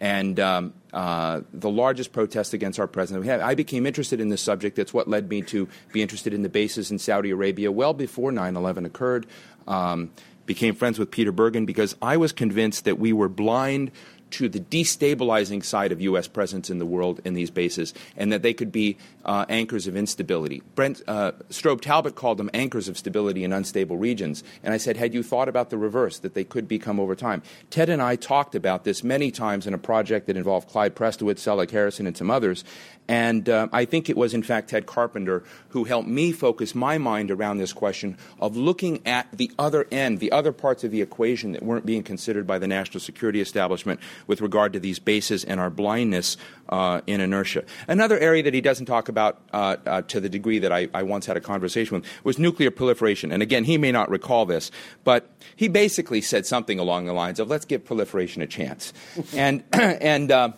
and 0.00 0.38
um, 0.38 0.74
uh, 0.92 1.40
the 1.52 1.70
largest 1.70 2.12
protest 2.12 2.54
against 2.54 2.78
our 2.78 2.86
president. 2.86 3.22
We 3.22 3.28
had, 3.28 3.40
I 3.40 3.54
became 3.54 3.86
interested 3.86 4.20
in 4.20 4.28
this 4.28 4.40
subject. 4.40 4.76
That's 4.76 4.94
what 4.94 5.08
led 5.08 5.28
me 5.28 5.42
to 5.42 5.68
be 5.92 6.02
interested 6.02 6.32
in 6.32 6.42
the 6.42 6.48
bases 6.48 6.90
in 6.90 6.98
Saudi 6.98 7.30
Arabia 7.30 7.72
well 7.72 7.94
before 7.94 8.32
9 8.32 8.56
11 8.56 8.84
occurred. 8.84 9.26
Um, 9.66 10.10
became 10.46 10.74
friends 10.74 10.98
with 10.98 11.10
Peter 11.10 11.30
Bergen 11.30 11.66
because 11.66 11.94
I 12.00 12.16
was 12.16 12.32
convinced 12.32 12.86
that 12.86 12.98
we 12.98 13.12
were 13.12 13.28
blind 13.28 13.90
to 14.30 14.48
the 14.48 14.60
destabilizing 14.60 15.64
side 15.64 15.92
of 15.92 16.00
U.S. 16.00 16.28
presence 16.28 16.70
in 16.70 16.78
the 16.78 16.86
world 16.86 17.20
in 17.24 17.34
these 17.34 17.50
bases, 17.50 17.94
and 18.16 18.32
that 18.32 18.42
they 18.42 18.54
could 18.54 18.72
be 18.72 18.96
uh, 19.24 19.44
anchors 19.48 19.86
of 19.86 19.96
instability. 19.96 20.62
Brent 20.74 21.02
uh, 21.06 21.32
Strobe 21.50 21.80
Talbott 21.80 22.14
called 22.14 22.38
them 22.38 22.50
anchors 22.54 22.88
of 22.88 22.96
stability 22.98 23.44
in 23.44 23.52
unstable 23.52 23.96
regions, 23.96 24.42
and 24.62 24.74
I 24.74 24.76
said, 24.76 24.96
had 24.96 25.14
you 25.14 25.22
thought 25.22 25.48
about 25.48 25.70
the 25.70 25.78
reverse, 25.78 26.18
that 26.18 26.34
they 26.34 26.44
could 26.44 26.68
become 26.68 26.98
over 26.98 27.14
time? 27.14 27.42
Ted 27.70 27.88
and 27.88 28.02
I 28.02 28.16
talked 28.16 28.54
about 28.54 28.84
this 28.84 29.02
many 29.04 29.30
times 29.30 29.66
in 29.66 29.74
a 29.74 29.78
project 29.78 30.26
that 30.26 30.36
involved 30.36 30.68
Clyde 30.68 30.94
Prestowitz, 30.94 31.40
Selig 31.40 31.70
Harrison, 31.70 32.06
and 32.06 32.16
some 32.16 32.30
others, 32.30 32.64
and 33.08 33.48
uh, 33.48 33.68
I 33.72 33.86
think 33.86 34.10
it 34.10 34.16
was, 34.16 34.34
in 34.34 34.42
fact, 34.42 34.70
Ted 34.70 34.86
Carpenter 34.86 35.42
who 35.70 35.84
helped 35.84 36.08
me 36.08 36.30
focus 36.32 36.74
my 36.74 36.98
mind 36.98 37.30
around 37.30 37.58
this 37.58 37.72
question 37.72 38.16
of 38.38 38.56
looking 38.56 39.06
at 39.06 39.26
the 39.32 39.50
other 39.58 39.86
end, 39.90 40.20
the 40.20 40.30
other 40.30 40.52
parts 40.52 40.84
of 40.84 40.90
the 40.90 41.00
equation 41.00 41.52
that 41.52 41.62
weren't 41.62 41.86
being 41.86 42.02
considered 42.02 42.46
by 42.46 42.58
the 42.58 42.66
national 42.66 43.00
security 43.00 43.40
establishment 43.40 44.00
with 44.26 44.40
regard 44.40 44.72
to 44.74 44.80
these 44.80 44.98
bases 44.98 45.44
and 45.44 45.58
our 45.58 45.70
blindness 45.70 46.36
uh, 46.68 47.00
in 47.06 47.20
inertia. 47.20 47.64
Another 47.86 48.18
area 48.18 48.42
that 48.42 48.52
he 48.52 48.60
doesn't 48.60 48.86
talk 48.86 49.08
about 49.08 49.40
uh, 49.52 49.76
uh, 49.86 50.02
to 50.02 50.20
the 50.20 50.28
degree 50.28 50.58
that 50.58 50.72
I, 50.72 50.88
I 50.92 51.02
once 51.02 51.26
had 51.26 51.36
a 51.36 51.40
conversation 51.40 51.96
with 51.98 52.06
was 52.24 52.38
nuclear 52.38 52.70
proliferation. 52.70 53.32
And 53.32 53.42
again, 53.42 53.64
he 53.64 53.78
may 53.78 53.92
not 53.92 54.10
recall 54.10 54.44
this, 54.44 54.70
but 55.04 55.30
he 55.56 55.68
basically 55.68 56.20
said 56.20 56.44
something 56.44 56.78
along 56.78 57.06
the 57.06 57.14
lines 57.14 57.40
of, 57.40 57.48
let's 57.48 57.64
give 57.64 57.84
proliferation 57.84 58.42
a 58.42 58.46
chance. 58.46 58.92
and, 59.34 59.64
and, 59.72 60.30
uh, 60.30 60.52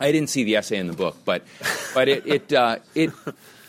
I 0.00 0.12
didn't 0.12 0.30
see 0.30 0.44
the 0.44 0.56
essay 0.56 0.76
in 0.76 0.86
the 0.86 0.92
book, 0.92 1.16
but, 1.24 1.42
but 1.94 2.08
it, 2.08 2.26
it, 2.26 2.52
uh, 2.52 2.78
it, 2.94 3.10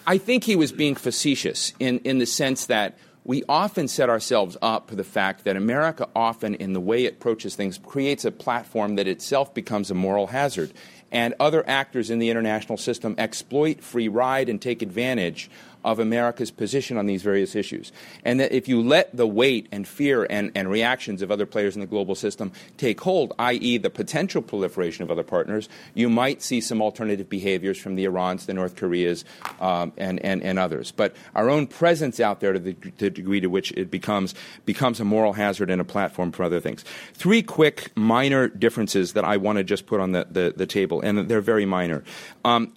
I 0.05 0.17
think 0.17 0.43
he 0.43 0.55
was 0.55 0.71
being 0.71 0.95
facetious 0.95 1.73
in, 1.79 1.99
in 1.99 2.17
the 2.17 2.25
sense 2.25 2.65
that 2.67 2.97
we 3.23 3.43
often 3.49 3.89
set 3.89 4.09
ourselves 4.09 4.55
up 4.61 4.89
for 4.89 4.95
the 4.95 5.03
fact 5.03 5.43
that 5.43 5.57
America 5.57 6.07
often, 6.15 6.55
in 6.55 6.71
the 6.71 6.79
way 6.79 7.03
it 7.03 7.15
approaches 7.15 7.55
things, 7.55 7.77
creates 7.77 8.23
a 8.23 8.31
platform 8.31 8.95
that 8.95 9.07
itself 9.07 9.53
becomes 9.53 9.91
a 9.91 9.93
moral 9.93 10.27
hazard. 10.27 10.71
And 11.11 11.33
other 11.39 11.67
actors 11.67 12.09
in 12.09 12.19
the 12.19 12.29
international 12.29 12.77
system 12.77 13.15
exploit 13.17 13.81
free 13.81 14.07
ride 14.07 14.47
and 14.47 14.61
take 14.61 14.81
advantage 14.81 15.49
of 15.87 15.99
America's 15.99 16.51
position 16.51 16.97
on 16.97 17.05
these 17.05 17.23
various 17.23 17.55
issues. 17.55 17.93
And 18.25 18.41
that 18.41 18.51
if 18.51 18.67
you 18.67 18.81
let 18.81 19.15
the 19.15 19.25
weight 19.25 19.69
and 19.71 19.87
fear 19.87 20.27
and, 20.29 20.51
and 20.53 20.69
reactions 20.69 21.21
of 21.21 21.31
other 21.31 21.45
players 21.45 21.75
in 21.75 21.79
the 21.79 21.87
global 21.87 22.13
system 22.13 22.51
take 22.75 22.99
hold, 22.99 23.31
i.e., 23.39 23.77
the 23.77 23.89
potential 23.89 24.41
proliferation 24.41 25.03
of 25.03 25.09
other 25.09 25.23
partners, 25.23 25.69
you 25.93 26.09
might 26.09 26.41
see 26.41 26.59
some 26.59 26.81
alternative 26.81 27.29
behaviors 27.29 27.77
from 27.77 27.95
the 27.95 28.03
Irans, 28.03 28.47
the 28.47 28.53
North 28.53 28.75
Koreas, 28.75 29.23
um, 29.61 29.93
and, 29.97 30.19
and, 30.25 30.43
and 30.43 30.59
others. 30.59 30.91
But 30.91 31.15
our 31.33 31.49
own 31.49 31.67
presence 31.67 32.19
out 32.19 32.41
there 32.41 32.51
to 32.51 32.59
the, 32.59 32.73
to 32.73 32.91
the 32.97 33.09
degree 33.09 33.39
to 33.39 33.47
which 33.47 33.71
it 33.71 33.89
becomes, 33.89 34.35
becomes 34.65 34.99
a 34.99 35.05
moral 35.05 35.31
hazard 35.31 35.69
and 35.69 35.79
a 35.79 35.85
platform 35.85 36.33
for 36.33 36.43
other 36.43 36.59
things. 36.59 36.83
Three 37.13 37.41
quick 37.41 37.91
minor 37.95 38.49
differences 38.49 39.13
that 39.13 39.23
I 39.23 39.37
want 39.37 39.57
to 39.57 39.63
just 39.63 39.85
put 39.85 40.01
on 40.01 40.11
the, 40.11 40.27
the, 40.29 40.53
the 40.53 40.65
table, 40.65 40.99
and 40.99 41.29
they're 41.29 41.39
very 41.39 41.65
minor. 41.65 42.03
Um, 42.43 42.73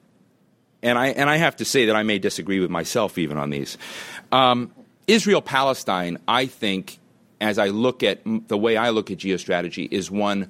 and 0.83 0.99
I, 0.99 1.09
and 1.09 1.29
I 1.29 1.37
have 1.37 1.57
to 1.57 1.65
say 1.65 1.87
that 1.87 1.97
I 1.97 2.03
may 2.03 2.19
disagree 2.19 2.61
with 2.61 2.71
myself 2.71 3.19
even 3.19 3.37
on 3.37 3.51
these. 3.51 3.77
Um, 4.33 4.73
Israel 5.07 5.43
Palestine, 5.43 6.19
I 6.27 6.47
think, 6.47 6.99
as 7.41 7.59
I 7.59 7.69
look 7.69 8.03
at 8.03 8.21
the 8.25 8.57
way 8.57 8.77
I 8.77 8.91
look 8.91 9.11
at 9.11 9.19
geostrategy, 9.19 9.89
is 9.91 10.11
one. 10.11 10.49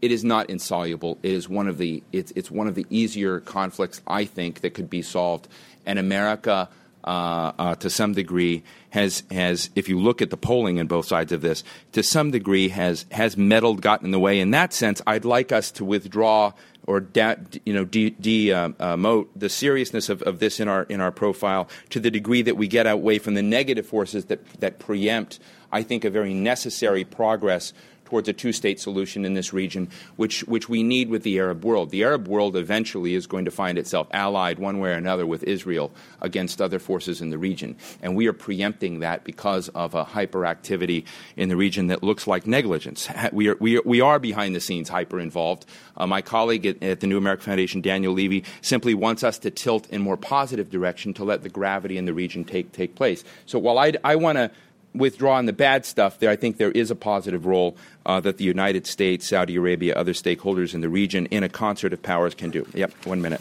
It 0.00 0.12
is 0.12 0.24
not 0.24 0.48
insoluble. 0.48 1.18
It 1.22 1.32
is 1.32 1.48
one 1.48 1.68
of 1.68 1.76
the. 1.78 2.02
It's, 2.10 2.32
it's 2.34 2.50
one 2.50 2.68
of 2.68 2.74
the 2.74 2.86
easier 2.90 3.40
conflicts 3.40 4.00
I 4.06 4.24
think 4.24 4.60
that 4.60 4.74
could 4.74 4.88
be 4.88 5.02
solved. 5.02 5.46
And 5.84 5.98
America, 5.98 6.68
uh, 7.04 7.52
uh, 7.58 7.74
to 7.76 7.90
some 7.90 8.14
degree, 8.14 8.62
has 8.90 9.24
has. 9.30 9.68
If 9.74 9.88
you 9.88 9.98
look 9.98 10.22
at 10.22 10.30
the 10.30 10.36
polling 10.38 10.80
on 10.80 10.86
both 10.86 11.06
sides 11.06 11.32
of 11.32 11.42
this, 11.42 11.62
to 11.92 12.02
some 12.02 12.30
degree 12.30 12.70
has 12.70 13.04
has 13.10 13.36
meddled, 13.36 13.82
gotten 13.82 14.06
in 14.06 14.10
the 14.10 14.18
way. 14.18 14.40
In 14.40 14.52
that 14.52 14.72
sense, 14.72 15.02
I'd 15.06 15.26
like 15.26 15.52
us 15.52 15.70
to 15.72 15.84
withdraw 15.84 16.52
or 16.90 16.98
da, 16.98 17.36
you 17.64 17.72
know 17.72 17.86
demote 17.86 18.20
de, 18.20 18.52
uh, 18.52 18.68
uh, 18.80 19.24
the 19.36 19.48
seriousness 19.48 20.08
of, 20.08 20.22
of 20.22 20.40
this 20.40 20.58
in 20.58 20.66
our 20.66 20.82
in 20.84 21.00
our 21.00 21.12
profile 21.12 21.68
to 21.90 22.00
the 22.00 22.10
degree 22.10 22.42
that 22.42 22.56
we 22.56 22.66
get 22.66 22.84
away 22.86 23.18
from 23.18 23.34
the 23.34 23.42
negative 23.42 23.86
forces 23.86 24.24
that 24.24 24.44
that 24.60 24.80
preempt, 24.80 25.38
I 25.70 25.84
think, 25.84 26.04
a 26.04 26.10
very 26.10 26.34
necessary 26.34 27.04
progress 27.04 27.72
towards 28.10 28.28
a 28.28 28.32
two 28.32 28.52
state 28.52 28.80
solution 28.80 29.24
in 29.24 29.34
this 29.34 29.52
region, 29.52 29.88
which, 30.16 30.40
which 30.42 30.68
we 30.68 30.82
need 30.82 31.08
with 31.08 31.22
the 31.22 31.38
Arab 31.38 31.64
world. 31.64 31.90
The 31.90 32.02
Arab 32.02 32.26
world 32.26 32.56
eventually 32.56 33.14
is 33.14 33.26
going 33.26 33.44
to 33.44 33.50
find 33.50 33.78
itself 33.78 34.08
allied 34.10 34.58
one 34.58 34.80
way 34.80 34.90
or 34.90 34.94
another 34.94 35.24
with 35.24 35.44
Israel 35.44 35.92
against 36.20 36.60
other 36.60 36.80
forces 36.80 37.20
in 37.20 37.30
the 37.30 37.38
region. 37.38 37.76
And 38.02 38.16
we 38.16 38.26
are 38.26 38.32
preempting 38.32 39.00
that 39.00 39.22
because 39.24 39.68
of 39.70 39.94
a 39.94 40.04
hyperactivity 40.04 41.04
in 41.36 41.48
the 41.48 41.56
region 41.56 41.86
that 41.86 42.02
looks 42.02 42.26
like 42.26 42.46
negligence. 42.46 43.08
We 43.32 43.48
are, 43.48 43.56
we 43.60 43.78
are, 43.78 43.82
we 43.84 44.00
are 44.00 44.18
behind 44.18 44.56
the 44.56 44.60
scenes 44.60 44.88
hyper 44.88 45.20
involved. 45.20 45.64
Uh, 45.96 46.06
my 46.06 46.20
colleague 46.20 46.66
at, 46.66 46.82
at 46.82 47.00
the 47.00 47.06
New 47.06 47.16
American 47.16 47.44
Foundation, 47.44 47.80
Daniel 47.80 48.12
Levy, 48.12 48.44
simply 48.60 48.92
wants 48.92 49.22
us 49.22 49.38
to 49.40 49.50
tilt 49.50 49.88
in 49.90 50.02
more 50.02 50.16
positive 50.16 50.68
direction 50.68 51.14
to 51.14 51.24
let 51.24 51.42
the 51.42 51.48
gravity 51.48 51.96
in 51.96 52.06
the 52.06 52.12
region 52.12 52.44
take, 52.44 52.72
take 52.72 52.96
place. 52.96 53.22
So 53.46 53.58
while 53.58 53.78
I, 53.78 53.92
I 54.02 54.16
want 54.16 54.38
to 54.38 54.50
withdraw 54.94 55.36
on 55.36 55.46
the 55.46 55.52
bad 55.52 55.84
stuff, 55.84 56.18
there 56.18 56.30
I 56.30 56.36
think 56.36 56.56
there 56.56 56.70
is 56.70 56.90
a 56.90 56.96
positive 56.96 57.46
role 57.46 57.76
uh, 58.06 58.20
that 58.20 58.38
the 58.38 58.44
United 58.44 58.86
States, 58.86 59.28
Saudi 59.28 59.56
Arabia, 59.56 59.94
other 59.94 60.12
stakeholders 60.12 60.74
in 60.74 60.80
the 60.80 60.88
region, 60.88 61.26
in 61.26 61.42
a 61.42 61.48
concert 61.48 61.92
of 61.92 62.02
powers, 62.02 62.34
can 62.34 62.50
do. 62.50 62.66
Yep, 62.74 63.06
one 63.06 63.22
minute. 63.22 63.40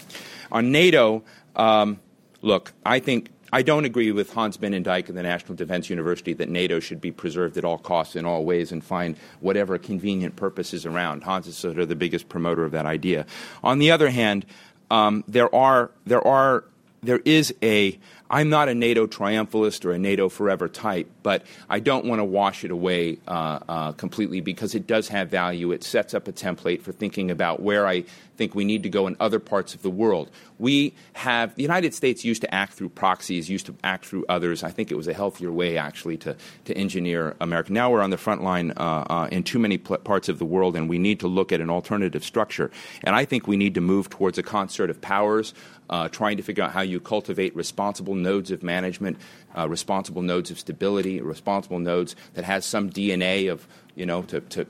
On 0.52 0.72
NATO, 0.72 1.24
um, 1.56 2.00
look, 2.42 2.74
I 2.86 3.00
think 3.00 3.30
I 3.52 3.64
don't 3.64 3.86
agree 3.86 4.12
with 4.12 4.32
Hans 4.34 4.58
Binnendijk 4.58 5.10
of 5.10 5.16
the 5.16 5.24
National 5.24 5.56
Defense 5.56 5.90
University 5.90 6.34
that 6.34 6.50
NATO 6.50 6.80
should 6.80 7.02
be 7.02 7.12
preserved 7.12 7.58
at 7.58 7.66
all 7.66 7.80
costs 7.80 8.16
in 8.16 8.26
all 8.26 8.46
ways 8.46 8.72
and 8.72 8.84
find 8.84 9.18
whatever 9.40 9.78
convenient 9.80 10.36
purposes 10.36 10.86
around. 10.86 11.24
Hans 11.24 11.48
is 11.48 11.58
sort 11.58 11.80
of 11.80 11.90
the 11.90 11.96
biggest 11.96 12.30
promoter 12.30 12.64
of 12.64 12.72
that 12.72 12.86
idea. 12.86 13.26
On 13.64 13.80
the 13.80 13.90
other 13.90 14.10
hand, 14.10 14.46
um, 14.92 15.24
there 15.28 15.54
are 15.54 15.92
there 16.06 16.26
are 16.26 16.64
there 17.02 17.22
is 17.26 17.54
a 17.64 17.98
I'm 18.30 18.50
not 18.50 18.70
a 18.70 18.76
NATO 18.76 19.08
triumphalist 19.08 19.86
or 19.86 19.92
a 19.92 20.00
NATO 20.00 20.30
forever 20.30 20.68
type, 20.68 21.10
but 21.24 21.44
I 21.70 21.80
don't 21.80 22.06
want 22.06 22.20
to 22.20 22.24
wash 22.24 22.64
it 22.64 22.72
away 22.72 23.18
uh, 23.28 23.60
uh, 23.68 23.92
completely 23.94 24.40
because 24.40 24.76
it 24.76 24.86
does 24.86 25.08
have 25.08 25.30
value. 25.30 25.72
It 25.72 25.84
sets 25.84 26.14
up 26.14 26.28
a 26.28 26.32
template 26.32 26.82
for 26.82 26.92
thinking 26.92 27.32
about 27.32 27.62
where 27.62 27.88
I 27.88 28.04
think 28.40 28.56
we 28.56 28.64
need 28.64 28.84
to 28.84 28.90
go 28.90 29.06
in 29.06 29.18
other 29.20 29.38
parts 29.38 29.76
of 29.76 29.82
the 29.82 29.90
world. 29.90 30.30
We 30.60 30.94
have, 31.14 31.56
the 31.56 31.62
United 31.62 31.94
States 31.94 32.24
used 32.24 32.42
to 32.42 32.56
act 32.56 32.74
through 32.74 32.90
proxies, 32.90 33.50
used 33.50 33.66
to 33.66 33.76
act 33.84 34.06
through 34.06 34.26
others. 34.30 34.64
I 34.64 34.72
think 34.72 34.92
it 34.92 34.96
was 34.96 35.10
a 35.10 35.14
healthier 35.14 35.52
way, 35.52 35.78
actually, 35.78 36.16
to, 36.18 36.38
to 36.66 36.78
engineer 36.78 37.36
America. 37.42 37.74
Now 37.74 37.92
we're 37.92 38.02
on 38.02 38.12
the 38.12 38.18
front 38.18 38.42
line 38.42 38.72
uh, 38.78 39.06
uh 39.10 39.28
in 39.30 39.44
too 39.44 39.60
many 39.60 39.78
pl- 39.78 39.98
parts 39.98 40.30
of 40.30 40.40
the 40.40 40.46
world, 40.46 40.78
and 40.78 40.88
we 40.88 40.98
need 40.98 41.20
to 41.20 41.28
look 41.28 41.52
at 41.52 41.60
an 41.60 41.70
alternative 41.70 42.24
structure. 42.24 42.72
And 43.04 43.14
I 43.14 43.26
think 43.26 43.46
we 43.46 43.58
need 43.58 43.74
to 43.74 43.82
move 43.82 44.10
towards 44.10 44.38
a 44.38 44.44
concert 44.44 44.90
of 44.90 45.02
powers, 45.02 45.54
uh, 45.90 46.08
trying 46.10 46.38
to 46.38 46.44
figure 46.44 46.64
out 46.64 46.72
how 46.72 46.82
you 46.82 47.00
cultivate 47.00 47.56
responsible 47.56 48.16
nodes 48.16 48.52
of 48.52 48.64
management, 48.64 49.18
uh, 49.58 49.68
responsible 49.68 50.22
nodes 50.22 50.52
of 50.52 50.60
stability, 50.60 51.22
responsible 51.22 51.80
nodes 51.80 52.16
that 52.34 52.46
has 52.46 52.66
some 52.66 52.90
DNA 52.90 53.52
of, 53.52 53.68
you 53.96 54.06
know, 54.06 54.22
to, 54.24 54.42
to 54.42 54.66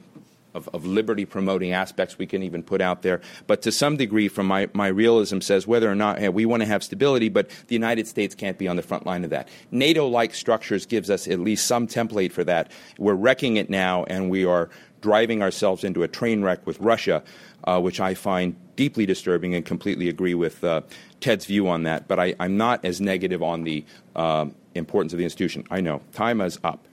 of, 0.54 0.68
of, 0.70 0.86
liberty 0.86 1.26
promoting 1.26 1.74
aspects 1.74 2.18
we 2.18 2.26
can 2.26 2.44
even 2.44 2.64
put 2.64 2.82
out 2.82 3.02
there. 3.02 3.22
But 3.48 3.62
to 3.64 3.72
some 3.72 3.98
degree, 3.98 4.28
from 4.28 4.48
my, 4.48 4.68
my 4.74 4.88
realism, 4.88 5.42
says 5.42 5.68
whether 5.68 5.90
or 5.90 5.96
not 5.96 6.20
hey, 6.20 6.30
we 6.30 6.46
want 6.46 6.62
to 6.62 6.68
have 6.68 6.84
stability, 6.84 7.30
but 7.30 7.50
the 7.68 7.76
United 7.76 8.08
States 8.08 8.36
can't 8.36 8.58
be 8.58 8.68
on 8.68 8.76
the 8.76 8.82
front 8.82 9.06
line 9.06 9.24
of 9.24 9.30
that. 9.30 9.48
NATO 9.72 10.08
like 10.08 10.34
structures 10.34 10.86
gives 10.86 11.10
us 11.10 11.28
at 11.28 11.40
least 11.40 11.68
some 11.68 11.88
template 11.88 12.32
for 12.32 12.44
that. 12.46 12.72
We're 12.98 13.14
wrecking 13.14 13.58
it 13.58 13.70
now, 13.70 14.06
and 14.06 14.30
we 14.30 14.46
are 14.46 14.70
driving 15.02 15.42
ourselves 15.42 15.84
into 15.84 16.04
a 16.04 16.08
train 16.08 16.44
wreck 16.44 16.66
with 16.66 16.80
Russia, 16.80 17.24
uh, 17.64 17.80
which 17.80 18.00
I 18.00 18.14
find 18.14 18.56
deeply 18.76 19.06
disturbing 19.06 19.56
and 19.56 19.66
completely 19.66 20.10
agree 20.10 20.34
with 20.34 20.64
uh, 20.64 20.82
Ted's 21.20 21.46
view 21.46 21.68
on 21.68 21.84
that, 21.84 22.08
but 22.08 22.20
I, 22.20 22.36
am 22.40 22.58
not 22.58 22.86
as 22.86 23.02
negative 23.02 23.44
on 23.44 23.64
the 23.64 23.86
uh, 24.16 24.46
importance 24.76 25.14
of 25.14 25.20
the 25.20 25.26
institution. 25.26 25.66
I 25.70 25.82
know. 25.82 26.02
Time 26.14 26.42
is 26.42 26.60
up. 26.64 26.86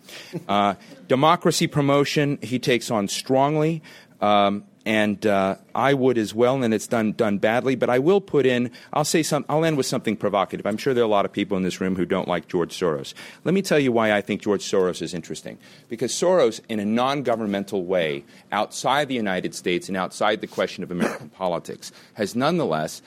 Uh, 0.48 0.74
democracy 1.09 1.66
promotion, 1.66 2.38
he 2.42 2.59
takes 2.59 2.90
on 2.90 3.09
strongly. 3.09 3.82
Um, 4.20 4.64
and 4.87 5.26
uh, 5.26 5.57
I 5.74 5.95
would 5.95 6.16
as 6.16 6.32
well, 6.32 6.62
and 6.62 6.72
it's 6.72 6.87
done 6.87 7.12
done 7.12 7.39
badly. 7.39 7.74
But 7.74 7.91
I 7.91 7.99
will 7.99 8.20
put 8.20 8.47
in. 8.47 8.70
I'll 8.93 9.05
say 9.05 9.24
some. 9.24 9.45
I'll 9.49 9.64
end 9.64 9.76
with 9.76 9.87
something 9.87 10.16
provocative. 10.16 10.64
I'm 10.64 10.76
sure 10.76 10.95
there 10.95 11.03
are 11.03 11.07
a 11.07 11.11
lot 11.11 11.24
of 11.24 11.32
people 11.32 11.57
in 11.57 11.64
this 11.64 11.80
room 11.80 11.97
who 11.97 12.07
don't 12.07 12.28
like 12.28 12.47
George 12.47 12.72
Soros. 12.78 13.12
Let 13.45 13.53
me 13.53 13.62
tell 13.62 13.80
you 13.80 13.91
why 13.91 14.12
I 14.12 14.20
think 14.20 14.43
George 14.43 14.62
Soros 14.62 15.03
is 15.03 15.12
interesting. 15.12 15.59
Because 15.89 16.12
Soros, 16.12 16.61
in 16.68 16.78
a 16.78 16.84
non-governmental 16.84 17.84
way, 17.84 18.24
outside 18.53 19.09
the 19.09 19.14
United 19.14 19.55
States 19.57 19.89
and 19.89 19.97
outside 19.97 20.41
the 20.41 20.47
question 20.47 20.84
of 20.84 20.93
American 20.93 21.28
politics, 21.37 21.91
has 22.14 22.37
nonetheless 22.37 23.03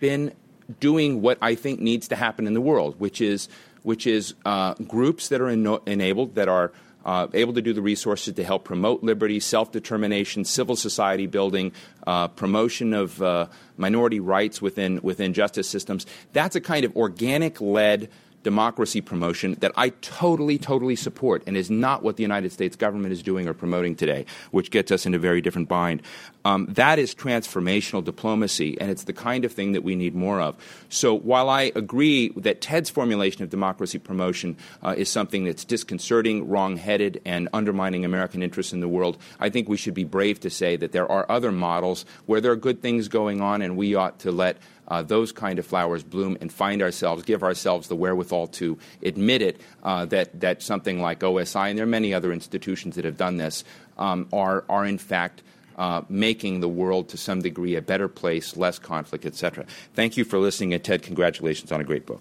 been 0.00 0.32
doing 0.80 1.20
what 1.20 1.36
I 1.42 1.54
think 1.54 1.78
needs 1.78 2.08
to 2.08 2.16
happen 2.16 2.46
in 2.46 2.54
the 2.54 2.60
world, 2.60 2.98
which 2.98 3.20
is 3.20 3.48
which 3.82 4.06
is 4.06 4.34
uh, 4.44 4.74
groups 4.74 5.28
that 5.28 5.40
are 5.40 5.48
enabled 5.48 6.34
that 6.34 6.48
are 6.48 6.72
uh, 7.04 7.28
able 7.32 7.54
to 7.54 7.62
do 7.62 7.72
the 7.72 7.82
resources 7.82 8.34
to 8.34 8.44
help 8.44 8.64
promote 8.64 9.02
liberty, 9.02 9.40
self 9.40 9.72
determination, 9.72 10.44
civil 10.44 10.76
society 10.76 11.26
building, 11.26 11.72
uh, 12.06 12.28
promotion 12.28 12.94
of 12.94 13.20
uh, 13.22 13.46
minority 13.76 14.20
rights 14.20 14.60
within 14.60 15.00
within 15.02 15.32
justice 15.32 15.68
systems. 15.68 16.06
That's 16.32 16.56
a 16.56 16.60
kind 16.60 16.84
of 16.84 16.96
organic 16.96 17.60
led 17.60 18.10
democracy 18.42 19.00
promotion 19.00 19.56
that 19.60 19.72
I 19.76 19.90
totally, 20.00 20.58
totally 20.58 20.96
support 20.96 21.42
and 21.46 21.56
is 21.56 21.70
not 21.70 22.02
what 22.02 22.16
the 22.16 22.22
United 22.22 22.52
States 22.52 22.76
government 22.76 23.12
is 23.12 23.22
doing 23.22 23.48
or 23.48 23.54
promoting 23.54 23.94
today, 23.94 24.26
which 24.50 24.70
gets 24.70 24.90
us 24.92 25.06
in 25.06 25.14
a 25.14 25.18
very 25.18 25.40
different 25.40 25.68
bind. 25.68 26.02
Um, 26.44 26.66
that 26.70 26.98
is 26.98 27.14
transformational 27.14 28.02
diplomacy, 28.02 28.80
and 28.80 28.90
it's 28.90 29.04
the 29.04 29.12
kind 29.12 29.44
of 29.44 29.52
thing 29.52 29.72
that 29.72 29.82
we 29.82 29.94
need 29.94 30.14
more 30.14 30.40
of. 30.40 30.56
So 30.88 31.14
while 31.14 31.50
I 31.50 31.72
agree 31.74 32.30
that 32.36 32.60
Ted's 32.60 32.88
formulation 32.88 33.42
of 33.42 33.50
democracy 33.50 33.98
promotion 33.98 34.56
uh, 34.82 34.94
is 34.96 35.10
something 35.10 35.44
that's 35.44 35.64
disconcerting, 35.64 36.48
wrong 36.48 36.76
headed, 36.76 37.20
and 37.24 37.48
undermining 37.52 38.04
American 38.04 38.42
interests 38.42 38.72
in 38.72 38.80
the 38.80 38.88
world, 38.88 39.18
I 39.40 39.50
think 39.50 39.68
we 39.68 39.76
should 39.76 39.94
be 39.94 40.04
brave 40.04 40.40
to 40.40 40.50
say 40.50 40.76
that 40.76 40.92
there 40.92 41.10
are 41.10 41.26
other 41.28 41.52
models 41.52 42.06
where 42.26 42.40
there 42.40 42.52
are 42.52 42.56
good 42.56 42.80
things 42.80 43.08
going 43.08 43.40
on, 43.40 43.60
and 43.60 43.76
we 43.76 43.94
ought 43.94 44.20
to 44.20 44.32
let 44.32 44.58
uh, 44.88 45.02
those 45.02 45.32
kind 45.32 45.58
of 45.58 45.66
flowers 45.66 46.02
bloom 46.02 46.36
and 46.40 46.52
find 46.52 46.82
ourselves, 46.82 47.22
give 47.22 47.42
ourselves 47.42 47.88
the 47.88 47.96
wherewithal 47.96 48.48
to 48.48 48.78
admit 49.02 49.42
it 49.42 49.60
uh, 49.82 50.04
that, 50.06 50.40
that 50.40 50.62
something 50.62 51.00
like 51.00 51.20
OSI, 51.20 51.70
and 51.70 51.78
there 51.78 51.84
are 51.84 51.88
many 51.88 52.12
other 52.12 52.32
institutions 52.32 52.96
that 52.96 53.04
have 53.04 53.16
done 53.16 53.36
this, 53.36 53.64
um, 53.98 54.28
are, 54.32 54.64
are 54.68 54.84
in 54.84 54.98
fact 54.98 55.42
uh, 55.76 56.02
making 56.08 56.60
the 56.60 56.68
world 56.68 57.08
to 57.08 57.16
some 57.16 57.40
degree 57.40 57.76
a 57.76 57.82
better 57.82 58.08
place, 58.08 58.56
less 58.56 58.78
conflict, 58.78 59.24
etc. 59.24 59.64
Thank 59.94 60.16
you 60.16 60.24
for 60.24 60.38
listening, 60.38 60.74
and 60.74 60.82
Ted, 60.82 61.02
congratulations 61.02 61.70
on 61.70 61.80
a 61.80 61.84
great 61.84 62.04
book. 62.04 62.20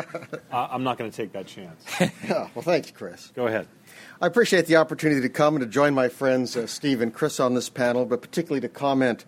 I'm 0.52 0.84
not 0.84 0.98
going 0.98 1.10
to 1.10 1.16
take 1.16 1.32
that 1.32 1.46
chance. 1.46 1.84
yeah, 2.00 2.48
well, 2.54 2.62
thanks, 2.62 2.90
Chris. 2.90 3.32
Go 3.34 3.46
ahead. 3.46 3.68
I 4.20 4.26
appreciate 4.26 4.66
the 4.66 4.76
opportunity 4.76 5.20
to 5.20 5.28
come 5.28 5.56
and 5.56 5.64
to 5.64 5.68
join 5.68 5.94
my 5.94 6.08
friends 6.08 6.56
uh, 6.56 6.66
Steve 6.66 7.00
and 7.00 7.12
Chris 7.12 7.40
on 7.40 7.54
this 7.54 7.68
panel, 7.68 8.04
but 8.04 8.22
particularly 8.22 8.60
to 8.60 8.68
comment 8.68 9.24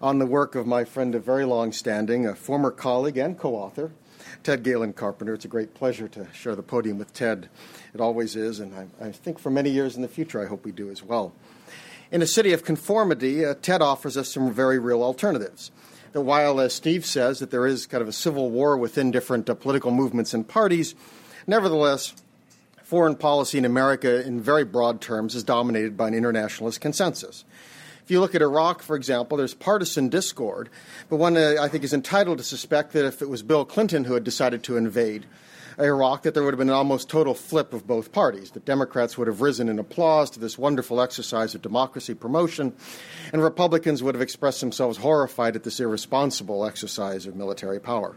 on 0.00 0.18
the 0.18 0.26
work 0.26 0.54
of 0.54 0.66
my 0.66 0.84
friend 0.84 1.14
of 1.14 1.24
very 1.24 1.44
long 1.44 1.72
standing, 1.72 2.26
a 2.26 2.34
former 2.34 2.70
colleague 2.70 3.16
and 3.16 3.38
co 3.38 3.54
author, 3.54 3.92
Ted 4.42 4.62
Galen 4.62 4.92
Carpenter. 4.92 5.34
It's 5.34 5.44
a 5.44 5.48
great 5.48 5.74
pleasure 5.74 6.08
to 6.08 6.28
share 6.32 6.54
the 6.54 6.62
podium 6.62 6.98
with 6.98 7.12
Ted. 7.12 7.48
It 7.94 8.00
always 8.00 8.36
is, 8.36 8.60
and 8.60 8.74
I, 8.74 9.06
I 9.06 9.12
think 9.12 9.38
for 9.38 9.50
many 9.50 9.70
years 9.70 9.96
in 9.96 10.02
the 10.02 10.08
future, 10.08 10.42
I 10.42 10.46
hope 10.46 10.64
we 10.64 10.72
do 10.72 10.90
as 10.90 11.02
well. 11.02 11.32
In 12.12 12.22
a 12.22 12.26
city 12.26 12.52
of 12.52 12.64
conformity, 12.64 13.44
uh, 13.44 13.54
Ted 13.60 13.82
offers 13.82 14.16
us 14.16 14.32
some 14.32 14.52
very 14.52 14.78
real 14.78 15.02
alternatives 15.02 15.72
that 16.16 16.22
while, 16.22 16.60
as 16.60 16.72
Steve 16.72 17.04
says, 17.04 17.40
that 17.40 17.50
there 17.50 17.66
is 17.66 17.84
kind 17.84 18.00
of 18.00 18.08
a 18.08 18.12
civil 18.12 18.48
war 18.48 18.78
within 18.78 19.10
different 19.10 19.50
uh, 19.50 19.54
political 19.54 19.90
movements 19.90 20.32
and 20.32 20.48
parties, 20.48 20.94
nevertheless, 21.46 22.14
foreign 22.82 23.14
policy 23.14 23.58
in 23.58 23.66
America, 23.66 24.26
in 24.26 24.40
very 24.40 24.64
broad 24.64 25.02
terms, 25.02 25.34
is 25.34 25.44
dominated 25.44 25.94
by 25.94 26.08
an 26.08 26.14
internationalist 26.14 26.80
consensus. 26.80 27.44
If 28.02 28.10
you 28.10 28.20
look 28.20 28.34
at 28.34 28.40
Iraq, 28.40 28.80
for 28.80 28.96
example, 28.96 29.36
there's 29.36 29.52
partisan 29.52 30.08
discord, 30.08 30.70
but 31.10 31.16
one 31.16 31.36
uh, 31.36 31.56
I 31.60 31.68
think 31.68 31.84
is 31.84 31.92
entitled 31.92 32.38
to 32.38 32.44
suspect 32.44 32.94
that 32.94 33.04
if 33.04 33.20
it 33.20 33.28
was 33.28 33.42
Bill 33.42 33.66
Clinton 33.66 34.04
who 34.04 34.14
had 34.14 34.24
decided 34.24 34.62
to 34.62 34.78
invade, 34.78 35.26
Iraq 35.78 36.22
that 36.22 36.34
there 36.34 36.42
would 36.42 36.54
have 36.54 36.58
been 36.58 36.68
an 36.70 36.74
almost 36.74 37.08
total 37.08 37.34
flip 37.34 37.72
of 37.72 37.86
both 37.86 38.12
parties. 38.12 38.50
The 38.50 38.60
Democrats 38.60 39.18
would 39.18 39.28
have 39.28 39.40
risen 39.40 39.68
in 39.68 39.78
applause 39.78 40.30
to 40.30 40.40
this 40.40 40.56
wonderful 40.56 41.00
exercise 41.00 41.54
of 41.54 41.62
democracy 41.62 42.14
promotion, 42.14 42.72
and 43.32 43.42
Republicans 43.42 44.02
would 44.02 44.14
have 44.14 44.22
expressed 44.22 44.60
themselves 44.60 44.98
horrified 44.98 45.54
at 45.54 45.64
this 45.64 45.80
irresponsible 45.80 46.64
exercise 46.64 47.26
of 47.26 47.36
military 47.36 47.80
power. 47.80 48.16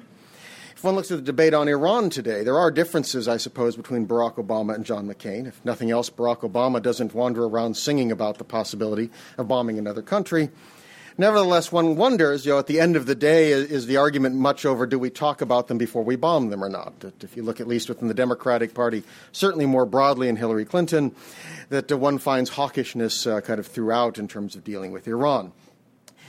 If 0.76 0.86
one 0.86 0.96
looks 0.96 1.12
at 1.12 1.18
the 1.18 1.24
debate 1.24 1.54
on 1.54 1.68
Iran 1.68 2.10
today, 2.10 2.42
there 2.42 2.58
are 2.58 2.72
differences, 2.72 3.28
I 3.28 3.36
suppose, 3.36 3.76
between 3.76 4.08
Barack 4.08 4.36
Obama 4.36 4.76
and 4.76 4.86
John 4.86 5.08
McCain. 5.08 5.46
If 5.46 5.60
nothing 5.66 5.92
else, 5.92 6.10
Barack 6.10 6.50
Obama 6.50 6.82
doesn't 6.82 7.14
wander 7.14 7.44
around 7.44 7.76
singing 7.76 8.14
about 8.14 8.38
the 8.38 8.46
possibility 8.46 9.10
of 9.38 9.50
bombing 9.50 9.78
another 9.78 10.02
country. 10.02 10.50
Nevertheless, 11.20 11.70
one 11.70 11.98
wonders, 11.98 12.46
you 12.46 12.54
know, 12.54 12.60
at 12.60 12.68
the 12.68 12.80
end 12.80 12.96
of 12.96 13.06
the 13.06 13.14
day, 13.14 13.52
is, 13.52 13.70
is, 13.70 13.86
the 13.88 13.98
argument 13.98 14.36
much 14.36 14.66
over 14.66 14.86
do 14.86 14.98
we 14.98 15.10
talk 15.10 15.42
about 15.42 15.68
them 15.68 15.78
before 15.78 16.02
we 16.02 16.16
bomb 16.16 16.50
them 16.50 16.64
or 16.64 16.70
not? 16.70 16.98
That 17.02 17.22
if 17.26 17.36
you 17.36 17.44
look 17.44 17.60
at 17.60 17.68
least 17.68 17.90
within 17.90 18.08
the 18.08 18.14
Democratic 18.14 18.74
Party, 18.74 19.04
certainly 19.34 19.66
more 19.66 19.86
broadly 19.86 20.30
in 20.30 20.38
Hillary 20.38 20.64
Clinton, 20.64 21.14
that 21.68 21.92
uh, 21.92 21.98
one 21.98 22.20
finds 22.20 22.52
hawkishness 22.52 23.30
uh, 23.30 23.42
kind 23.42 23.60
of 23.60 23.68
throughout 23.68 24.18
in 24.18 24.30
terms 24.30 24.56
of 24.56 24.64
dealing 24.64 24.94
with 24.94 25.10
Iran. 25.10 25.52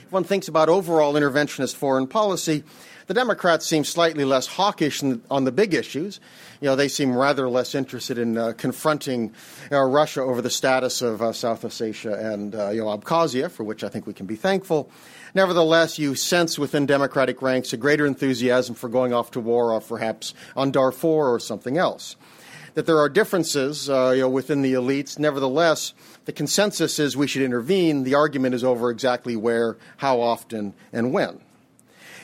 If 0.03 0.11
one 0.11 0.25
thinks 0.25 0.49
about 0.49 0.67
overall 0.67 1.13
interventionist 1.13 1.75
foreign 1.75 2.07
policy, 2.07 2.65
the 3.07 3.13
Democrats 3.13 3.65
seem 3.65 3.83
slightly 3.83 4.25
less 4.25 4.47
hawkish 4.47 5.03
on 5.03 5.43
the 5.43 5.51
big 5.51 5.73
issues. 5.73 6.19
You 6.59 6.67
know, 6.67 6.75
they 6.75 6.87
seem 6.87 7.15
rather 7.15 7.49
less 7.49 7.73
interested 7.73 8.17
in 8.17 8.37
uh, 8.37 8.53
confronting 8.57 9.33
uh, 9.71 9.81
Russia 9.81 10.21
over 10.21 10.41
the 10.41 10.49
status 10.49 11.01
of 11.01 11.21
uh, 11.21 11.33
South 11.33 11.63
Ossetia 11.63 12.33
and 12.33 12.55
uh, 12.55 12.69
you 12.69 12.81
know, 12.81 12.97
Abkhazia, 12.97 13.49
for 13.49 13.63
which 13.63 13.83
I 13.83 13.89
think 13.89 14.05
we 14.05 14.13
can 14.13 14.25
be 14.25 14.35
thankful. 14.35 14.89
Nevertheless, 15.33 15.97
you 15.97 16.15
sense 16.15 16.59
within 16.59 16.85
Democratic 16.85 17.41
ranks 17.41 17.73
a 17.73 17.77
greater 17.77 18.05
enthusiasm 18.05 18.75
for 18.75 18.89
going 18.89 19.13
off 19.13 19.31
to 19.31 19.39
war, 19.39 19.71
or 19.71 19.81
perhaps 19.81 20.33
on 20.55 20.71
Darfur 20.71 21.33
or 21.33 21.39
something 21.39 21.77
else. 21.77 22.15
That 22.73 22.85
there 22.85 22.99
are 22.99 23.09
differences 23.09 23.89
uh, 23.89 24.13
you 24.15 24.21
know, 24.21 24.29
within 24.29 24.61
the 24.61 24.73
elites. 24.73 25.19
Nevertheless, 25.19 25.93
the 26.25 26.31
consensus 26.31 26.99
is 26.99 27.17
we 27.17 27.27
should 27.27 27.41
intervene. 27.41 28.03
The 28.03 28.15
argument 28.15 28.55
is 28.55 28.63
over 28.63 28.89
exactly 28.89 29.35
where, 29.35 29.77
how 29.97 30.21
often, 30.21 30.73
and 30.93 31.11
when. 31.11 31.41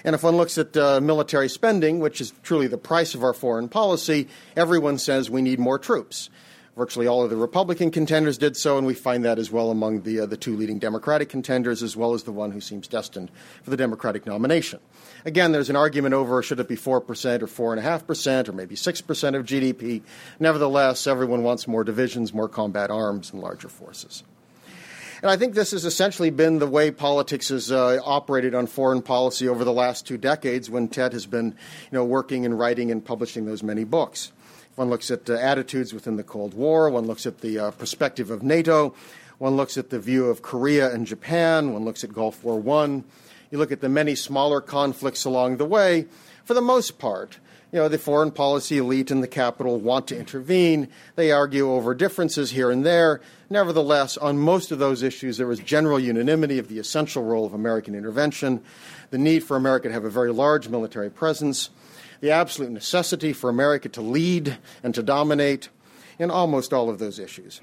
And 0.07 0.13
if 0.13 0.23
one 0.23 0.37
looks 0.37 0.57
at 0.57 0.77
uh, 0.77 1.01
military 1.01 1.49
spending, 1.49 1.99
which 1.99 2.21
is 2.21 2.31
truly 2.41 2.67
the 2.67 2.77
price 2.77 3.13
of 3.13 3.23
our 3.23 3.33
foreign 3.33 3.67
policy, 3.67 4.29
everyone 4.55 4.99
says 4.99 5.29
we 5.29 5.41
need 5.41 5.59
more 5.59 5.77
troops. 5.77 6.29
Virtually 6.77 7.07
all 7.07 7.25
of 7.25 7.29
the 7.29 7.35
Republican 7.35 7.91
contenders 7.91 8.37
did 8.37 8.55
so, 8.55 8.77
and 8.77 8.87
we 8.87 8.93
find 8.93 9.25
that 9.25 9.37
as 9.37 9.51
well 9.51 9.69
among 9.69 10.03
the, 10.03 10.21
uh, 10.21 10.25
the 10.25 10.37
two 10.37 10.55
leading 10.55 10.79
Democratic 10.79 11.27
contenders, 11.27 11.83
as 11.83 11.97
well 11.97 12.13
as 12.13 12.23
the 12.23 12.31
one 12.31 12.51
who 12.51 12.61
seems 12.61 12.87
destined 12.87 13.29
for 13.63 13.69
the 13.69 13.75
Democratic 13.75 14.25
nomination. 14.25 14.79
Again, 15.25 15.51
there's 15.51 15.69
an 15.69 15.75
argument 15.75 16.13
over 16.13 16.41
should 16.41 16.61
it 16.61 16.69
be 16.69 16.77
4% 16.77 16.85
or 16.87 17.01
4.5% 17.75 18.47
or 18.47 18.53
maybe 18.53 18.75
6% 18.75 19.35
of 19.35 19.45
GDP. 19.45 20.03
Nevertheless, 20.39 21.05
everyone 21.05 21.43
wants 21.43 21.67
more 21.67 21.83
divisions, 21.83 22.33
more 22.33 22.47
combat 22.47 22.89
arms, 22.89 23.33
and 23.33 23.41
larger 23.41 23.67
forces. 23.67 24.23
And 25.22 25.32
I 25.32 25.38
think 25.38 25.55
this 25.55 25.72
has 25.72 25.84
essentially 25.84 26.30
been 26.30 26.59
the 26.59 26.68
way 26.68 26.91
politics 26.91 27.49
has 27.49 27.72
uh, 27.72 27.99
operated 28.05 28.53
on 28.53 28.68
foreign 28.68 29.01
policy 29.01 29.47
over 29.47 29.63
the 29.63 29.74
last 29.74 30.05
two 30.05 30.18
decades 30.18 30.70
when 30.70 30.88
Ted 30.88 31.13
has 31.13 31.26
been 31.26 31.47
you 31.47 31.53
know, 31.91 32.05
working 32.05 32.45
and 32.45 32.57
writing 32.57 32.91
and 32.91 33.03
publishing 33.03 33.45
those 33.45 33.63
many 33.63 33.84
books. 33.84 34.32
One 34.76 34.91
looks 34.91 35.09
at 35.09 35.28
uh, 35.28 35.34
attitudes 35.34 35.91
within 35.91 36.18
the 36.18 36.24
Cold 36.24 36.53
War, 36.53 36.91
one 36.91 37.07
looks 37.07 37.26
at 37.26 37.41
the 37.41 37.57
uh, 37.57 37.72
perspective 37.72 38.30
of 38.30 38.43
NATO, 38.43 38.93
one 39.39 39.55
looks 39.55 39.76
at 39.76 39.89
the 39.89 39.99
view 39.99 40.28
of 40.28 40.43
Korea 40.43 40.93
and 40.93 41.07
Japan, 41.07 41.74
one 41.74 41.84
looks 41.84 42.03
at 42.03 42.13
Gulf 42.13 42.43
War 42.43 42.61
I. 42.84 43.03
You 43.49 43.57
look 43.57 43.72
at 43.72 43.82
the 43.82 43.89
many 43.89 44.13
smaller 44.13 44.61
conflicts 44.61 45.26
along 45.26 45.57
the 45.57 45.65
way. 45.65 46.05
For 46.45 46.53
the 46.53 46.61
most 46.61 46.99
part, 46.99 47.39
you 47.72 47.80
know, 47.80 47.89
the 47.89 47.97
foreign 47.97 48.32
policy 48.32 48.78
elite 48.78 49.11
in 49.11 49.20
the 49.20 49.28
capital 49.28 49.80
want 49.80 50.07
to 50.07 50.18
intervene. 50.18 50.88
They 51.15 51.32
argue 51.32 51.70
over 51.72 51.93
differences 51.93 52.51
here 52.51 52.72
and 52.72 52.86
there. 52.86 53.20
Nevertheless, 53.49 54.15
on 54.15 54.38
most 54.38 54.72
of 54.72 54.80
those 54.80 55.03
issues, 55.03 55.38
there 55.38 55.47
was 55.47 55.59
general 55.59 55.99
unanimity 55.99 56.59
of 56.59 56.70
the 56.70 56.80
essential 56.80 57.24
role 57.24 57.45
of 57.45 57.53
American 57.53 57.93
intervention, 57.93 58.63
the 59.09 59.18
need 59.18 59.43
for 59.43 59.57
America 59.57 59.89
to 59.89 59.93
have 59.93 60.05
a 60.05 60.09
very 60.09 60.32
large 60.32 60.70
military 60.70 61.09
presence, 61.09 61.70
the 62.22 62.32
absolute 62.32 62.72
necessity 62.72 63.34
for 63.34 63.49
America 63.49 63.89
to 63.89 64.01
lead 64.01 64.57
and 64.82 64.95
to 64.95 65.03
dominate 65.03 65.68
in 66.18 66.32
almost 66.32 66.72
all 66.72 66.89
of 66.89 66.99
those 66.99 67.20
issues. 67.20 67.59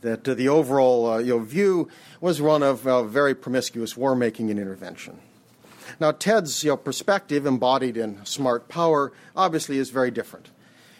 That 0.00 0.26
uh, 0.26 0.34
the 0.34 0.48
overall 0.48 1.12
uh, 1.12 1.18
you 1.18 1.38
know, 1.38 1.44
view 1.44 1.88
was 2.20 2.40
one 2.40 2.62
of 2.62 2.86
uh, 2.86 3.02
very 3.02 3.34
promiscuous 3.34 3.96
war 3.96 4.14
making 4.14 4.50
and 4.50 4.58
intervention. 4.58 5.20
Now, 6.00 6.12
Ted's 6.12 6.64
you 6.64 6.70
know, 6.70 6.76
perspective, 6.76 7.46
embodied 7.46 7.96
in 7.96 8.24
smart 8.24 8.68
power, 8.68 9.12
obviously 9.34 9.78
is 9.78 9.90
very 9.90 10.10
different. 10.10 10.50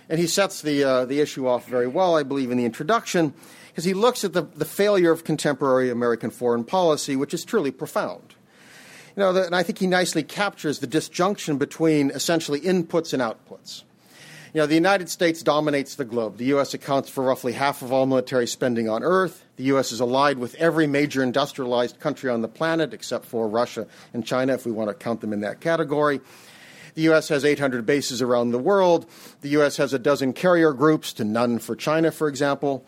And 0.08 0.20
he 0.20 0.26
sets 0.26 0.62
the, 0.62 0.84
uh, 0.84 1.04
the 1.04 1.20
issue 1.20 1.46
off 1.48 1.66
very 1.66 1.86
well, 1.86 2.16
I 2.16 2.22
believe, 2.22 2.50
in 2.50 2.58
the 2.58 2.64
introduction, 2.64 3.34
because 3.68 3.84
he 3.84 3.94
looks 3.94 4.24
at 4.24 4.32
the, 4.32 4.42
the 4.42 4.64
failure 4.64 5.10
of 5.10 5.24
contemporary 5.24 5.90
American 5.90 6.30
foreign 6.30 6.64
policy, 6.64 7.16
which 7.16 7.34
is 7.34 7.44
truly 7.44 7.70
profound. 7.70 8.34
You 9.16 9.22
know, 9.22 9.32
the, 9.32 9.46
and 9.46 9.56
I 9.56 9.62
think 9.62 9.78
he 9.78 9.86
nicely 9.86 10.22
captures 10.22 10.78
the 10.78 10.86
disjunction 10.86 11.58
between 11.58 12.10
essentially 12.10 12.60
inputs 12.60 13.12
and 13.12 13.22
outputs. 13.22 13.82
You 14.56 14.62
know, 14.62 14.66
the 14.68 14.74
United 14.74 15.10
States 15.10 15.42
dominates 15.42 15.96
the 15.96 16.06
globe. 16.06 16.38
The 16.38 16.46
U.S. 16.46 16.72
accounts 16.72 17.10
for 17.10 17.22
roughly 17.22 17.52
half 17.52 17.82
of 17.82 17.92
all 17.92 18.06
military 18.06 18.46
spending 18.46 18.88
on 18.88 19.02
Earth. 19.02 19.44
The 19.56 19.64
U.S. 19.64 19.92
is 19.92 20.00
allied 20.00 20.38
with 20.38 20.54
every 20.54 20.86
major 20.86 21.22
industrialized 21.22 22.00
country 22.00 22.30
on 22.30 22.40
the 22.40 22.48
planet, 22.48 22.94
except 22.94 23.26
for 23.26 23.48
Russia 23.48 23.86
and 24.14 24.24
China, 24.24 24.54
if 24.54 24.64
we 24.64 24.72
want 24.72 24.88
to 24.88 24.94
count 24.94 25.20
them 25.20 25.34
in 25.34 25.42
that 25.42 25.60
category. 25.60 26.22
The 26.94 27.02
U.S. 27.02 27.28
has 27.28 27.44
800 27.44 27.84
bases 27.84 28.22
around 28.22 28.52
the 28.52 28.58
world. 28.58 29.04
The 29.42 29.50
U.S. 29.50 29.76
has 29.76 29.92
a 29.92 29.98
dozen 29.98 30.32
carrier 30.32 30.72
groups 30.72 31.12
to 31.12 31.24
none 31.24 31.58
for 31.58 31.76
China, 31.76 32.10
for 32.10 32.26
example. 32.26 32.82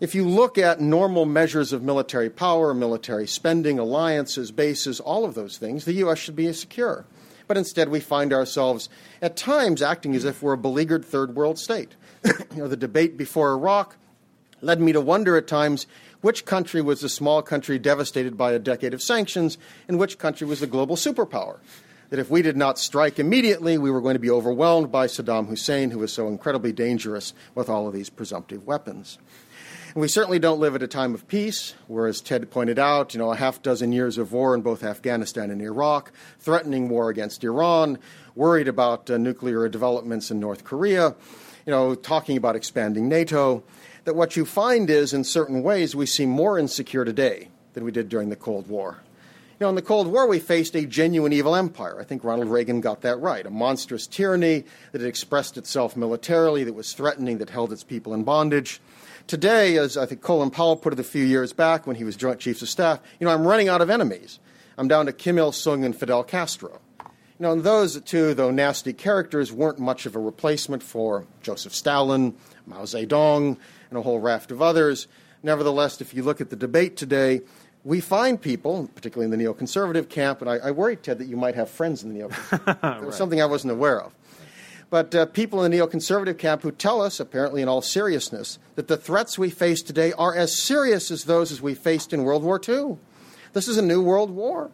If 0.00 0.14
you 0.14 0.28
look 0.28 0.58
at 0.58 0.82
normal 0.82 1.24
measures 1.24 1.72
of 1.72 1.82
military 1.82 2.28
power, 2.28 2.74
military 2.74 3.26
spending, 3.26 3.78
alliances, 3.78 4.50
bases, 4.50 5.00
all 5.00 5.24
of 5.24 5.34
those 5.34 5.56
things, 5.56 5.86
the 5.86 5.94
U.S. 5.94 6.18
should 6.18 6.36
be 6.36 6.52
secure 6.52 7.06
but 7.46 7.56
instead 7.56 7.88
we 7.88 8.00
find 8.00 8.32
ourselves 8.32 8.88
at 9.20 9.36
times 9.36 9.82
acting 9.82 10.14
as 10.14 10.24
if 10.24 10.42
we're 10.42 10.54
a 10.54 10.58
beleaguered 10.58 11.04
third 11.04 11.34
world 11.34 11.58
state. 11.58 11.94
you 12.24 12.58
know, 12.58 12.68
the 12.68 12.76
debate 12.76 13.16
before 13.16 13.52
Iraq 13.52 13.96
led 14.60 14.80
me 14.80 14.92
to 14.92 15.00
wonder 15.00 15.36
at 15.36 15.46
times 15.46 15.86
which 16.20 16.46
country 16.46 16.80
was 16.80 17.00
the 17.00 17.08
small 17.08 17.42
country 17.42 17.78
devastated 17.78 18.36
by 18.36 18.52
a 18.52 18.58
decade 18.58 18.94
of 18.94 19.02
sanctions 19.02 19.58
and 19.88 19.98
which 19.98 20.18
country 20.18 20.46
was 20.46 20.60
the 20.60 20.66
global 20.66 20.96
superpower. 20.96 21.58
That 22.10 22.18
if 22.18 22.30
we 22.30 22.42
did 22.42 22.56
not 22.56 22.78
strike 22.78 23.18
immediately, 23.18 23.76
we 23.76 23.90
were 23.90 24.00
going 24.00 24.14
to 24.14 24.20
be 24.20 24.30
overwhelmed 24.30 24.92
by 24.92 25.06
Saddam 25.06 25.48
Hussein, 25.48 25.90
who 25.90 25.98
was 25.98 26.12
so 26.12 26.28
incredibly 26.28 26.72
dangerous 26.72 27.34
with 27.54 27.68
all 27.68 27.88
of 27.88 27.94
these 27.94 28.08
presumptive 28.08 28.66
weapons. 28.66 29.18
And 29.94 30.00
we 30.00 30.08
certainly 30.08 30.40
don't 30.40 30.58
live 30.58 30.74
at 30.74 30.82
a 30.82 30.88
time 30.88 31.14
of 31.14 31.28
peace, 31.28 31.74
whereas 31.86 32.20
Ted 32.20 32.50
pointed 32.50 32.80
out, 32.80 33.14
you 33.14 33.18
know, 33.18 33.30
a 33.30 33.36
half 33.36 33.62
dozen 33.62 33.92
years 33.92 34.18
of 34.18 34.32
war 34.32 34.52
in 34.52 34.60
both 34.60 34.82
Afghanistan 34.82 35.52
and 35.52 35.62
Iraq, 35.62 36.10
threatening 36.40 36.88
war 36.88 37.10
against 37.10 37.44
Iran, 37.44 38.00
worried 38.34 38.66
about 38.66 39.08
uh, 39.08 39.18
nuclear 39.18 39.68
developments 39.68 40.32
in 40.32 40.40
North 40.40 40.64
Korea, 40.64 41.14
you 41.64 41.70
know, 41.70 41.94
talking 41.94 42.36
about 42.36 42.56
expanding 42.56 43.08
NATO. 43.08 43.62
That 44.02 44.16
what 44.16 44.34
you 44.34 44.44
find 44.44 44.90
is, 44.90 45.14
in 45.14 45.22
certain 45.22 45.62
ways, 45.62 45.94
we 45.94 46.06
seem 46.06 46.28
more 46.28 46.58
insecure 46.58 47.04
today 47.04 47.50
than 47.74 47.84
we 47.84 47.92
did 47.92 48.08
during 48.08 48.30
the 48.30 48.36
Cold 48.36 48.66
War. 48.66 48.98
You 49.60 49.66
know, 49.66 49.68
in 49.68 49.76
the 49.76 49.82
Cold 49.82 50.08
War, 50.08 50.26
we 50.26 50.40
faced 50.40 50.74
a 50.74 50.86
genuine 50.86 51.32
evil 51.32 51.54
empire. 51.54 52.00
I 52.00 52.04
think 52.04 52.24
Ronald 52.24 52.48
Reagan 52.48 52.80
got 52.80 53.02
that 53.02 53.20
right. 53.20 53.46
A 53.46 53.50
monstrous 53.50 54.08
tyranny 54.08 54.64
that 54.90 55.02
had 55.02 55.08
expressed 55.08 55.56
itself 55.56 55.96
militarily, 55.96 56.64
that 56.64 56.74
was 56.74 56.92
threatening, 56.94 57.38
that 57.38 57.50
held 57.50 57.72
its 57.72 57.84
people 57.84 58.12
in 58.12 58.24
bondage. 58.24 58.80
Today, 59.26 59.78
as 59.78 59.96
I 59.96 60.04
think 60.04 60.20
Colin 60.20 60.50
Powell 60.50 60.76
put 60.76 60.92
it 60.92 61.00
a 61.00 61.04
few 61.04 61.24
years 61.24 61.54
back 61.54 61.86
when 61.86 61.96
he 61.96 62.04
was 62.04 62.14
Joint 62.14 62.40
Chiefs 62.40 62.60
of 62.60 62.68
Staff, 62.68 63.00
you 63.18 63.26
know, 63.26 63.32
I'm 63.32 63.46
running 63.46 63.70
out 63.70 63.80
of 63.80 63.88
enemies. 63.88 64.38
I'm 64.76 64.86
down 64.86 65.06
to 65.06 65.12
Kim 65.12 65.38
Il 65.38 65.50
sung 65.52 65.82
and 65.82 65.96
Fidel 65.96 66.24
Castro. 66.24 66.78
You 67.00 67.06
know, 67.38 67.52
and 67.52 67.64
those 67.64 67.98
two, 68.02 68.34
though 68.34 68.50
nasty 68.50 68.92
characters, 68.92 69.50
weren't 69.50 69.78
much 69.78 70.04
of 70.04 70.14
a 70.14 70.18
replacement 70.18 70.82
for 70.82 71.26
Joseph 71.42 71.74
Stalin, 71.74 72.34
Mao 72.66 72.82
Zedong, 72.82 73.56
and 73.88 73.98
a 73.98 74.02
whole 74.02 74.20
raft 74.20 74.50
of 74.50 74.60
others. 74.60 75.08
Nevertheless, 75.42 76.02
if 76.02 76.12
you 76.12 76.22
look 76.22 76.42
at 76.42 76.50
the 76.50 76.56
debate 76.56 76.98
today, 76.98 77.40
we 77.82 78.00
find 78.00 78.40
people, 78.40 78.90
particularly 78.94 79.32
in 79.32 79.38
the 79.38 79.42
neoconservative 79.42 80.10
camp, 80.10 80.42
and 80.42 80.50
I, 80.50 80.56
I 80.56 80.70
worried, 80.70 81.02
Ted, 81.02 81.18
that 81.18 81.28
you 81.28 81.36
might 81.36 81.54
have 81.54 81.70
friends 81.70 82.02
in 82.02 82.12
the 82.12 82.20
neoconservative. 82.20 82.82
right. 82.82 82.98
There 83.00 83.06
was 83.06 83.16
something 83.16 83.40
I 83.40 83.46
wasn't 83.46 83.72
aware 83.72 84.02
of 84.02 84.12
but 84.94 85.12
uh, 85.12 85.26
people 85.26 85.64
in 85.64 85.72
the 85.72 85.78
neoconservative 85.78 86.38
camp 86.38 86.62
who 86.62 86.70
tell 86.70 87.02
us, 87.02 87.18
apparently 87.18 87.60
in 87.60 87.66
all 87.66 87.82
seriousness, 87.82 88.60
that 88.76 88.86
the 88.86 88.96
threats 88.96 89.36
we 89.36 89.50
face 89.50 89.82
today 89.82 90.12
are 90.12 90.36
as 90.36 90.56
serious 90.56 91.10
as 91.10 91.24
those 91.24 91.50
as 91.50 91.60
we 91.60 91.74
faced 91.74 92.12
in 92.12 92.22
World 92.22 92.44
War 92.44 92.60
II. 92.68 92.96
This 93.54 93.66
is 93.66 93.76
a 93.76 93.82
new 93.82 94.00
world 94.00 94.30
war. 94.30 94.70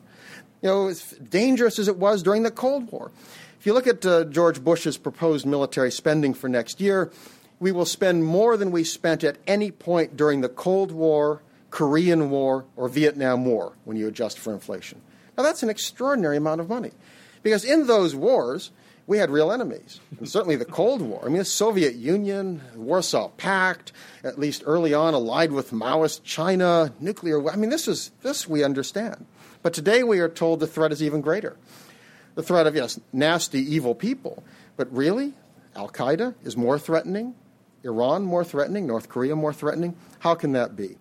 You 0.60 0.68
know, 0.68 0.88
as 0.88 1.12
dangerous 1.12 1.78
as 1.78 1.88
it 1.88 1.96
was 1.96 2.22
during 2.22 2.42
the 2.42 2.50
Cold 2.50 2.92
War. 2.92 3.10
If 3.58 3.64
you 3.64 3.72
look 3.72 3.86
at 3.86 4.04
uh, 4.04 4.24
George 4.24 4.62
Bush's 4.62 4.98
proposed 4.98 5.46
military 5.46 5.90
spending 5.90 6.34
for 6.34 6.50
next 6.50 6.82
year, 6.82 7.10
we 7.58 7.72
will 7.72 7.86
spend 7.86 8.22
more 8.22 8.58
than 8.58 8.70
we 8.70 8.84
spent 8.84 9.24
at 9.24 9.38
any 9.46 9.70
point 9.70 10.18
during 10.18 10.42
the 10.42 10.50
Cold 10.50 10.92
War, 10.92 11.40
Korean 11.70 12.28
War, 12.28 12.66
or 12.76 12.90
Vietnam 12.90 13.46
War 13.46 13.72
when 13.86 13.96
you 13.96 14.06
adjust 14.06 14.38
for 14.38 14.52
inflation. 14.52 15.00
Now, 15.38 15.44
that's 15.44 15.62
an 15.62 15.70
extraordinary 15.70 16.36
amount 16.36 16.60
of 16.60 16.68
money. 16.68 16.90
Because 17.42 17.64
in 17.64 17.86
those 17.86 18.14
wars, 18.14 18.70
we 19.10 19.18
had 19.18 19.28
real 19.28 19.50
enemies. 19.50 19.98
And 20.20 20.28
certainly 20.28 20.54
the 20.54 20.64
Cold 20.64 21.02
War. 21.02 21.20
I 21.24 21.26
mean, 21.26 21.38
the 21.38 21.44
Soviet 21.44 21.96
Union, 21.96 22.62
the 22.74 22.80
Warsaw 22.80 23.26
Pact, 23.30 23.90
at 24.22 24.38
least 24.38 24.62
early 24.64 24.94
on, 24.94 25.14
allied 25.14 25.50
with 25.50 25.72
Maoist 25.72 26.22
China, 26.22 26.92
nuclear. 27.00 27.50
I 27.50 27.56
mean, 27.56 27.70
this 27.70 27.88
is 27.88 28.12
this 28.22 28.46
we 28.46 28.62
understand. 28.62 29.26
But 29.64 29.74
today 29.74 30.04
we 30.04 30.20
are 30.20 30.28
told 30.28 30.60
the 30.60 30.68
threat 30.68 30.92
is 30.92 31.02
even 31.02 31.22
greater. 31.22 31.56
The 32.36 32.44
threat 32.44 32.68
of 32.68 32.76
yes, 32.76 33.00
nasty, 33.12 33.58
evil 33.58 33.96
people. 33.96 34.44
But 34.76 34.90
really, 34.94 35.34
Al 35.74 35.88
Qaeda 35.88 36.36
is 36.44 36.56
more 36.56 36.78
threatening, 36.78 37.34
Iran 37.82 38.22
more 38.22 38.44
threatening, 38.44 38.86
North 38.86 39.08
Korea 39.08 39.34
more 39.34 39.52
threatening. 39.52 39.96
How 40.20 40.36
can 40.36 40.52
that 40.52 40.76
be? 40.76 40.98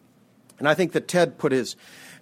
And 0.57 0.67
I 0.67 0.73
think 0.73 0.93
that 0.93 1.07
Ted 1.07 1.37
put 1.37 1.51
his 1.51 1.75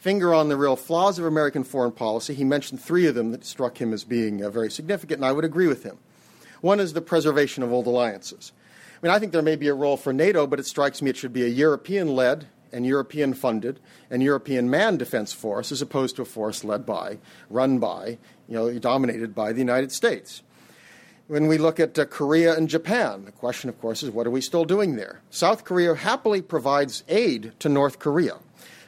finger 0.07 0.33
on 0.33 0.47
the 0.47 0.55
real 0.55 0.77
flaws 0.77 1.19
of 1.19 1.25
American 1.25 1.65
foreign 1.65 1.91
policy. 1.91 2.33
He 2.33 2.45
mentioned 2.45 2.79
three 2.79 3.07
of 3.07 3.15
them 3.15 3.31
that 3.31 3.43
struck 3.43 3.81
him 3.81 3.91
as 3.91 4.05
being 4.05 4.41
uh, 4.41 4.49
very 4.49 4.71
significant, 4.71 5.17
and 5.17 5.25
I 5.25 5.33
would 5.33 5.43
agree 5.43 5.67
with 5.67 5.83
him. 5.83 5.97
One 6.61 6.79
is 6.79 6.93
the 6.93 7.01
preservation 7.01 7.61
of 7.61 7.73
old 7.73 7.87
alliances. 7.87 8.53
I 8.95 9.05
mean, 9.05 9.13
I 9.13 9.19
think 9.19 9.33
there 9.33 9.41
may 9.41 9.57
be 9.57 9.67
a 9.67 9.73
role 9.73 9.97
for 9.97 10.13
NATO, 10.13 10.47
but 10.47 10.61
it 10.61 10.65
strikes 10.65 11.01
me 11.01 11.09
it 11.09 11.17
should 11.17 11.33
be 11.33 11.43
a 11.43 11.49
European 11.49 12.15
led 12.15 12.47
and 12.71 12.85
European 12.85 13.33
funded 13.33 13.81
and 14.09 14.23
European 14.23 14.69
manned 14.69 14.99
defense 14.99 15.33
force 15.33 15.73
as 15.73 15.81
opposed 15.81 16.15
to 16.15 16.21
a 16.21 16.25
force 16.25 16.63
led 16.63 16.85
by, 16.85 17.17
run 17.49 17.77
by, 17.77 18.17
you 18.47 18.55
know, 18.55 18.79
dominated 18.79 19.35
by 19.35 19.51
the 19.51 19.59
United 19.59 19.91
States. 19.91 20.41
When 21.27 21.47
we 21.47 21.57
look 21.57 21.81
at 21.81 21.99
uh, 21.99 22.05
Korea 22.05 22.55
and 22.55 22.69
Japan, 22.69 23.25
the 23.25 23.33
question, 23.33 23.69
of 23.69 23.77
course, 23.81 24.03
is 24.03 24.11
what 24.11 24.25
are 24.25 24.31
we 24.31 24.39
still 24.39 24.63
doing 24.63 24.95
there? 24.95 25.19
South 25.31 25.65
Korea 25.65 25.95
happily 25.95 26.41
provides 26.41 27.03
aid 27.09 27.51
to 27.59 27.67
North 27.67 27.99
Korea. 27.99 28.37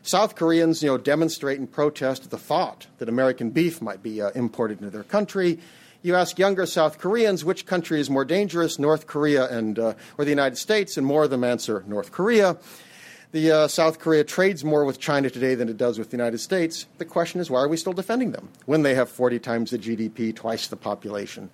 South 0.09 0.33
Koreans, 0.33 0.81
you 0.81 0.89
know, 0.89 0.97
demonstrate 0.97 1.59
and 1.59 1.71
protest 1.71 2.31
the 2.31 2.37
thought 2.39 2.87
that 2.97 3.07
American 3.07 3.51
beef 3.51 3.79
might 3.79 4.01
be 4.01 4.19
uh, 4.19 4.31
imported 4.31 4.79
into 4.79 4.89
their 4.89 5.03
country. 5.03 5.59
You 6.01 6.15
ask 6.15 6.39
younger 6.39 6.65
South 6.65 6.97
Koreans 6.97 7.45
which 7.45 7.67
country 7.67 7.99
is 7.99 8.09
more 8.09 8.25
dangerous, 8.25 8.79
North 8.79 9.05
Korea 9.05 9.47
and 9.55 9.77
uh, 9.77 9.93
or 10.17 10.25
the 10.25 10.31
United 10.31 10.55
States, 10.55 10.97
and 10.97 11.05
more 11.05 11.25
of 11.25 11.29
them 11.29 11.43
answer 11.43 11.83
North 11.85 12.11
Korea. 12.11 12.57
The 13.33 13.51
uh, 13.51 13.67
South 13.67 13.99
Korea 13.99 14.23
trades 14.23 14.65
more 14.65 14.83
with 14.83 14.99
China 14.99 15.29
today 15.29 15.53
than 15.53 15.69
it 15.69 15.77
does 15.77 15.99
with 15.99 16.09
the 16.09 16.17
United 16.17 16.39
States. 16.39 16.87
The 16.97 17.05
question 17.05 17.39
is, 17.39 17.51
why 17.51 17.59
are 17.59 17.67
we 17.67 17.77
still 17.77 17.93
defending 17.93 18.31
them 18.31 18.49
when 18.65 18.81
they 18.81 18.95
have 18.95 19.11
40 19.11 19.37
times 19.37 19.69
the 19.69 19.77
GDP, 19.77 20.35
twice 20.35 20.65
the 20.69 20.75
population, 20.75 21.51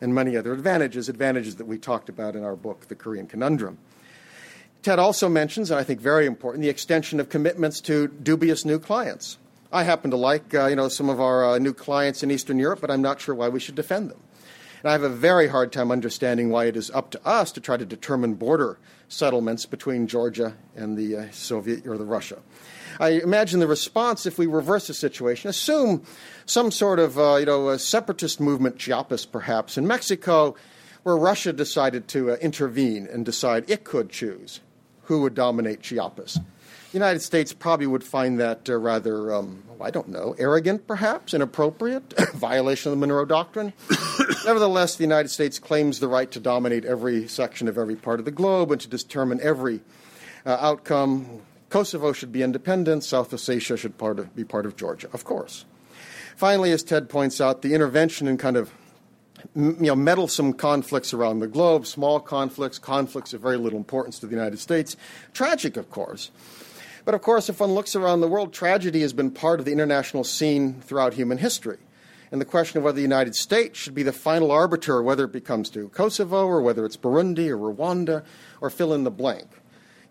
and 0.00 0.14
many 0.14 0.36
other 0.36 0.52
advantages, 0.52 1.08
advantages 1.08 1.56
that 1.56 1.66
we 1.66 1.76
talked 1.76 2.08
about 2.08 2.36
in 2.36 2.44
our 2.44 2.54
book, 2.54 2.86
The 2.86 2.94
Korean 2.94 3.26
Conundrum. 3.26 3.78
Ted 4.86 5.00
also 5.00 5.28
mentions, 5.28 5.72
and 5.72 5.80
I 5.80 5.82
think 5.82 6.00
very 6.00 6.26
important, 6.26 6.62
the 6.62 6.68
extension 6.68 7.18
of 7.18 7.28
commitments 7.28 7.80
to 7.80 8.06
dubious 8.06 8.64
new 8.64 8.78
clients. 8.78 9.36
I 9.72 9.82
happen 9.82 10.12
to 10.12 10.16
like, 10.16 10.54
uh, 10.54 10.66
you 10.66 10.76
know, 10.76 10.86
some 10.86 11.08
of 11.08 11.20
our 11.20 11.44
uh, 11.44 11.58
new 11.58 11.74
clients 11.74 12.22
in 12.22 12.30
Eastern 12.30 12.60
Europe, 12.60 12.82
but 12.82 12.92
I'm 12.92 13.02
not 13.02 13.20
sure 13.20 13.34
why 13.34 13.48
we 13.48 13.58
should 13.58 13.74
defend 13.74 14.10
them. 14.10 14.20
And 14.84 14.88
I 14.88 14.92
have 14.92 15.02
a 15.02 15.08
very 15.08 15.48
hard 15.48 15.72
time 15.72 15.90
understanding 15.90 16.50
why 16.50 16.66
it 16.66 16.76
is 16.76 16.88
up 16.92 17.10
to 17.10 17.26
us 17.26 17.50
to 17.50 17.60
try 17.60 17.76
to 17.76 17.84
determine 17.84 18.34
border 18.34 18.78
settlements 19.08 19.66
between 19.66 20.06
Georgia 20.06 20.54
and 20.76 20.96
the 20.96 21.16
uh, 21.16 21.30
Soviet 21.32 21.84
or 21.84 21.98
the 21.98 22.04
Russia. 22.04 22.38
I 23.00 23.08
imagine 23.08 23.58
the 23.58 23.66
response 23.66 24.24
if 24.24 24.38
we 24.38 24.46
reverse 24.46 24.86
the 24.86 24.94
situation, 24.94 25.50
assume 25.50 26.04
some 26.44 26.70
sort 26.70 27.00
of, 27.00 27.18
uh, 27.18 27.38
you 27.38 27.46
know, 27.46 27.76
separatist 27.76 28.38
movement, 28.38 28.78
Chiapas 28.78 29.26
perhaps, 29.26 29.76
in 29.76 29.84
Mexico, 29.84 30.54
where 31.02 31.16
Russia 31.16 31.52
decided 31.52 32.06
to 32.06 32.30
uh, 32.30 32.36
intervene 32.36 33.08
and 33.10 33.24
decide 33.24 33.68
it 33.68 33.82
could 33.82 34.10
choose 34.10 34.60
who 35.06 35.22
would 35.22 35.34
dominate 35.34 35.82
Chiapas. 35.82 36.34
The 36.34 36.98
United 36.98 37.20
States 37.20 37.52
probably 37.52 37.86
would 37.86 38.04
find 38.04 38.38
that 38.40 38.68
uh, 38.68 38.76
rather, 38.76 39.34
um, 39.34 39.62
I 39.80 39.90
don't 39.90 40.08
know, 40.08 40.34
arrogant 40.38 40.86
perhaps, 40.86 41.34
inappropriate, 41.34 42.14
violation 42.34 42.92
of 42.92 42.98
the 42.98 43.06
Monroe 43.06 43.24
Doctrine. 43.24 43.72
Nevertheless, 44.44 44.96
the 44.96 45.04
United 45.04 45.28
States 45.28 45.58
claims 45.58 46.00
the 46.00 46.08
right 46.08 46.30
to 46.30 46.40
dominate 46.40 46.84
every 46.84 47.28
section 47.28 47.68
of 47.68 47.76
every 47.76 47.96
part 47.96 48.18
of 48.18 48.24
the 48.24 48.30
globe 48.30 48.70
and 48.70 48.80
to 48.80 48.88
determine 48.88 49.40
every 49.42 49.80
uh, 50.44 50.56
outcome. 50.60 51.42
Kosovo 51.68 52.12
should 52.12 52.32
be 52.32 52.42
independent, 52.42 53.02
South 53.04 53.30
Ossetia 53.30 53.76
should 53.76 53.98
part 53.98 54.18
of, 54.18 54.34
be 54.34 54.44
part 54.44 54.64
of 54.64 54.76
Georgia, 54.76 55.08
of 55.12 55.24
course. 55.24 55.64
Finally, 56.36 56.70
as 56.70 56.82
Ted 56.82 57.08
points 57.08 57.40
out, 57.40 57.62
the 57.62 57.74
intervention 57.74 58.28
in 58.28 58.36
kind 58.36 58.56
of 58.56 58.70
you 59.54 59.76
know, 59.78 59.96
meddlesome 59.96 60.52
conflicts 60.52 61.12
around 61.12 61.40
the 61.40 61.46
globe, 61.46 61.86
small 61.86 62.20
conflicts, 62.20 62.78
conflicts 62.78 63.32
of 63.32 63.40
very 63.40 63.56
little 63.56 63.78
importance 63.78 64.18
to 64.20 64.26
the 64.26 64.34
United 64.34 64.58
States. 64.58 64.96
Tragic, 65.32 65.76
of 65.76 65.90
course. 65.90 66.30
But 67.04 67.14
of 67.14 67.22
course, 67.22 67.48
if 67.48 67.60
one 67.60 67.72
looks 67.72 67.94
around 67.94 68.20
the 68.20 68.28
world, 68.28 68.52
tragedy 68.52 69.00
has 69.02 69.12
been 69.12 69.30
part 69.30 69.60
of 69.60 69.66
the 69.66 69.72
international 69.72 70.24
scene 70.24 70.80
throughout 70.80 71.14
human 71.14 71.38
history. 71.38 71.78
And 72.32 72.40
the 72.40 72.44
question 72.44 72.78
of 72.78 72.84
whether 72.84 72.96
the 72.96 73.02
United 73.02 73.36
States 73.36 73.78
should 73.78 73.94
be 73.94 74.02
the 74.02 74.12
final 74.12 74.50
arbiter, 74.50 75.00
whether 75.02 75.24
it 75.24 75.32
becomes 75.32 75.70
to 75.70 75.88
Kosovo 75.90 76.46
or 76.46 76.60
whether 76.60 76.84
it's 76.84 76.96
Burundi 76.96 77.48
or 77.48 77.56
Rwanda 77.56 78.24
or 78.60 78.70
fill 78.70 78.92
in 78.92 79.04
the 79.04 79.10
blank. 79.10 79.46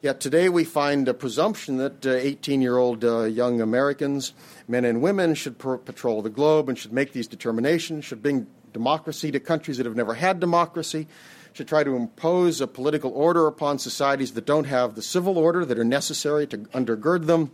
Yet 0.02 0.20
today 0.20 0.50
we 0.50 0.64
find 0.64 1.08
a 1.08 1.14
presumption 1.14 1.78
that 1.78 2.06
18 2.06 2.60
uh, 2.60 2.62
year 2.62 2.78
old 2.78 3.04
uh, 3.04 3.24
young 3.24 3.60
Americans, 3.60 4.34
men 4.68 4.86
and 4.86 5.02
women, 5.02 5.34
should 5.34 5.58
per- 5.58 5.78
patrol 5.78 6.22
the 6.22 6.30
globe 6.30 6.70
and 6.70 6.78
should 6.78 6.94
make 6.94 7.12
these 7.12 7.28
determinations, 7.28 8.06
should 8.06 8.22
bring 8.22 8.48
democracy 8.76 9.32
to 9.32 9.40
countries 9.40 9.78
that 9.78 9.86
have 9.86 9.96
never 9.96 10.16
had 10.16 10.42
democracy, 10.42 11.08
should 11.54 11.66
try 11.66 11.82
to 11.82 11.96
impose 11.96 12.60
a 12.60 12.68
political 12.68 13.14
order 13.14 13.48
upon 13.48 13.80
societies 13.80 14.34
that 14.34 14.46
don't 14.46 14.66
have 14.66 14.96
the 14.96 15.02
civil 15.02 15.38
order 15.38 15.64
that 15.64 15.80
are 15.80 15.86
necessary 15.86 16.46
to 16.46 16.58
undergird 16.76 17.26
them. 17.26 17.52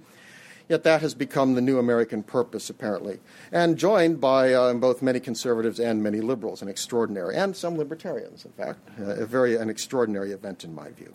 Yet 0.68 0.84
that 0.84 1.02
has 1.02 1.14
become 1.14 1.54
the 1.54 1.62
new 1.62 1.78
American 1.78 2.24
purpose, 2.24 2.72
apparently, 2.72 3.20
and 3.52 3.78
joined 3.78 4.20
by 4.20 4.54
uh, 4.54 4.74
both 4.74 5.04
many 5.04 5.20
conservatives 5.20 5.80
and 5.80 6.02
many 6.02 6.22
liberals, 6.22 6.64
an 6.64 6.70
extraordinary, 6.70 7.36
and 7.36 7.56
some 7.56 7.78
libertarians, 7.78 8.46
in 8.46 8.52
fact, 8.54 8.80
a 8.98 9.26
very 9.26 9.58
an 9.58 9.70
extraordinary 9.70 10.32
event 10.32 10.64
in 10.64 10.74
my 10.74 10.90
view. 10.90 11.14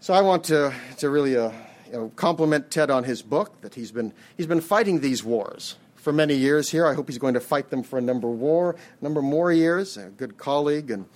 So 0.00 0.14
I 0.14 0.22
want 0.22 0.44
to 0.44 0.72
to 0.96 1.10
really 1.10 1.36
uh, 1.36 1.52
you 1.86 1.92
know, 1.92 2.12
compliment 2.16 2.70
Ted 2.70 2.90
on 2.90 3.04
his 3.04 3.22
book 3.22 3.60
that 3.60 3.74
he's 3.74 3.92
been 3.92 4.12
he's 4.36 4.46
been 4.46 4.62
fighting 4.62 5.00
these 5.00 5.22
wars 5.22 5.76
for 5.98 6.12
many 6.12 6.34
years 6.34 6.70
here. 6.70 6.86
I 6.86 6.94
hope 6.94 7.08
he's 7.08 7.18
going 7.18 7.34
to 7.34 7.40
fight 7.40 7.70
them 7.70 7.82
for 7.82 7.98
a 7.98 8.02
number 8.02 8.28
war, 8.28 8.76
number 9.00 9.20
more 9.20 9.52
years. 9.52 9.96
A 9.96 10.10
good 10.10 10.38
colleague 10.38 10.90
and 10.90 11.06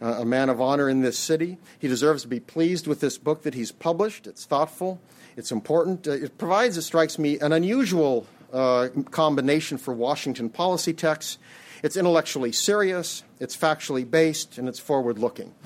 uh, 0.00 0.18
a 0.20 0.24
man 0.24 0.48
of 0.48 0.60
honor 0.60 0.88
in 0.88 1.00
this 1.00 1.18
city. 1.18 1.58
He 1.78 1.88
deserves 1.88 2.22
to 2.22 2.28
be 2.28 2.40
pleased 2.40 2.86
with 2.86 3.00
this 3.00 3.18
book 3.18 3.42
that 3.42 3.54
he's 3.54 3.72
published. 3.72 4.26
It's 4.26 4.44
thoughtful. 4.44 5.00
It's 5.36 5.50
important. 5.50 6.06
Uh, 6.06 6.12
it 6.12 6.38
provides, 6.38 6.76
it 6.76 6.82
strikes 6.82 7.18
me, 7.18 7.38
an 7.40 7.52
unusual 7.52 8.26
uh, 8.52 8.88
combination 9.10 9.78
for 9.78 9.92
Washington 9.92 10.48
policy 10.48 10.92
texts. 10.92 11.38
It's 11.82 11.96
intellectually 11.96 12.52
serious, 12.52 13.22
it's 13.38 13.56
factually 13.56 14.08
based, 14.08 14.56
and 14.56 14.68
it's 14.68 14.78
forward 14.78 15.18
looking. 15.18 15.54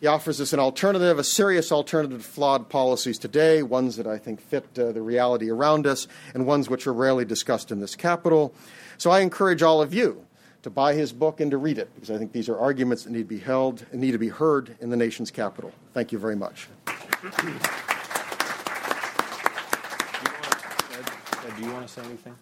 He 0.00 0.06
offers 0.06 0.40
us 0.40 0.52
an 0.52 0.60
alternative, 0.60 1.18
a 1.18 1.24
serious 1.24 1.72
alternative 1.72 2.22
to 2.22 2.28
flawed 2.28 2.68
policies 2.68 3.18
today, 3.18 3.62
ones 3.62 3.96
that 3.96 4.06
I 4.06 4.18
think 4.18 4.40
fit 4.40 4.66
uh, 4.78 4.92
the 4.92 5.02
reality 5.02 5.50
around 5.50 5.86
us, 5.86 6.06
and 6.34 6.46
ones 6.46 6.68
which 6.68 6.86
are 6.86 6.92
rarely 6.92 7.24
discussed 7.24 7.70
in 7.70 7.80
this 7.80 7.96
capital. 7.96 8.54
So 8.96 9.10
I 9.10 9.20
encourage 9.20 9.62
all 9.62 9.80
of 9.80 9.94
you 9.94 10.24
to 10.62 10.70
buy 10.70 10.94
his 10.94 11.12
book 11.12 11.40
and 11.40 11.50
to 11.50 11.56
read 11.56 11.78
it, 11.78 11.90
because 11.94 12.10
I 12.10 12.18
think 12.18 12.32
these 12.32 12.48
are 12.48 12.58
arguments 12.58 13.04
that 13.04 13.10
need 13.10 13.18
to 13.18 13.24
be 13.24 13.38
held 13.38 13.86
and 13.92 14.00
need 14.00 14.12
to 14.12 14.18
be 14.18 14.28
heard 14.28 14.76
in 14.80 14.90
the 14.90 14.96
nation's 14.96 15.30
capital. 15.30 15.72
Thank 15.94 16.12
you 16.12 16.18
very 16.18 16.36
much. 16.36 16.68
Do 21.56 21.64
you 21.64 21.72
want 21.72 21.88
to 21.88 21.92
say 21.92 22.02
anything? 22.02 22.36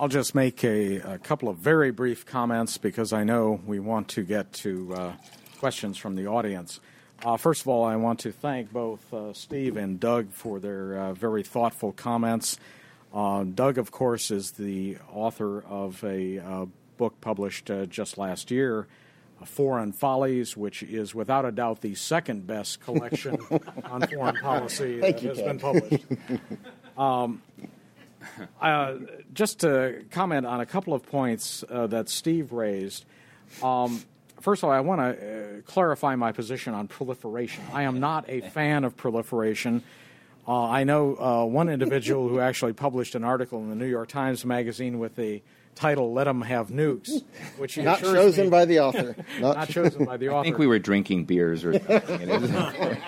I'll 0.00 0.08
just 0.08 0.34
make 0.34 0.64
a, 0.64 0.96
a, 0.96 1.18
couple 1.18 1.48
of 1.48 1.58
very 1.58 1.92
brief 1.92 2.26
comments 2.26 2.76
because 2.76 3.12
I 3.12 3.22
know 3.22 3.60
we 3.66 3.78
want 3.78 4.08
to 4.08 4.22
get 4.22 4.52
to 4.54 4.94
uh, 4.94 5.12
questions 5.60 5.98
from 5.98 6.16
the 6.16 6.26
audience. 6.26 6.80
Uh, 7.22 7.36
first 7.36 7.60
of 7.60 7.68
all, 7.68 7.84
I 7.84 7.96
want 7.96 8.20
to 8.20 8.32
thank 8.32 8.72
both 8.72 9.12
uh, 9.12 9.34
Steve 9.34 9.76
and 9.76 10.00
Doug 10.00 10.32
for 10.32 10.58
their 10.58 10.98
uh, 10.98 11.12
very 11.12 11.42
thoughtful 11.42 11.92
comments. 11.92 12.58
Uh, 13.12 13.44
Doug, 13.44 13.76
of 13.76 13.90
course, 13.90 14.30
is 14.30 14.52
the 14.52 14.96
author 15.12 15.62
of 15.64 16.02
a 16.02 16.38
uh, 16.38 16.64
book 16.96 17.20
published 17.20 17.70
uh, 17.70 17.84
just 17.84 18.16
last 18.16 18.50
year, 18.50 18.86
Foreign 19.44 19.92
Follies, 19.92 20.56
which 20.56 20.82
is 20.82 21.14
without 21.14 21.44
a 21.44 21.52
doubt 21.52 21.82
the 21.82 21.94
second 21.94 22.46
best 22.46 22.80
collection 22.80 23.36
on 23.84 24.06
foreign 24.06 24.36
policy 24.36 24.98
that 25.00 25.20
has 25.20 25.42
been 25.42 25.58
published. 25.58 26.04
Um, 26.96 27.42
just 29.34 29.60
to 29.60 30.04
comment 30.10 30.46
on 30.46 30.62
a 30.62 30.66
couple 30.66 30.94
of 30.94 31.02
points 31.02 31.64
that 31.68 32.08
Steve 32.08 32.52
raised. 32.52 33.04
Um, 33.62 34.02
first 34.40 34.62
of 34.62 34.68
all, 34.68 34.74
I 34.74 34.80
want 34.80 35.00
to 35.00 35.58
uh, 35.58 35.60
clarify 35.62 36.16
my 36.16 36.32
position 36.32 36.74
on 36.74 36.88
proliferation. 36.88 37.62
I 37.72 37.82
am 37.82 38.00
not 38.00 38.24
a 38.28 38.40
fan 38.40 38.84
of 38.84 38.96
proliferation. 38.96 39.82
Uh, 40.46 40.64
I 40.64 40.84
know 40.84 41.16
uh, 41.16 41.44
one 41.44 41.68
individual 41.68 42.28
who 42.28 42.40
actually 42.40 42.72
published 42.72 43.14
an 43.14 43.24
article 43.24 43.60
in 43.60 43.68
the 43.68 43.76
New 43.76 43.86
York 43.86 44.08
Times 44.08 44.44
Magazine 44.44 44.98
with 44.98 45.14
the 45.16 45.42
title 45.74 46.12
"Let 46.12 46.24
Them 46.24 46.42
Have 46.42 46.68
Nukes," 46.68 47.22
which 47.56 47.78
not 47.78 48.00
chosen 48.00 48.46
me, 48.46 48.50
by 48.50 48.64
the 48.64 48.80
author. 48.80 49.14
Not, 49.38 49.56
not, 49.56 49.68
chosen 49.68 50.04
by 50.04 50.16
the 50.16 50.28
author. 50.30 50.40
I 50.40 50.42
think 50.42 50.58
we 50.58 50.66
were 50.66 50.78
drinking 50.78 51.24
beers 51.24 51.64
or 51.64 51.74
something. 51.74 52.30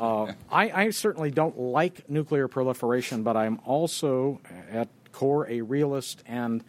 uh, 0.00 0.32
I, 0.50 0.70
I 0.70 0.90
certainly 0.90 1.30
don't 1.30 1.58
like 1.58 2.08
nuclear 2.10 2.48
proliferation, 2.48 3.22
but 3.22 3.36
I'm 3.36 3.60
also 3.64 4.40
at 4.70 4.88
core 5.12 5.48
a 5.48 5.60
realist, 5.60 6.22
and 6.26 6.64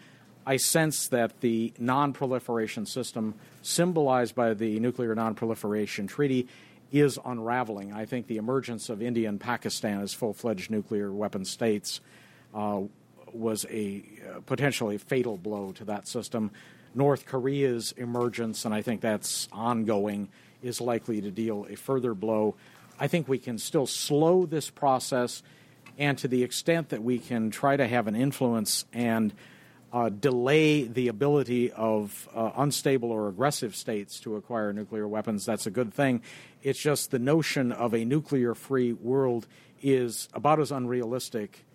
I 0.49 0.57
sense 0.57 1.09
that 1.09 1.41
the 1.41 1.73
non-proliferation 1.77 2.87
system 2.87 3.35
symbolized 3.61 4.33
by 4.33 4.55
the 4.55 4.79
Nuclear 4.79 5.13
Non-Proliferation 5.13 6.07
Treaty 6.07 6.47
is 6.91 7.19
unraveling. 7.23 7.93
I 7.93 8.05
think 8.05 8.25
the 8.25 8.37
emergence 8.37 8.89
of 8.89 8.99
India 8.99 9.29
and 9.29 9.39
Pakistan 9.39 10.01
as 10.01 10.11
full-fledged 10.15 10.71
nuclear 10.71 11.11
weapon 11.11 11.45
states 11.45 12.01
uh, 12.55 12.81
was 13.31 13.67
a 13.69 14.03
uh, 14.27 14.39
potentially 14.47 14.97
fatal 14.97 15.37
blow 15.37 15.71
to 15.73 15.85
that 15.85 16.07
system. 16.07 16.49
North 16.95 17.27
Korea's 17.27 17.91
emergence, 17.91 18.65
and 18.65 18.73
I 18.73 18.81
think 18.81 19.01
that's 19.01 19.47
ongoing, 19.51 20.29
is 20.63 20.81
likely 20.81 21.21
to 21.21 21.29
deal 21.29 21.67
a 21.69 21.75
further 21.75 22.15
blow. 22.15 22.55
I 22.99 23.07
think 23.07 23.27
we 23.27 23.37
can 23.37 23.59
still 23.59 23.85
slow 23.85 24.47
this 24.47 24.71
process, 24.71 25.43
and 25.99 26.17
to 26.17 26.27
the 26.27 26.41
extent 26.41 26.89
that 26.89 27.03
we 27.03 27.19
can 27.19 27.51
try 27.51 27.77
to 27.77 27.87
have 27.87 28.07
an 28.07 28.15
influence 28.15 28.85
and 28.91 29.31
uh, 29.91 30.09
delay 30.09 30.83
the 30.83 31.07
ability 31.07 31.71
of 31.71 32.29
uh, 32.35 32.51
unstable 32.57 33.11
or 33.11 33.27
aggressive 33.27 33.75
states 33.75 34.19
to 34.19 34.35
acquire 34.35 34.71
nuclear 34.71 35.07
weapons. 35.07 35.45
That's 35.45 35.65
a 35.65 35.71
good 35.71 35.93
thing. 35.93 36.21
It's 36.61 36.79
just 36.79 37.11
the 37.11 37.19
notion 37.19 37.71
of 37.71 37.93
a 37.93 38.05
nuclear 38.05 38.53
free 38.53 38.93
world 38.93 39.47
is 39.81 40.29
about 40.33 40.59
as 40.59 40.71
unrealistic 40.71 41.65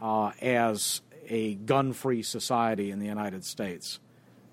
uh, 0.00 0.32
as 0.40 1.02
a 1.28 1.54
gun 1.54 1.92
free 1.92 2.22
society 2.22 2.90
in 2.90 3.00
the 3.00 3.06
United 3.06 3.44
States. 3.44 4.00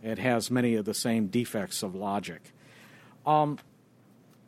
It 0.04 0.20
has 0.20 0.52
many 0.52 0.76
of 0.76 0.86
the 0.86 0.94
same 0.94 1.28
defects 1.28 1.84
of 1.84 1.96
logic. 1.96 2.52
Um, 3.26 3.58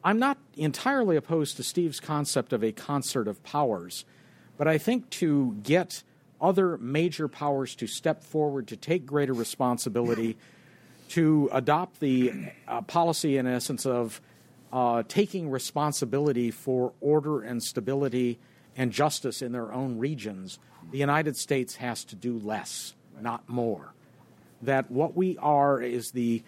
I'm 0.04 0.20
not 0.20 0.38
entirely 0.56 1.16
opposed 1.16 1.58
to 1.58 1.64
Steve's 1.64 2.00
concept 2.00 2.54
of 2.54 2.64
a 2.64 2.72
concert 2.72 3.28
of 3.28 3.44
powers, 3.44 4.06
but 4.58 4.68
I 4.68 4.78
think 4.78 5.10
to 5.12 5.58
get 5.64 6.04
other 6.40 6.78
major 6.78 7.28
powers 7.28 7.76
to 7.76 7.88
step 7.88 8.24
forward, 8.24 8.68
to 8.68 8.78
take 8.78 9.06
greater 9.06 9.34
responsibility, 9.34 10.38
to 11.10 11.50
adopt 11.52 12.00
the 12.00 12.34
uh, 12.68 12.82
policy, 12.82 13.38
in 13.38 13.48
essence, 13.48 13.86
of 13.86 14.22
uh, 14.72 15.04
taking 15.08 15.50
responsibility 15.50 16.52
for 16.52 16.94
order 17.00 17.42
and 17.42 17.64
stability 17.64 18.40
and 18.76 18.92
justice 18.92 19.42
in 19.42 19.52
their 19.52 19.72
own 19.74 19.98
regions, 19.98 20.60
the 20.92 20.98
United 20.98 21.36
States 21.38 21.76
has 21.78 22.04
to 22.06 22.16
do 22.16 22.38
less, 22.38 22.94
not 23.20 23.48
more. 23.48 23.94
That 24.62 24.92
what 24.92 25.16
we 25.16 25.38
are 25.38 25.82
is 25.82 26.12
the 26.12 26.44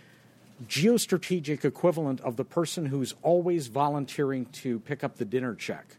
geostrategic 0.68 1.64
equivalent 1.64 2.20
of 2.22 2.36
the 2.36 2.44
person 2.44 2.88
who's 2.88 3.16
always 3.22 3.68
volunteering 3.68 4.46
to 4.46 4.80
pick 4.80 5.04
up 5.04 5.18
the 5.18 5.26
dinner 5.26 5.56
check. 5.56 5.96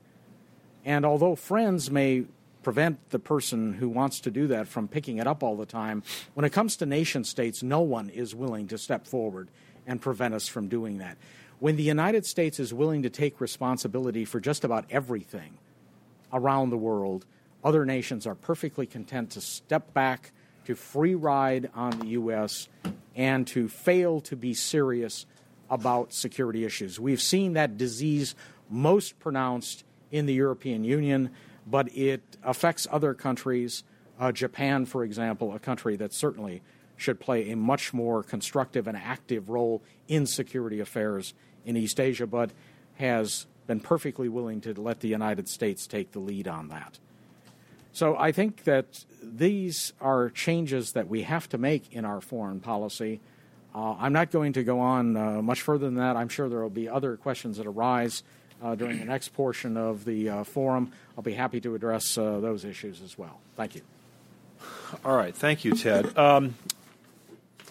And 0.84 1.05
although 1.05 1.34
friends 1.34 1.91
may 1.91 2.24
prevent 2.62 3.11
the 3.11 3.18
person 3.18 3.72
who 3.72 3.88
wants 3.88 4.20
to 4.20 4.30
do 4.30 4.46
that 4.48 4.68
from 4.68 4.88
picking 4.88 5.18
it 5.18 5.26
up 5.26 5.42
all 5.42 5.56
the 5.56 5.66
time, 5.66 6.02
when 6.34 6.44
it 6.44 6.50
comes 6.50 6.76
to 6.76 6.86
nation 6.86 7.24
states, 7.24 7.62
no 7.62 7.80
one 7.80 8.08
is 8.11 8.34
willing 8.34 8.68
to 8.68 8.78
step 8.78 9.06
forward 9.06 9.48
and 9.86 10.00
prevent 10.00 10.34
us 10.34 10.46
from 10.46 10.68
doing 10.68 10.98
that. 10.98 11.16
When 11.58 11.76
the 11.76 11.82
United 11.82 12.24
States 12.24 12.58
is 12.58 12.72
willing 12.72 13.02
to 13.02 13.11
take 13.11 13.40
responsibility 13.40 14.24
for 14.24 14.40
just 14.40 14.64
about 14.64 14.84
everything 14.90 15.58
around 16.32 16.70
the 16.70 16.78
world, 16.78 17.26
other 17.62 17.84
nations 17.84 18.26
are 18.26 18.34
perfectly 18.34 18.86
content 18.86 19.30
to 19.30 19.40
step 19.40 19.92
back, 19.92 20.32
to 20.64 20.74
free 20.74 21.14
ride 21.14 21.70
on 21.74 21.98
the 21.98 22.06
U.S., 22.08 22.68
and 23.14 23.46
to 23.48 23.68
fail 23.68 24.20
to 24.22 24.36
be 24.36 24.54
serious 24.54 25.26
about 25.68 26.12
security 26.12 26.64
issues. 26.64 26.98
We've 26.98 27.20
seen 27.20 27.54
that 27.54 27.76
disease 27.76 28.34
most 28.70 29.18
pronounced 29.18 29.84
in 30.11 30.26
the 30.26 30.34
European 30.34 30.84
Union, 30.84 31.30
but 31.66 31.94
it 31.96 32.22
affects 32.42 32.86
other 32.90 33.14
countries. 33.14 33.84
Uh, 34.18 34.32
Japan, 34.32 34.86
for 34.86 35.04
example, 35.04 35.54
a 35.54 35.58
country 35.58 35.96
that 35.96 36.12
certainly 36.12 36.62
should 36.96 37.18
play 37.18 37.50
a 37.50 37.56
much 37.56 37.94
more 37.94 38.22
constructive 38.22 38.86
and 38.86 38.96
active 38.96 39.48
role 39.48 39.82
in 40.08 40.26
security 40.26 40.80
affairs 40.80 41.32
in 41.64 41.76
East 41.76 41.98
Asia, 41.98 42.26
but 42.26 42.50
has 42.96 43.46
been 43.66 43.80
perfectly 43.80 44.28
willing 44.28 44.61
to 44.61 44.78
let 44.80 45.00
the 45.00 45.08
United 45.08 45.48
States 45.48 45.86
take 45.86 46.12
the 46.12 46.18
lead 46.18 46.46
on 46.46 46.68
that. 46.68 46.98
So 47.92 48.16
I 48.16 48.32
think 48.32 48.64
that 48.64 49.04
these 49.22 49.92
are 50.00 50.30
changes 50.30 50.92
that 50.92 51.08
we 51.08 51.22
have 51.22 51.48
to 51.50 51.58
make 51.58 51.92
in 51.92 52.04
our 52.04 52.20
foreign 52.20 52.61
policy. 52.61 53.20
Uh, 53.74 53.94
I'm 53.98 54.12
not 54.12 54.30
going 54.30 54.52
to 54.54 54.62
go 54.62 54.80
on 54.80 55.16
uh, 55.16 55.42
much 55.42 55.62
further 55.62 55.86
than 55.86 55.96
that. 55.96 56.16
I'm 56.16 56.28
sure 56.28 56.48
there 56.48 56.61
will 56.61 56.70
be 56.70 56.88
other 56.88 57.16
questions 57.16 57.56
that 57.56 57.66
arise 57.66 58.22
uh, 58.62 58.74
during 58.74 58.98
the 58.98 59.04
next 59.04 59.28
portion 59.28 59.76
of 59.76 60.04
the 60.04 60.28
uh, 60.28 60.44
forum. 60.44 60.92
I'll 61.16 61.22
be 61.22 61.34
happy 61.34 61.61
to 61.62 61.74
address 61.74 62.16
uh, 62.16 62.40
those 62.40 62.64
issues 62.64 63.02
as 63.02 63.18
well. 63.18 63.40
Thank 63.56 63.74
you. 63.74 63.82
All 65.04 65.16
right, 65.16 65.34
thank 65.34 65.64
you, 65.64 65.74
Ted. 65.74 66.16
Um, 66.18 66.54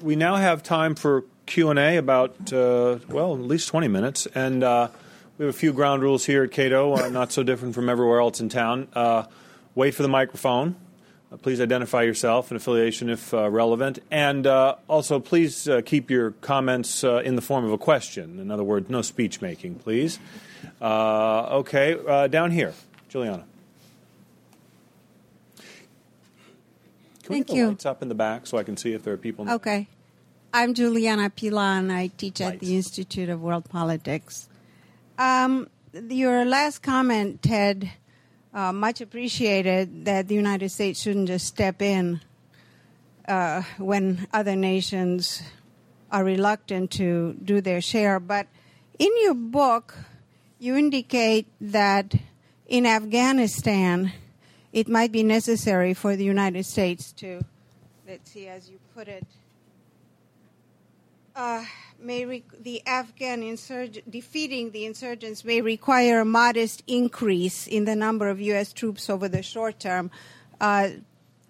we 0.01 0.15
now 0.15 0.35
have 0.35 0.63
time 0.63 0.95
for 0.95 1.25
Q 1.45 1.69
and 1.69 1.79
A, 1.79 1.97
about 1.97 2.53
uh, 2.53 2.99
well, 3.09 3.33
at 3.33 3.41
least 3.41 3.67
20 3.67 3.87
minutes, 3.87 4.27
and 4.27 4.61
we 4.61 4.65
have 4.65 4.91
a 5.39 5.53
few 5.53 5.73
ground 5.73 6.01
rules 6.01 6.25
here 6.25 6.43
at 6.43 6.51
Cato, 6.51 7.09
not 7.09 7.31
so 7.31 7.43
different 7.43 7.75
from 7.75 7.89
everywhere 7.89 8.19
else 8.19 8.39
in 8.39 8.49
town 8.49 8.87
wait 9.75 9.95
for 9.95 10.03
the 10.03 10.09
microphone. 10.09 10.75
Uh, 11.31 11.37
please 11.37 11.61
identify 11.61 12.01
yourself 12.01 12.49
and 12.49 12.57
affiliation 12.57 13.09
if 13.09 13.33
uh, 13.33 13.49
relevant. 13.49 13.99
And 14.09 14.47
uh, 14.47 14.75
also, 14.87 15.19
please 15.19 15.67
uh, 15.67 15.81
keep 15.85 16.09
your 16.09 16.31
comments 16.31 17.03
uh, 17.03 17.17
in 17.17 17.35
the 17.35 17.41
form 17.41 17.65
of 17.65 17.71
a 17.71 17.77
question. 17.77 18.39
In 18.39 18.49
other 18.49 18.63
words, 18.63 18.89
no 18.89 19.01
speech 19.01 19.41
making, 19.41 19.75
please. 19.75 20.17
Uh, 20.81 21.57
okay, 21.57 22.27
down 22.29 22.51
here, 22.51 22.73
Juliana. 23.09 23.45
Can 27.23 27.35
Thank 27.35 27.49
we 27.49 27.57
you. 27.57 27.67
lights 27.67 27.85
up 27.85 28.01
in 28.01 28.09
the 28.09 28.15
back 28.15 28.47
so 28.47 28.57
I 28.57 28.63
can 28.63 28.75
see 28.75 28.93
if 28.93 29.03
there 29.03 29.13
are 29.13 29.17
people? 29.17 29.45
In 29.45 29.51
Okay. 29.51 29.87
I'm 30.51 30.73
Juliana 30.73 31.29
Pilon. 31.29 31.91
I 31.91 32.07
teach 32.07 32.41
at 32.41 32.59
the 32.59 32.75
Institute 32.75 33.29
of 33.29 33.39
World 33.39 33.69
Politics. 33.69 34.49
Um, 35.19 35.69
your 35.93 36.43
last 36.43 36.81
comment, 36.81 37.43
Ted, 37.43 37.91
uh, 38.53 38.71
much 38.71 39.01
appreciated 39.01 40.05
that 40.05 40.27
the 40.27 40.35
United 40.35 40.69
States 40.69 41.01
shouldn't 41.01 41.27
just 41.27 41.45
step 41.45 41.81
in 41.81 42.21
uh, 43.27 43.61
when 43.77 44.27
other 44.33 44.55
nations 44.55 45.41
are 46.11 46.23
reluctant 46.23 46.91
to 46.91 47.33
do 47.43 47.61
their 47.61 47.81
share. 47.81 48.19
But 48.19 48.47
in 48.97 49.11
your 49.21 49.35
book, 49.35 49.95
you 50.57 50.75
indicate 50.75 51.47
that 51.61 52.15
in 52.67 52.85
Afghanistan, 52.85 54.11
it 54.73 54.87
might 54.87 55.11
be 55.11 55.23
necessary 55.23 55.93
for 55.93 56.15
the 56.15 56.23
United 56.23 56.65
States 56.65 57.11
to, 57.13 57.43
let's 58.07 58.31
see, 58.31 58.47
as 58.47 58.69
you 58.69 58.79
put 58.93 59.07
it, 59.07 59.25
uh, 61.35 61.63
may 62.01 62.25
re- 62.25 62.43
the 62.59 62.85
Afghan 62.85 63.41
insurg- 63.41 64.03
defeating 64.09 64.71
the 64.71 64.85
insurgents 64.85 65.43
may 65.43 65.61
require 65.61 66.21
a 66.21 66.25
modest 66.25 66.83
increase 66.87 67.67
in 67.67 67.85
the 67.85 67.95
number 67.95 68.29
of 68.29 68.39
U.S. 68.41 68.73
troops 68.73 69.09
over 69.09 69.27
the 69.27 69.43
short 69.43 69.79
term. 69.79 70.11
Uh, 70.59 70.89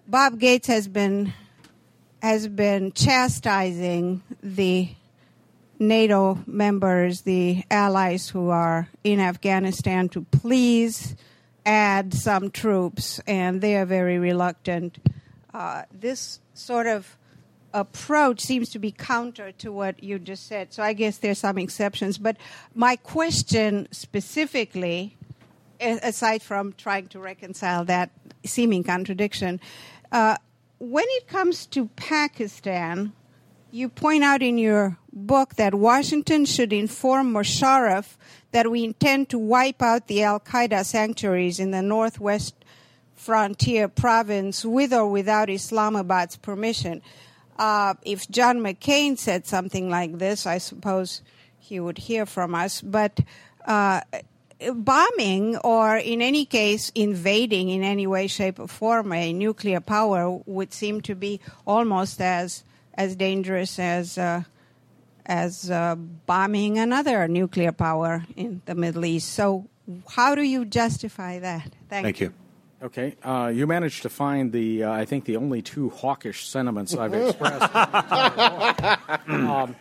Bob 0.06 0.38
Gates 0.38 0.66
has 0.68 0.88
been 0.88 1.32
has 2.22 2.46
been 2.48 2.92
chastising 2.92 4.22
the 4.42 4.90
NATO 5.78 6.38
members, 6.46 7.22
the 7.22 7.64
allies 7.70 8.28
who 8.28 8.50
are 8.50 8.88
in 9.02 9.20
Afghanistan, 9.20 10.10
to 10.10 10.22
please 10.22 11.16
add 11.64 12.12
some 12.12 12.50
troops, 12.50 13.20
and 13.26 13.60
they 13.60 13.76
are 13.76 13.86
very 13.86 14.18
reluctant. 14.18 14.98
Uh, 15.54 15.84
this 15.92 16.40
sort 16.52 16.86
of 16.86 17.16
approach 17.72 18.40
seems 18.40 18.68
to 18.70 18.78
be 18.78 18.90
counter 18.90 19.52
to 19.52 19.72
what 19.72 20.02
you 20.02 20.18
just 20.18 20.46
said. 20.46 20.72
So 20.72 20.82
I 20.82 20.92
guess 20.92 21.18
there's 21.18 21.38
some 21.38 21.58
exceptions. 21.58 22.18
But 22.18 22.36
my 22.74 22.96
question 22.96 23.88
specifically, 23.90 25.16
aside 25.80 26.42
from 26.42 26.72
trying 26.74 27.08
to 27.08 27.20
reconcile 27.20 27.84
that 27.86 28.10
seeming 28.44 28.84
contradiction, 28.84 29.60
uh, 30.12 30.36
when 30.78 31.04
it 31.08 31.28
comes 31.28 31.66
to 31.66 31.86
Pakistan, 31.96 33.12
you 33.70 33.88
point 33.88 34.24
out 34.24 34.42
in 34.42 34.58
your 34.58 34.98
book 35.12 35.54
that 35.56 35.74
Washington 35.74 36.44
should 36.44 36.72
inform 36.72 37.32
Musharraf 37.32 38.16
that 38.52 38.70
we 38.70 38.84
intend 38.84 39.28
to 39.28 39.38
wipe 39.38 39.82
out 39.82 40.08
the 40.08 40.22
Al 40.22 40.40
Qaeda 40.40 40.84
sanctuaries 40.84 41.60
in 41.60 41.70
the 41.70 41.82
northwest 41.82 42.54
frontier 43.14 43.86
province 43.86 44.64
with 44.64 44.92
or 44.92 45.06
without 45.08 45.50
Islamabad's 45.50 46.36
permission. 46.36 47.02
Uh, 47.60 47.92
if 48.06 48.26
John 48.30 48.60
McCain 48.60 49.18
said 49.18 49.46
something 49.46 49.90
like 49.90 50.16
this, 50.16 50.46
I 50.46 50.56
suppose 50.56 51.20
he 51.58 51.78
would 51.78 51.98
hear 51.98 52.24
from 52.24 52.54
us. 52.54 52.80
But 52.80 53.20
uh, 53.66 54.00
bombing, 54.72 55.58
or 55.58 55.98
in 55.98 56.22
any 56.22 56.46
case, 56.46 56.90
invading 56.94 57.68
in 57.68 57.82
any 57.82 58.06
way, 58.06 58.28
shape, 58.28 58.58
or 58.58 58.66
form 58.66 59.12
a 59.12 59.34
nuclear 59.34 59.80
power 59.80 60.40
would 60.46 60.72
seem 60.72 61.02
to 61.02 61.14
be 61.14 61.38
almost 61.66 62.22
as 62.22 62.64
as 62.94 63.14
dangerous 63.14 63.78
as 63.78 64.16
uh, 64.16 64.42
as 65.26 65.70
uh, 65.70 65.96
bombing 66.24 66.78
another 66.78 67.28
nuclear 67.28 67.72
power 67.72 68.24
in 68.36 68.62
the 68.64 68.74
Middle 68.74 69.04
East. 69.04 69.34
So, 69.34 69.68
how 70.08 70.34
do 70.34 70.42
you 70.42 70.64
justify 70.64 71.38
that? 71.40 71.72
Thank 71.90 72.20
you. 72.20 72.32
Okay, 72.82 73.14
uh, 73.22 73.52
you 73.54 73.66
managed 73.66 74.02
to 74.02 74.08
find 74.08 74.52
the, 74.52 74.84
uh, 74.84 74.90
I 74.92 75.04
think, 75.04 75.26
the 75.26 75.36
only 75.36 75.60
two 75.60 75.90
hawkish 75.90 76.46
sentiments 76.46 76.96
I've 76.96 77.12
expressed. 77.26 77.74
um, 79.28 79.76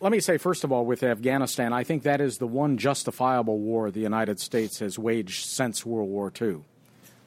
let 0.00 0.10
me 0.10 0.18
say, 0.18 0.36
first 0.36 0.64
of 0.64 0.72
all, 0.72 0.84
with 0.84 1.04
Afghanistan, 1.04 1.72
I 1.72 1.84
think 1.84 2.02
that 2.02 2.20
is 2.20 2.38
the 2.38 2.48
one 2.48 2.76
justifiable 2.76 3.58
war 3.58 3.92
the 3.92 4.00
United 4.00 4.40
States 4.40 4.80
has 4.80 4.98
waged 4.98 5.44
since 5.44 5.86
World 5.86 6.08
War 6.08 6.32
II. 6.40 6.62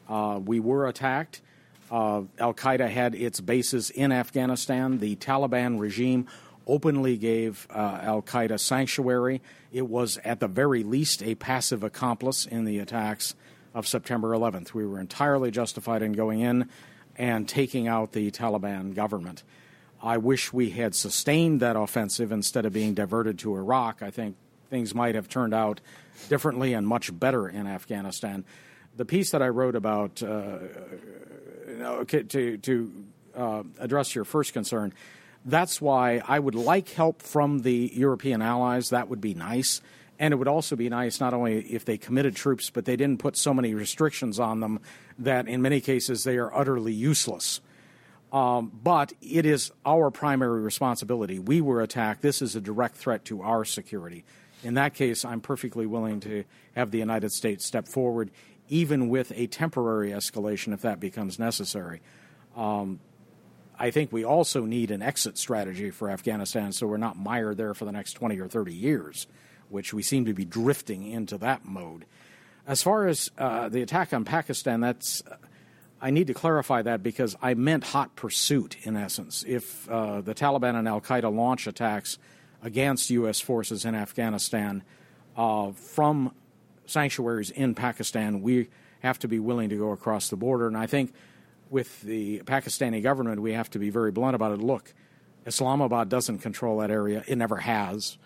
Uh, 0.09 0.41
we 0.43 0.59
were 0.59 0.88
attacked. 0.88 1.39
Uh, 1.89 2.24
Al 2.38 2.53
Qaeda 2.53 2.89
had 2.89 3.15
its 3.15 3.39
bases 3.39 3.91
in 3.91 4.11
Afghanistan. 4.11 4.97
The 4.97 5.15
Taliban 5.15 5.80
regime 5.80 6.28
openly 6.67 7.15
gave 7.15 7.65
uh, 7.69 7.99
Al 8.01 8.21
Qaeda 8.24 8.59
sanctuary. 8.59 9.41
It 9.71 9.88
was, 9.88 10.17
at 10.26 10.41
the 10.41 10.47
very 10.49 10.84
least, 10.84 11.24
a 11.24 11.36
passive 11.36 11.82
accomplice 11.82 12.45
in 12.45 12.65
the 12.65 12.80
attacks 12.80 13.36
of 13.74 13.88
September 13.88 14.32
11th. 14.32 14.74
We 14.74 14.86
were 14.86 14.99
entirely 14.99 15.51
justified 15.51 16.01
in 16.01 16.13
going 16.13 16.41
in. 16.41 16.69
and 17.15 17.47
taking 17.47 17.88
out 17.88 18.11
the 18.13 18.32
Taliban 18.32 18.95
government. 18.95 19.43
I 20.01 20.17
wish 20.17 20.51
we 20.51 20.71
had 20.71 20.95
sustained 20.95 21.61
that 21.61 21.76
offensive 21.76 22.32
instead 22.32 22.65
of 22.65 22.74
being 22.74 22.93
diverted 22.93 23.39
to 23.39 23.55
Iraq. 23.55 24.01
I 24.01 24.11
think 24.11 24.36
things 24.69 24.93
might 24.93 25.15
have 25.15 25.30
turned 25.30 25.53
out 25.53 25.80
differently 26.28 26.74
and 26.74 26.88
much 26.88 27.17
better 27.17 27.47
in 27.47 27.67
Afghanistan. 27.67 28.43
The 28.97 29.05
piece 29.05 29.32
that 29.32 29.41
I 29.41 29.49
wrote 29.49 29.76
about, 29.76 30.21
uh, 30.21 30.59
to, 32.07 32.57
to 32.57 33.05
uh, 33.36 33.63
address 33.80 34.13
your 34.13 34.26
first 34.26 34.53
concern, 34.53 34.93
that's 35.45 35.80
why 35.82 36.21
I 36.28 36.39
would 36.39 36.55
like 36.55 36.89
help 36.89 37.21
from 37.21 37.59
the 37.59 37.91
European 37.93 38.41
allies. 38.41 38.89
That 38.89 39.09
would 39.09 39.21
be 39.21 39.34
nice. 39.34 39.82
And 40.20 40.34
it 40.34 40.38
would 40.38 40.47
also 40.47 40.76
be 40.76 40.89
nice 40.89 41.20
not 41.20 41.34
only 41.34 41.61
if 41.61 41.86
they 41.86 41.97
committed 41.97 42.36
troops, 42.36 42.70
but 42.70 42.86
they 42.86 42.95
didn't 42.95 43.20
put 43.20 43.36
so 43.36 43.53
many 43.53 43.74
restrictions 43.74 44.39
on 44.39 44.59
them 44.59 44.80
that 45.18 45.47
in 45.47 45.61
many 45.61 45.82
cases 45.82 46.24
they 46.24 46.38
are 46.38 46.53
utterly 46.55 46.93
useless. 46.93 47.61
Um, 48.32 48.72
but 48.84 49.14
it 49.22 49.45
is 49.45 49.72
our 49.86 50.09
primary 50.09 50.61
responsibility. 50.61 51.39
We 51.39 51.61
were 51.61 51.82
attacked. 51.82 52.22
This 52.22 52.41
is 52.41 52.55
a 52.55 52.61
direct 52.61 52.95
threat 52.95 53.26
to 53.26 53.43
our 53.43 53.64
security. 53.64 54.26
In 54.64 54.76
that 54.76 54.93
case, 54.93 55.26
I'm 55.26 55.41
perfectly 55.41 55.86
willing 55.86 56.20
to 56.22 56.43
have 56.76 56.89
the 56.91 56.97
United 56.97 57.32
States 57.32 57.66
step 57.66 57.88
forward, 57.88 58.32
even 58.70 59.09
with 59.09 59.32
a 59.36 59.47
temporary 59.47 60.11
escalation 60.11 60.74
if 60.74 60.82
that 60.82 60.99
becomes 60.99 61.38
necessary. 61.38 62.01
Um, 62.55 62.99
I 63.78 63.91
think 63.91 64.11
we 64.11 64.24
also 64.24 64.66
need 64.66 64.91
an 64.91 65.01
exit 65.01 65.38
strategy 65.38 65.89
for 65.89 66.09
Afghanistan 66.09 66.72
so 66.72 66.88
we're 66.88 66.97
not 66.97 67.18
mired 67.18 67.57
there 67.57 67.74
for 67.74 67.86
the 67.86 67.91
next 67.91 68.14
20 68.14 68.39
or 68.39 68.47
30 68.47 68.74
years, 68.74 69.28
which 69.74 69.93
we 69.93 70.01
seem 70.01 70.26
to 70.26 70.34
be 70.34 70.45
drifting 70.45 71.05
into 71.05 71.38
that 71.39 71.65
mode. 71.65 72.05
As 72.65 72.82
far 72.82 73.07
as 73.07 73.30
uh, 73.38 73.67
the 73.67 73.82
attack 73.82 74.13
on 74.13 74.24
Pakistan, 74.24 74.80
that's. 74.80 75.24
I 75.99 76.09
need 76.09 76.28
to 76.28 76.34
clarify 76.34 76.82
that 76.82 77.01
because 77.01 77.36
I 77.41 77.53
meant 77.53 77.86
hot 77.86 78.15
pursuit 78.17 78.76
in 78.84 78.97
essence. 78.97 79.45
If 79.47 79.89
uh, 79.89 80.19
the 80.19 80.36
Taliban 80.36 80.76
and 80.76 80.86
Al 80.86 80.99
Qaeda 80.99 81.34
launch 81.34 81.65
attacks 81.65 82.17
against 82.61 83.09
U.S. 83.09 83.39
forces 83.39 83.86
in 83.86 83.95
Afghanistan 83.95 84.84
uh, 85.38 85.71
from 85.71 86.34
sanctuaries 86.86 87.51
in 87.51 87.74
Pakistan, 87.74 88.41
we 88.41 88.67
have 88.99 89.17
to 89.19 89.30
be 89.30 89.39
willing 89.39 89.69
to 89.69 89.78
go 89.78 89.91
across 89.91 90.30
the 90.30 90.36
border. 90.36 90.67
And 90.67 90.78
I 90.78 90.88
think 90.88 91.13
with 91.69 92.01
the 92.01 92.39
Pakistani 92.39 93.01
government, 93.01 93.41
we 93.41 93.53
have 93.53 93.69
to 93.71 93.80
be 93.80 93.89
very 93.89 94.11
blunt 94.11 94.36
about 94.36 94.51
it. 94.51 94.59
Look, 94.59 94.93
Islamabad 95.45 96.09
doesn't 96.09 96.39
control 96.39 96.80
that 96.80 96.91
area, 96.91 97.24
it 97.28 97.38
never 97.38 97.57
has. 97.57 98.17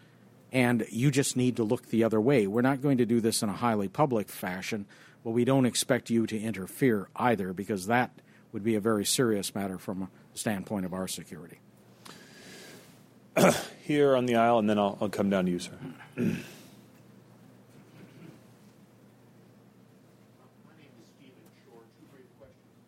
And 0.52 0.86
you 0.90 1.12
just 1.12 1.36
need 1.36 1.58
to 1.58 1.64
look 1.64 1.88
the 1.88 2.04
other 2.04 2.22
way. 2.22 2.48
We're 2.48 2.62
not 2.62 2.82
going 2.82 2.98
to 3.00 3.06
do 3.06 3.20
this 3.20 3.44
in 3.44 3.50
a 3.50 3.54
highly 3.54 3.88
public 3.88 4.30
fashion, 4.30 4.86
but 5.24 5.32
we 5.32 5.44
don't 5.44 5.66
expect 5.66 6.10
you 6.10 6.26
to 6.28 6.40
interfere 6.40 7.10
either, 7.16 7.54
because 7.54 7.88
that 7.88 8.12
would 8.54 8.64
be 8.64 8.76
a 8.76 8.80
very 8.80 9.06
serious 9.06 9.54
matter 9.54 9.78
from 9.78 10.04
a 10.04 10.10
standpoint 10.34 10.86
of 10.86 10.94
our 10.94 11.08
security. 11.08 11.60
Here 13.84 14.16
on 14.16 14.26
the 14.26 14.36
aisle, 14.36 14.60
and 14.60 14.70
then 14.70 14.80
I'll, 14.80 14.98
I'll 15.02 15.10
come 15.10 15.30
down 15.30 15.46
to 15.46 15.52
you, 15.52 15.60
sir. 15.60 15.74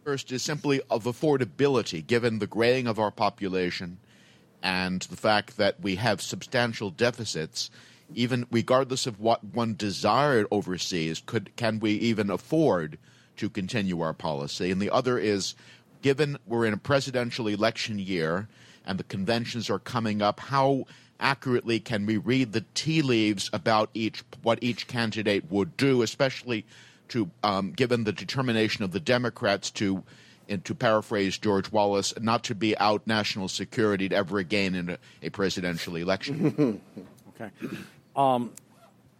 First 0.03 0.31
is 0.31 0.41
simply 0.41 0.81
of 0.89 1.03
affordability, 1.03 2.05
given 2.05 2.39
the 2.39 2.47
graying 2.47 2.87
of 2.87 2.97
our 2.97 3.11
population 3.11 3.99
and 4.61 5.01
the 5.03 5.15
fact 5.15 5.57
that 5.57 5.79
we 5.81 5.95
have 5.95 6.21
substantial 6.21 6.89
deficits. 6.89 7.69
Even 8.15 8.47
regardless 8.51 9.05
of 9.05 9.19
what 9.19 9.43
one 9.43 9.75
desired 9.75 10.47
overseas, 10.49 11.21
could 11.25 11.55
can 11.55 11.79
we 11.79 11.91
even 11.91 12.31
afford 12.31 12.97
to 13.37 13.49
continue 13.49 14.01
our 14.01 14.13
policy? 14.13 14.71
And 14.71 14.81
the 14.81 14.89
other 14.89 15.19
is, 15.19 15.53
given 16.01 16.37
we're 16.47 16.65
in 16.65 16.73
a 16.73 16.77
presidential 16.77 17.47
election 17.47 17.99
year 17.99 18.47
and 18.83 18.97
the 18.97 19.03
conventions 19.03 19.69
are 19.69 19.79
coming 19.79 20.21
up, 20.23 20.39
how 20.39 20.85
accurately 21.19 21.79
can 21.79 22.05
we 22.05 22.17
read 22.17 22.51
the 22.51 22.65
tea 22.73 23.01
leaves 23.01 23.49
about 23.53 23.89
each 23.93 24.23
what 24.41 24.57
each 24.61 24.87
candidate 24.87 25.51
would 25.51 25.77
do, 25.77 26.01
especially 26.01 26.65
to 27.09 27.29
um, 27.43 27.71
given 27.71 28.03
the 28.03 28.11
determination 28.11 28.83
of 28.83 28.91
the 28.91 28.99
Democrats 28.99 29.69
to, 29.71 30.03
and 30.49 30.65
to 30.65 30.75
paraphrase 30.75 31.37
George 31.37 31.71
Wallace, 31.71 32.13
not 32.19 32.43
to 32.45 32.55
be 32.55 32.77
out 32.77 33.05
national 33.05 33.47
security 33.47 34.09
ever 34.11 34.39
again 34.39 34.75
in 34.75 34.89
a, 34.89 34.97
a 35.23 35.29
presidential 35.29 35.95
election. 35.95 36.81
okay. 37.29 37.51
Um, 38.15 38.51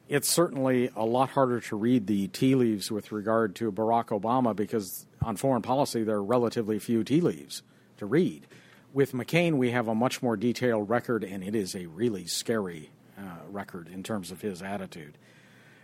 it's 0.10 0.28
certainly 0.28 0.90
a 0.96 1.06
lot 1.06 1.30
harder 1.30 1.60
to 1.62 1.76
read 1.76 2.08
the 2.08 2.28
tea 2.30 2.56
leaves 2.56 2.92
with 2.92 3.12
regard 3.12 3.56
to 3.58 3.72
Barack 3.72 4.08
Obama 4.08 4.56
because 4.56 5.06
on 5.22 5.36
foreign 5.36 5.62
policy 5.62 6.04
there 6.04 6.16
are 6.16 6.24
relatively 6.24 6.80
few 6.80 7.04
tea 7.04 7.22
leaves 7.22 7.62
to 7.98 8.08
read. 8.08 8.48
With 8.92 9.14
McCain, 9.14 9.54
we 9.54 9.70
have 9.70 9.88
a 9.88 9.94
much 9.94 10.24
more 10.24 10.36
detailed 10.36 10.90
record, 10.90 11.24
and 11.24 11.44
it 11.44 11.54
is 11.54 11.76
a 11.76 11.86
really 11.86 12.26
scary 12.26 12.90
uh, 13.16 13.22
record 13.52 13.88
in 13.88 14.02
terms 14.02 14.32
of 14.32 14.42
his 14.42 14.64
attitude. 14.64 15.16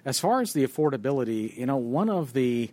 As 0.03 0.19
far 0.19 0.41
as 0.41 0.53
the 0.53 0.65
affordability, 0.65 1.55
you 1.55 1.67
know, 1.67 1.77
one 1.77 2.09
of 2.09 2.33
the 2.33 2.71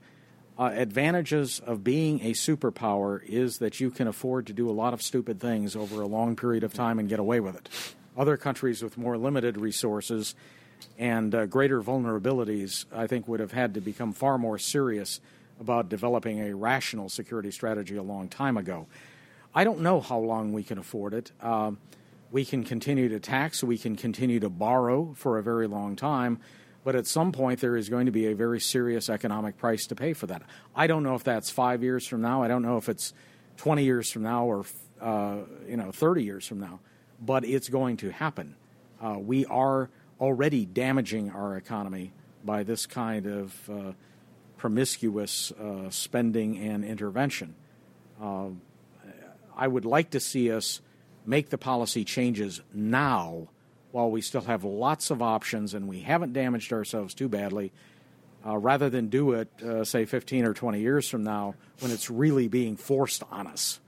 uh, 0.59 0.70
advantages 0.74 1.61
of 1.61 1.82
being 1.82 2.20
a 2.20 2.32
superpower 2.32 3.22
is 3.24 3.59
that 3.59 3.80
you 3.80 3.90
can 3.90 4.07
afford 4.07 4.46
to 4.46 4.53
do 4.53 4.68
a 4.68 4.72
lot 4.72 4.92
of 4.92 5.00
stupid 5.00 5.40
things 5.40 5.74
over 5.74 6.00
a 6.00 6.07
long 6.07 6.36
period 6.36 6.62
of 6.62 6.74
time 6.74 6.98
and 6.98 7.09
get 7.09 7.18
away 7.18 7.40
with 7.40 7.57
it. 7.57 7.68
Other 8.16 8.36
countries 8.36 8.82
with 8.82 8.98
more 8.98 9.16
limited 9.16 9.57
resources 9.57 10.34
and 10.98 11.34
uh, 11.34 11.46
greater 11.46 11.82
vulnerabilities, 11.82 12.84
I 12.94 13.07
think, 13.07 13.26
would 13.28 13.40
have 13.40 13.53
had 13.53 13.74
to 13.74 13.80
become 13.80 14.12
far 14.12 14.36
more 14.36 14.59
serious 14.59 15.20
about 15.59 15.88
developing 15.88 16.40
a 16.40 16.55
rational 16.55 17.09
security 17.09 17.50
strategy 17.50 17.96
a 17.96 18.03
long 18.03 18.28
time 18.28 18.57
ago. 18.57 18.86
I 19.55 19.64
don't 19.64 19.80
know 19.80 20.00
how 20.00 20.18
long 20.18 20.53
we 20.53 20.62
can 20.62 20.78
afford 20.78 21.14
it. 21.14 21.32
Um, 21.40 21.78
we 22.30 22.44
can 22.44 22.64
continue 22.64 23.09
to 23.11 23.20
tax, 23.20 23.62
we 23.62 23.78
can 23.78 23.94
continue 23.96 24.40
to 24.40 24.48
borrow 24.48 25.12
for 25.14 25.38
a 25.38 25.42
very 25.42 25.66
long 25.66 25.96
time 25.96 26.40
but 26.85 26.97
at 26.97 27.07
some 27.07 27.33
point, 27.33 27.61
there 27.61 27.76
is 27.76 27.89
going 27.89 28.07
to 28.07 28.12
be 28.12 28.26
a 28.26 28.35
very 28.35 28.61
serious 28.61 29.09
economic 29.09 29.57
price 29.57 29.87
to 29.87 29.95
pay 29.95 30.12
for 30.12 30.26
that. 30.26 30.43
I 30.74 30.87
don't 30.87 31.03
know 31.03 31.14
if 31.14 31.24
that's 31.24 31.51
five 31.51 31.83
years 31.83 32.07
from 32.07 32.22
now. 32.22 32.43
I 32.43 32.49
don't 32.49 32.62
know 32.62 32.76
if 32.76 32.89
it's 32.89 33.12
20 33.59 33.85
years 33.85 34.11
from 34.11 34.22
now 34.22 34.47
or 34.47 34.64
uh, 35.01 35.39
you 35.68 35.76
know 35.76 35.93
30 35.93 36.24
years 36.24 36.47
from 36.47 36.61
now. 36.61 36.80
But 37.20 37.45
it's 37.45 37.68
going 37.68 37.99
to 37.99 38.11
happen. 38.11 38.57
Uh, 39.01 39.16
we 39.18 39.47
are 39.47 39.91
already 40.20 40.66
damaging 40.66 41.30
our 41.30 41.57
economy 41.57 42.12
by 42.45 42.64
this 42.64 42.87
kind 42.87 43.26
of 43.26 43.70
uh, 43.70 43.93
promiscuous 44.57 45.53
uh, 45.53 45.91
spending 45.91 46.59
and 46.59 46.85
intervention. 46.85 47.55
Uh, 48.20 48.49
I 49.57 49.68
would 49.68 49.85
like 49.85 50.11
to 50.11 50.20
see 50.20 50.51
us 50.51 50.80
make 51.24 51.51
the 51.51 51.59
policy 51.59 52.05
changes 52.05 52.61
now 52.72 53.49
while 53.93 54.11
we 54.11 54.20
still 54.20 54.43
have 54.43 54.64
lots 54.64 55.11
of 55.11 55.22
options 55.22 55.74
and 55.74 55.86
we 55.86 56.01
haven't 56.01 56.32
damaged 56.32 56.72
ourselves 56.72 57.14
too 57.14 57.28
badly, 57.28 57.72
uh, 58.45 58.57
rather 58.59 58.90
than 58.90 59.09
do 59.09 59.32
it, 59.32 59.49
uh, 59.62 59.84
say, 59.84 60.05
15 60.05 60.45
or 60.45 60.55
20 60.55 60.80
years 60.80 61.09
from 61.09 61.22
now 61.22 61.55
when 61.80 61.93
it's 61.93 62.11
really 62.11 62.49
being 62.49 62.76
forced 62.76 63.22
on 63.30 63.47
us 63.47 63.78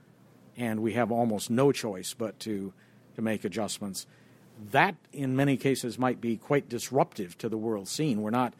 and 0.57 0.81
we 0.81 0.93
have 0.93 1.11
almost 1.11 1.49
no 1.49 1.71
choice 1.71 2.13
but 2.13 2.39
to, 2.39 2.73
to 3.15 3.21
make 3.21 3.43
adjustments. 3.43 4.05
That, 4.71 4.95
in 5.11 5.35
many 5.35 5.57
cases, 5.57 5.99
might 5.99 6.21
be 6.21 6.37
quite 6.37 6.69
disruptive 6.69 7.37
to 7.39 7.49
the 7.49 7.57
world 7.57 7.87
scene. 7.87 8.21
We're 8.21 8.29
not 8.29 8.53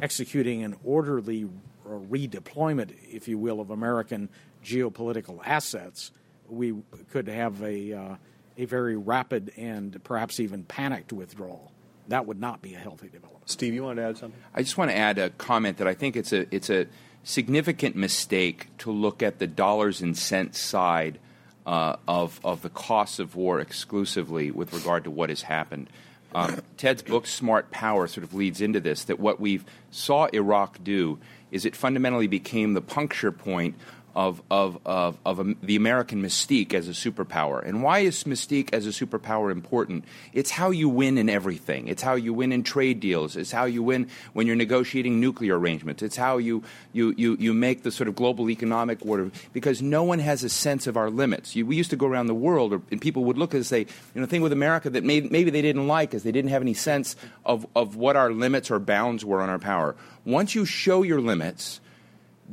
executing 0.00 0.62
an 0.62 0.76
orderly 0.84 1.48
redeployment, 1.86 2.94
if 3.10 3.26
you 3.26 3.38
will, 3.38 3.60
of 3.60 3.70
American 3.70 4.28
geopolitical 4.64 5.40
assets. 5.44 6.12
We 6.48 6.74
could 7.10 7.28
have 7.28 7.62
a 7.62 7.92
uh, 7.92 8.14
a 8.58 8.64
very 8.64 8.96
rapid 8.96 9.52
and 9.56 10.02
perhaps 10.04 10.40
even 10.40 10.64
panicked 10.64 11.12
withdrawal. 11.12 11.72
That 12.08 12.26
would 12.26 12.40
not 12.40 12.60
be 12.60 12.74
a 12.74 12.78
healthy 12.78 13.08
development. 13.08 13.48
Steve, 13.48 13.74
you 13.74 13.84
want 13.84 13.98
to 13.98 14.02
add 14.02 14.16
something? 14.18 14.40
I 14.54 14.62
just 14.62 14.76
want 14.76 14.90
to 14.90 14.96
add 14.96 15.18
a 15.18 15.30
comment 15.30 15.78
that 15.78 15.86
I 15.86 15.94
think 15.94 16.16
it's 16.16 16.32
a 16.32 16.52
it's 16.54 16.68
a 16.68 16.86
significant 17.22 17.96
mistake 17.96 18.68
to 18.78 18.90
look 18.90 19.22
at 19.22 19.38
the 19.38 19.46
dollars 19.46 20.00
and 20.00 20.16
cents 20.16 20.58
side 20.58 21.18
uh, 21.66 21.96
of 22.08 22.40
of 22.42 22.62
the 22.62 22.70
costs 22.70 23.18
of 23.18 23.36
war 23.36 23.60
exclusively 23.60 24.50
with 24.50 24.72
regard 24.72 25.04
to 25.04 25.10
what 25.10 25.28
has 25.28 25.42
happened. 25.42 25.88
Um, 26.34 26.60
Ted's 26.76 27.02
book 27.02 27.26
Smart 27.26 27.70
Power 27.70 28.06
sort 28.06 28.24
of 28.24 28.34
leads 28.34 28.60
into 28.60 28.80
this 28.80 29.04
that 29.04 29.20
what 29.20 29.40
we've 29.40 29.64
saw 29.90 30.26
Iraq 30.32 30.82
do 30.82 31.18
is 31.50 31.64
it 31.64 31.74
fundamentally 31.74 32.26
became 32.26 32.74
the 32.74 32.82
puncture 32.82 33.32
point 33.32 33.74
of, 34.14 34.42
of, 34.50 34.78
of, 34.84 35.18
of 35.24 35.56
the 35.62 35.76
American 35.76 36.22
mystique 36.22 36.74
as 36.74 36.88
a 36.88 36.92
superpower. 36.92 37.64
And 37.64 37.82
why 37.82 38.00
is 38.00 38.24
mystique 38.24 38.70
as 38.72 38.86
a 38.86 38.90
superpower 38.90 39.52
important? 39.52 40.04
It's 40.32 40.50
how 40.50 40.70
you 40.70 40.88
win 40.88 41.18
in 41.18 41.28
everything. 41.28 41.88
It's 41.88 42.02
how 42.02 42.14
you 42.14 42.34
win 42.34 42.52
in 42.52 42.62
trade 42.62 43.00
deals. 43.00 43.36
It's 43.36 43.52
how 43.52 43.64
you 43.66 43.82
win 43.82 44.08
when 44.32 44.46
you're 44.46 44.56
negotiating 44.56 45.20
nuclear 45.20 45.58
arrangements. 45.58 46.02
It's 46.02 46.16
how 46.16 46.38
you, 46.38 46.62
you, 46.92 47.14
you, 47.16 47.36
you 47.38 47.54
make 47.54 47.82
the 47.82 47.90
sort 47.90 48.08
of 48.08 48.16
global 48.16 48.50
economic 48.50 49.04
order 49.04 49.30
because 49.52 49.80
no 49.82 50.02
one 50.02 50.18
has 50.18 50.42
a 50.42 50.48
sense 50.48 50.86
of 50.86 50.96
our 50.96 51.10
limits. 51.10 51.54
You, 51.54 51.66
we 51.66 51.76
used 51.76 51.90
to 51.90 51.96
go 51.96 52.06
around 52.06 52.26
the 52.26 52.34
world 52.34 52.72
and 52.90 53.00
people 53.00 53.24
would 53.24 53.38
look 53.38 53.54
and 53.54 53.64
say, 53.64 53.80
you 53.80 53.86
know, 54.14 54.22
the 54.22 54.26
thing 54.26 54.42
with 54.42 54.52
America 54.52 54.90
that 54.90 55.04
may, 55.04 55.20
maybe 55.20 55.50
they 55.50 55.62
didn't 55.62 55.86
like 55.86 56.14
is 56.14 56.22
they 56.22 56.32
didn't 56.32 56.50
have 56.50 56.62
any 56.62 56.74
sense 56.74 57.16
of, 57.44 57.66
of 57.76 57.96
what 57.96 58.16
our 58.16 58.32
limits 58.32 58.70
or 58.70 58.78
bounds 58.78 59.24
were 59.24 59.40
on 59.40 59.48
our 59.48 59.58
power. 59.58 59.94
Once 60.24 60.54
you 60.54 60.64
show 60.64 61.02
your 61.02 61.20
limits, 61.20 61.80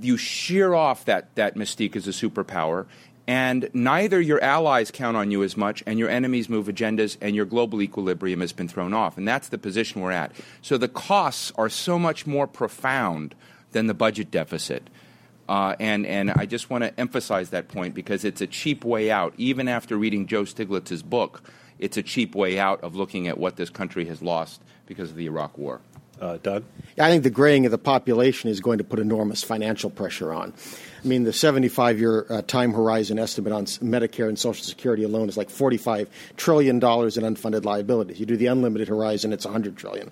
you 0.02 0.18
shear 0.18 0.74
off 0.74 1.06
that, 1.06 1.34
that 1.36 1.56
mystique 1.56 1.96
as 1.96 2.08
a 2.08 2.12
superpower, 2.12 2.86
and 3.28 3.70
neither 3.74 4.22
your 4.22 4.41
allies 4.43 4.91
count 4.91 5.18
on 5.18 5.32
you 5.32 5.43
as 5.43 5.58
much, 5.58 5.84
and 5.88 5.98
your 5.98 6.10
enemies 6.10 6.48
move 6.48 6.68
agendas, 6.68 7.18
and 7.22 7.36
your 7.36 7.46
global 7.46 7.82
equilibrium 7.82 8.41
has 8.41 8.54
been 8.54 8.68
thrown 8.68 8.93
off. 8.93 9.18
And 9.18 9.28
that's 9.28 9.50
the 9.50 9.58
position 9.58 10.02
we're 10.02 10.12
at. 10.12 10.32
So 10.62 10.78
the 10.78 10.88
costs 10.88 11.52
are 11.56 11.70
so 11.70 11.98
much 11.98 12.28
more 12.28 12.46
profound 12.46 13.34
than 13.72 13.88
the 13.88 13.93
budget 13.93 14.30
deficit. 14.30 14.89
Uh, 15.50 15.76
and, 15.80 16.06
and 16.06 16.32
I 16.32 16.46
just 16.46 16.70
want 16.70 16.84
to 16.84 17.00
emphasize 17.00 17.50
that 17.52 17.68
point 17.68 17.93
because 17.93 18.26
it's 18.26 18.41
a 18.41 18.48
cheap 18.48 18.84
way 18.84 19.12
out. 19.12 19.34
Even 19.38 19.68
after 19.68 19.98
reading 19.98 20.28
Joe 20.28 20.43
Stiglitz's 20.43 21.04
book, 21.04 21.43
it's 21.80 21.98
a 21.98 22.04
cheap 22.04 22.36
way 22.36 22.58
out 22.60 22.84
of 22.84 22.96
looking 22.96 23.28
at 23.28 23.38
what 23.38 23.56
this 23.56 23.70
country 23.70 24.06
has 24.06 24.22
lost 24.22 24.62
because 24.86 25.12
of 25.12 25.18
the 25.18 25.26
Iraq 25.26 25.58
War. 25.58 25.82
Uh, 26.20 26.38
Doug? 26.38 26.63
I 26.97 27.09
think 27.09 27.24
the 27.24 27.30
graying 27.30 27.66
of 27.66 27.72
the 27.72 27.78
population 27.78 28.49
is 28.49 28.61
going 28.61 28.78
to 28.78 28.84
put 28.84 28.99
enormous 28.99 29.43
financial 29.43 29.89
pressure 29.89 30.32
on. 30.32 30.53
I 31.03 31.07
mean, 31.07 31.24
the 31.24 31.34
75 31.34 31.99
year 31.99 32.26
uh, 32.30 32.41
time 32.41 32.74
horizon 32.74 33.20
estimate 33.20 33.53
on 33.53 33.66
Medicare 33.66 34.28
and 34.28 34.39
Social 34.39 34.63
Security 34.63 35.03
alone 35.03 35.30
is 35.30 35.38
like 35.38 35.49
$45 35.49 36.07
trillion 36.38 36.78
in 36.78 36.82
unfunded 36.82 37.66
liabilities. 37.66 38.20
You 38.20 38.26
do 38.26 38.38
the 38.38 38.47
unlimited 38.47 38.88
horizon, 38.88 39.34
it's 39.34 39.45
100 39.45 39.78
trillion. 39.78 40.09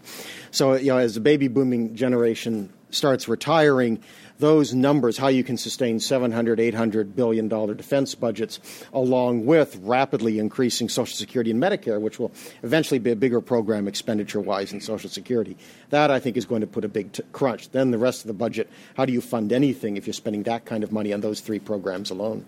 So, 0.51 0.75
you 0.75 0.91
know, 0.91 0.97
as 0.97 1.15
the 1.15 1.21
baby 1.21 1.47
booming 1.47 1.95
generation 1.95 2.71
starts 2.91 3.27
retiring, 3.27 4.03
those 4.39 4.73
numbers, 4.73 5.17
how 5.17 5.27
you 5.27 5.43
can 5.43 5.57
sustain 5.57 5.99
700, 5.99 6.59
800 6.59 7.15
billion 7.15 7.47
dollar 7.47 7.73
defense 7.73 8.15
budgets, 8.15 8.59
along 8.93 9.45
with 9.45 9.77
rapidly 9.83 10.39
increasing 10.39 10.89
Social 10.89 11.15
Security 11.15 11.51
and 11.51 11.61
Medicare, 11.61 11.99
which 11.99 12.19
will 12.19 12.31
eventually 12.63 12.99
be 12.99 13.11
a 13.11 13.15
bigger 13.15 13.41
program 13.41 13.87
expenditure 13.87 14.41
wise 14.41 14.71
than 14.71 14.81
Social 14.81 15.09
Security. 15.09 15.55
That 15.89 16.11
I 16.11 16.19
think 16.19 16.37
is 16.37 16.45
going 16.45 16.61
to 16.61 16.67
put 16.67 16.83
a 16.85 16.89
big 16.89 17.11
t- 17.11 17.23
crunch. 17.31 17.69
Then 17.69 17.91
the 17.91 17.97
rest 17.97 18.21
of 18.21 18.27
the 18.27 18.33
budget, 18.33 18.69
how 18.97 19.05
do 19.05 19.13
you 19.13 19.21
fund 19.21 19.53
anything 19.53 19.97
if 19.97 20.07
you're 20.07 20.13
spending 20.13 20.43
that 20.43 20.65
kind 20.65 20.83
of 20.83 20.91
money 20.91 21.13
on 21.13 21.21
those 21.21 21.39
three 21.39 21.59
programs 21.59 22.09
alone? 22.09 22.45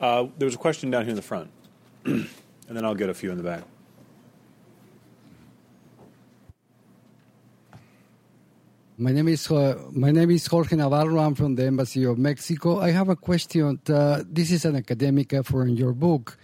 Uh, 0.00 0.26
there 0.38 0.46
was 0.46 0.54
a 0.54 0.58
question 0.58 0.90
down 0.90 1.02
here 1.02 1.10
in 1.10 1.16
the 1.16 1.22
front, 1.22 1.50
and 2.04 2.28
then 2.68 2.84
I'll 2.84 2.94
get 2.94 3.08
a 3.08 3.14
few 3.14 3.30
in 3.30 3.38
the 3.38 3.44
back. 3.44 3.62
My 8.98 9.12
name 9.12 9.28
is 9.28 9.50
uh, 9.50 9.78
my 9.92 10.10
name 10.10 10.30
is 10.30 10.46
Jorge 10.46 10.74
Navarro. 10.74 11.18
I'm 11.18 11.34
from 11.34 11.54
the 11.54 11.66
Embassy 11.66 12.04
of 12.04 12.16
Mexico. 12.16 12.80
I 12.80 12.92
have 12.92 13.10
a 13.10 13.16
question. 13.16 13.78
Uh, 13.86 14.22
this 14.26 14.50
is 14.50 14.64
an 14.64 14.74
academic 14.74 15.34
effort 15.34 15.66
in 15.66 15.76
your 15.76 15.92
book, 15.92 16.38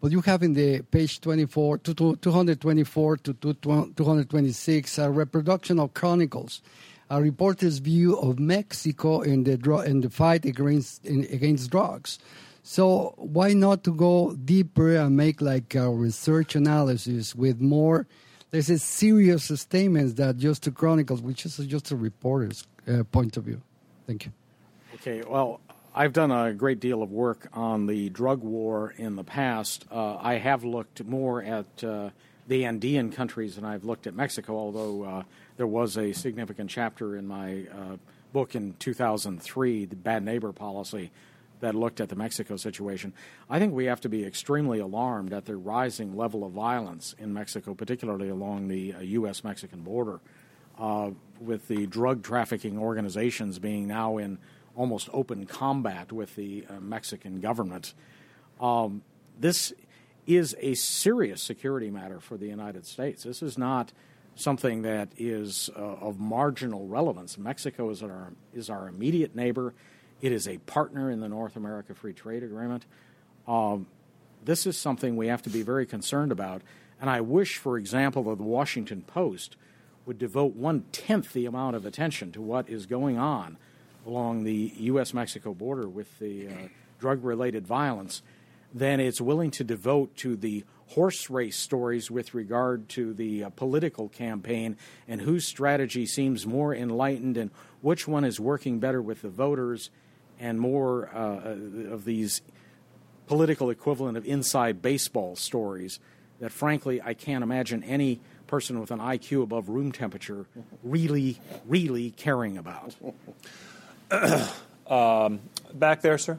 but 0.00 0.10
you 0.10 0.22
have 0.22 0.42
in 0.42 0.54
the 0.54 0.80
page 0.80 1.20
24 1.20 1.76
to 1.78 2.16
224 2.16 3.16
to 3.18 3.34
226 3.34 4.98
a 4.98 5.10
reproduction 5.10 5.78
of 5.78 5.92
chronicles, 5.92 6.62
a 7.10 7.20
reporter's 7.20 7.76
view 7.76 8.16
of 8.16 8.38
Mexico 8.38 9.20
in 9.20 9.44
the 9.44 9.82
in 9.84 10.00
the 10.00 10.08
fight 10.08 10.46
against 10.46 11.04
in, 11.04 11.24
against 11.30 11.70
drugs. 11.70 12.18
So 12.62 13.12
why 13.18 13.52
not 13.52 13.84
to 13.84 13.92
go 13.92 14.34
deeper 14.34 14.96
and 14.96 15.14
make 15.14 15.42
like 15.42 15.74
a 15.74 15.90
research 15.90 16.56
analysis 16.56 17.34
with 17.34 17.60
more 17.60 18.06
there's 18.50 18.70
a 18.70 18.78
serious 18.78 19.44
statements 19.60 20.14
that 20.14 20.38
just 20.38 20.62
the 20.64 20.70
Chronicles, 20.70 21.20
which 21.20 21.44
is 21.44 21.56
just 21.58 21.90
a 21.90 21.96
reporter's 21.96 22.66
uh, 22.86 23.04
point 23.04 23.36
of 23.36 23.44
view. 23.44 23.60
Thank 24.06 24.26
you. 24.26 24.32
Okay, 24.94 25.22
well, 25.28 25.60
I've 25.94 26.12
done 26.12 26.30
a 26.30 26.52
great 26.52 26.80
deal 26.80 27.02
of 27.02 27.10
work 27.10 27.48
on 27.52 27.86
the 27.86 28.08
drug 28.10 28.42
war 28.42 28.94
in 28.96 29.16
the 29.16 29.24
past. 29.24 29.84
Uh, 29.90 30.16
I 30.16 30.34
have 30.34 30.64
looked 30.64 31.04
more 31.04 31.42
at 31.42 31.84
uh, 31.84 32.10
the 32.46 32.64
Andean 32.64 33.12
countries 33.12 33.56
than 33.56 33.64
I've 33.64 33.84
looked 33.84 34.06
at 34.06 34.14
Mexico, 34.14 34.56
although 34.56 35.02
uh, 35.02 35.22
there 35.56 35.66
was 35.66 35.98
a 35.98 36.12
significant 36.12 36.70
chapter 36.70 37.16
in 37.16 37.26
my 37.26 37.66
uh, 37.70 37.96
book 38.32 38.54
in 38.54 38.74
2003, 38.78 39.84
The 39.84 39.96
Bad 39.96 40.24
Neighbor 40.24 40.52
Policy, 40.52 41.10
that 41.60 41.74
looked 41.74 42.00
at 42.00 42.08
the 42.08 42.16
Mexico 42.16 42.56
situation. 42.56 43.12
I 43.48 43.58
think 43.58 43.74
we 43.74 43.86
have 43.86 44.00
to 44.02 44.08
be 44.08 44.24
extremely 44.24 44.78
alarmed 44.78 45.32
at 45.32 45.44
the 45.44 45.56
rising 45.56 46.16
level 46.16 46.44
of 46.44 46.52
violence 46.52 47.14
in 47.18 47.32
Mexico, 47.32 47.74
particularly 47.74 48.28
along 48.28 48.68
the 48.68 48.94
uh, 48.94 49.00
U.S. 49.00 49.44
Mexican 49.44 49.82
border, 49.82 50.20
uh, 50.78 51.10
with 51.40 51.68
the 51.68 51.86
drug 51.86 52.22
trafficking 52.22 52.78
organizations 52.78 53.58
being 53.58 53.86
now 53.86 54.18
in 54.18 54.38
almost 54.76 55.08
open 55.12 55.44
combat 55.44 56.12
with 56.12 56.36
the 56.36 56.64
uh, 56.68 56.80
Mexican 56.80 57.40
government. 57.40 57.94
Um, 58.60 59.02
this 59.38 59.72
is 60.26 60.54
a 60.60 60.74
serious 60.74 61.42
security 61.42 61.90
matter 61.90 62.20
for 62.20 62.36
the 62.36 62.46
United 62.46 62.86
States. 62.86 63.24
This 63.24 63.42
is 63.42 63.58
not 63.58 63.92
something 64.34 64.82
that 64.82 65.08
is 65.16 65.68
uh, 65.76 65.80
of 65.80 66.20
marginal 66.20 66.86
relevance. 66.86 67.36
Mexico 67.36 67.90
is 67.90 68.02
our, 68.02 68.32
is 68.54 68.70
our 68.70 68.88
immediate 68.88 69.34
neighbor. 69.34 69.74
It 70.20 70.32
is 70.32 70.48
a 70.48 70.58
partner 70.58 71.10
in 71.10 71.20
the 71.20 71.28
North 71.28 71.56
America 71.56 71.94
Free 71.94 72.12
Trade 72.12 72.42
Agreement. 72.42 72.84
Um, 73.46 73.86
this 74.44 74.66
is 74.66 74.76
something 74.76 75.16
we 75.16 75.28
have 75.28 75.42
to 75.42 75.50
be 75.50 75.62
very 75.62 75.86
concerned 75.86 76.32
about. 76.32 76.62
And 77.00 77.08
I 77.08 77.20
wish, 77.20 77.58
for 77.58 77.78
example, 77.78 78.24
that 78.24 78.38
the 78.38 78.44
Washington 78.44 79.02
Post 79.02 79.56
would 80.06 80.18
devote 80.18 80.56
one 80.56 80.84
tenth 80.90 81.32
the 81.32 81.46
amount 81.46 81.76
of 81.76 81.86
attention 81.86 82.32
to 82.32 82.40
what 82.40 82.68
is 82.68 82.86
going 82.86 83.18
on 83.18 83.58
along 84.06 84.44
the 84.44 84.72
U.S. 84.78 85.14
Mexico 85.14 85.54
border 85.54 85.88
with 85.88 86.18
the 86.18 86.48
uh, 86.48 86.52
drug 86.98 87.22
related 87.22 87.66
violence 87.66 88.22
than 88.74 89.00
it's 89.00 89.20
willing 89.20 89.50
to 89.52 89.64
devote 89.64 90.16
to 90.16 90.34
the 90.34 90.64
horse 90.88 91.28
race 91.30 91.56
stories 91.56 92.10
with 92.10 92.34
regard 92.34 92.88
to 92.88 93.12
the 93.12 93.44
uh, 93.44 93.50
political 93.50 94.08
campaign 94.08 94.76
and 95.06 95.20
whose 95.20 95.46
strategy 95.46 96.06
seems 96.06 96.46
more 96.46 96.74
enlightened 96.74 97.36
and 97.36 97.50
which 97.82 98.08
one 98.08 98.24
is 98.24 98.40
working 98.40 98.78
better 98.78 99.00
with 99.00 99.22
the 99.22 99.28
voters 99.28 99.90
and 100.38 100.60
more 100.60 101.10
uh, 101.14 101.18
uh, 101.18 101.92
of 101.92 102.04
these 102.04 102.42
political 103.26 103.70
equivalent 103.70 104.16
of 104.16 104.26
inside 104.26 104.80
baseball 104.80 105.36
stories 105.36 106.00
that, 106.40 106.52
frankly, 106.52 107.00
I 107.02 107.14
can't 107.14 107.42
imagine 107.42 107.82
any 107.84 108.20
person 108.46 108.80
with 108.80 108.90
an 108.90 109.00
IQ 109.00 109.42
above 109.42 109.68
room 109.68 109.92
temperature 109.92 110.46
really, 110.82 111.38
really 111.66 112.10
caring 112.12 112.56
about. 112.56 112.94
um, 114.86 115.40
back 115.74 116.00
there, 116.00 116.18
sir. 116.18 116.38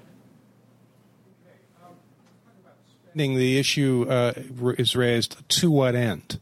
The 3.15 3.59
issue 3.59 4.05
uh, 4.09 4.33
is 4.77 4.95
raised 4.95 5.47
to 5.49 5.71
what 5.71 5.95
end? 5.95 6.39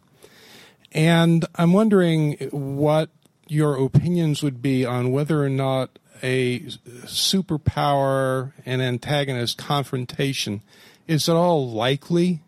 And 0.92 1.46
I'm 1.56 1.74
wondering 1.74 2.34
what 2.52 3.10
your 3.48 3.76
opinions 3.84 4.44
would 4.44 4.62
be 4.62 4.86
on 4.86 5.12
whether 5.12 5.44
or 5.44 5.50
not 5.50 5.98
a 6.24 6.60
superpower 7.06 8.54
and 8.66 8.82
antagonist 8.82 9.58
confrontation 9.58 10.62
is 11.08 11.28
at 11.30 11.36
all 11.36 11.70
likely. 11.72 12.42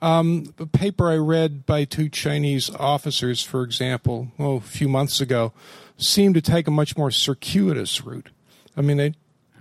Um, 0.00 0.54
a 0.58 0.66
paper 0.66 1.10
I 1.10 1.16
read 1.16 1.66
by 1.66 1.84
two 1.84 2.08
Chinese 2.08 2.70
officers, 2.70 3.42
for 3.42 3.62
example, 3.62 4.28
oh, 4.38 4.56
a 4.56 4.60
few 4.60 4.88
months 4.88 5.20
ago, 5.20 5.52
seemed 5.96 6.36
to 6.36 6.40
take 6.40 6.68
a 6.68 6.70
much 6.70 6.96
more 6.96 7.10
circuitous 7.10 8.04
route. 8.04 8.30
I 8.76 8.82
mean, 8.82 8.96
they 8.98 9.14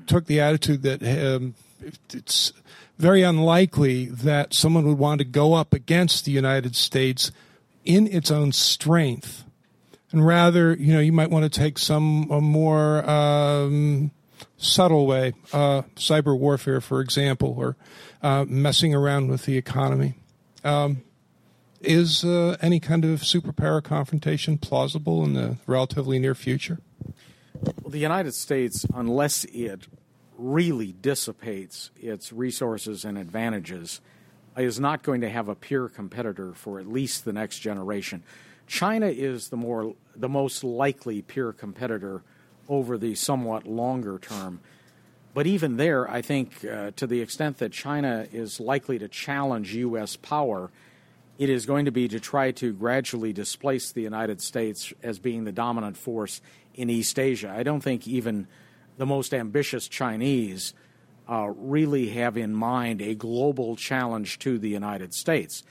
took 0.06 0.26
the 0.26 0.40
attitude 0.40 0.84
that 0.84 1.02
um, 1.02 1.56
it's 2.14 2.54
very 3.00 3.24
unlikely 3.24 4.06
that 4.06 4.54
someone 4.54 4.86
would 4.86 4.98
want 4.98 5.20
to 5.20 5.26
go 5.26 5.54
up 5.54 5.74
against 5.74 6.26
the 6.26 6.32
United 6.32 6.76
States 6.76 7.32
in 7.84 8.08
its 8.08 8.30
own 8.30 8.52
strength 8.52 9.44
and 10.12 10.26
rather, 10.26 10.74
you 10.76 10.94
know, 10.94 11.00
you 11.00 11.12
might 11.12 11.30
want 11.30 11.52
to 11.52 11.60
take 11.60 11.78
some 11.78 12.30
a 12.32 12.40
more 12.40 13.08
um, 13.10 14.12
subtle 14.58 15.06
way, 15.06 15.34
uh, 15.54 15.84
cyber 15.96 16.38
warfare, 16.38 16.82
for 16.82 17.02
example, 17.02 17.56
or 17.58 17.76
uh, 18.22 18.46
messing 18.48 18.94
around 18.94 19.30
with 19.30 19.46
the 19.46 19.58
economy. 19.58 20.16
Um, 20.64 21.04
is 21.82 22.24
uh, 22.24 22.58
any 22.62 22.80
kind 22.80 23.06
of 23.06 23.22
superpower 23.22 23.84
confrontation 23.84 24.58
plausible 24.58 25.24
in 25.24 25.34
the 25.34 25.58
relatively 25.68 26.20
near 26.20 26.34
future? 26.34 26.80
Well, 27.62 27.92
the 27.92 28.00
United 28.00 28.34
States, 28.34 28.86
unless 28.94 29.44
it 29.46 29.88
really 30.38 30.94
dissipates 31.02 31.92
its 31.98 32.32
resources 32.32 33.06
and 33.06 33.18
advantages, 33.18 34.02
is 34.58 34.80
not 34.80 35.04
going 35.04 35.22
to 35.22 35.30
have 35.30 35.48
a 35.48 35.56
peer 35.56 35.88
competitor 35.88 36.54
for 36.54 36.80
at 36.80 36.88
least 36.88 37.26
the 37.26 37.34
next 37.34 37.60
generation. 37.60 38.24
China 38.68 39.08
is 39.08 39.50
the 39.50 39.58
more 39.58 39.96
the 40.16 40.30
most 40.30 40.64
likely 40.64 41.22
peer 41.22 41.54
competitor 41.54 42.22
over 42.70 42.98
the 42.98 43.16
somewhat 43.16 43.66
longer 43.66 44.20
term. 44.20 44.60
But 45.34 45.48
even 45.48 45.78
there, 45.78 46.10
I 46.10 46.22
think 46.22 46.66
uh, 46.66 46.92
to 46.96 47.08
the 47.08 47.22
extent 47.22 47.60
that 47.60 47.72
China 47.72 48.28
is 48.32 48.60
likely 48.60 49.00
to 49.00 49.08
challenge 49.08 49.74
U.S. 49.76 50.16
power, 50.16 50.72
it 51.38 51.50
is 51.50 51.66
going 51.66 51.86
to 51.86 51.92
be 51.92 52.08
to 52.08 52.20
try 52.20 52.52
to 52.52 52.74
gradually 52.74 53.34
displace 53.34 53.92
the 53.92 54.02
United 54.02 54.42
States 54.42 54.92
as 55.04 55.20
being 55.20 55.44
the 55.44 55.52
dominant 55.52 55.96
force 55.96 56.42
in 56.74 56.90
East 56.90 57.20
Asia. 57.20 57.54
I 57.56 57.64
don't 57.64 57.82
think 57.82 58.08
even 58.08 58.48
the 58.98 59.06
most 59.06 59.34
ambitious 59.34 59.88
Chinese 59.88 60.74
uh, 61.30 61.52
really 61.56 62.10
have 62.10 62.38
in 62.38 62.54
mind 62.54 63.02
a 63.02 63.14
global 63.14 63.76
challenge 63.76 64.40
to 64.40 64.58
the 64.58 64.70
United 64.70 65.14
States. 65.14 65.64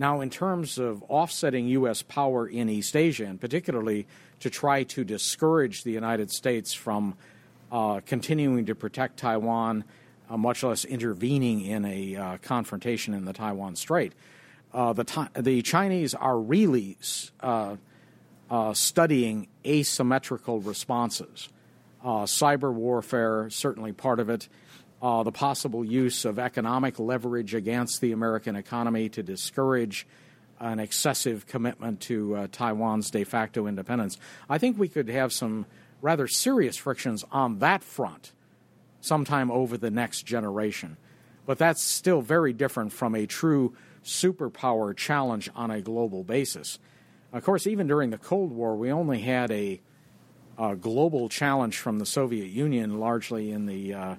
Now, 0.00 0.22
in 0.22 0.30
terms 0.30 0.78
of 0.78 1.04
offsetting 1.10 1.68
U.S. 1.68 2.00
power 2.00 2.46
in 2.46 2.70
East 2.70 2.96
Asia, 2.96 3.26
and 3.26 3.38
particularly 3.38 4.06
to 4.38 4.48
try 4.48 4.82
to 4.84 5.04
discourage 5.04 5.84
the 5.84 5.92
United 5.92 6.30
States 6.30 6.72
from 6.72 7.16
uh, 7.70 8.00
continuing 8.06 8.64
to 8.64 8.74
protect 8.74 9.18
Taiwan, 9.18 9.84
uh, 10.30 10.38
much 10.38 10.62
less 10.62 10.86
intervening 10.86 11.60
in 11.60 11.84
a 11.84 12.16
uh, 12.16 12.36
confrontation 12.38 13.12
in 13.12 13.26
the 13.26 13.34
Taiwan 13.34 13.76
Strait. 13.76 14.14
Uh, 14.72 14.94
the, 14.94 15.28
the 15.38 15.60
Chinese 15.60 16.14
are 16.14 16.38
really 16.38 16.96
uh, 17.42 17.76
studying 18.72 19.48
asymmetrical 19.66 20.60
responses. 20.60 21.50
cyber 22.02 22.72
warfare, 22.72 23.50
certainly 23.50 23.92
part 23.92 24.18
of 24.18 24.30
it. 24.30 24.48
The 25.00 25.32
possible 25.32 25.84
use 25.84 26.24
of 26.24 26.38
economic 26.38 26.98
leverage 26.98 27.54
against 27.54 28.00
the 28.00 28.12
American 28.12 28.56
economy 28.56 29.08
to 29.10 29.22
discourage 29.22 30.06
an 30.60 30.78
excessive 30.78 31.46
commitment 31.46 32.00
to 32.00 32.36
uh, 32.36 32.46
Taiwan's 32.52 33.10
de 33.10 33.24
facto 33.24 33.66
independence. 33.66 34.18
I 34.48 34.58
think 34.58 34.78
we 34.78 34.88
could 34.88 35.08
have 35.08 35.32
some 35.32 35.64
rather 36.02 36.28
serious 36.28 36.76
frictions 36.76 37.24
on 37.32 37.58
that 37.60 37.82
front 37.82 38.32
sometime 39.00 39.50
over 39.50 39.78
the 39.78 39.90
next 39.90 40.26
generation. 40.26 40.98
But 41.46 41.58
that's 41.58 41.82
still 41.82 42.20
very 42.20 42.52
different 42.52 42.92
from 42.92 43.14
a 43.14 43.26
true 43.26 43.74
superpower 44.04 44.94
challenge 44.94 45.50
on 45.54 45.70
a 45.70 45.80
global 45.80 46.24
basis. 46.24 46.78
Of 47.32 47.44
course, 47.44 47.66
even 47.66 47.86
during 47.86 48.10
the 48.10 48.18
Cold 48.18 48.52
War, 48.52 48.76
we 48.76 48.92
only 48.92 49.20
had 49.20 49.50
a, 49.50 49.80
a 50.58 50.76
global 50.76 51.28
challenge 51.28 51.78
from 51.78 51.98
the 51.98 52.06
Soviet 52.06 52.48
Union, 52.48 53.00
largely 53.00 53.50
in 53.50 53.66
the 53.66 53.94
uh, 53.94 54.14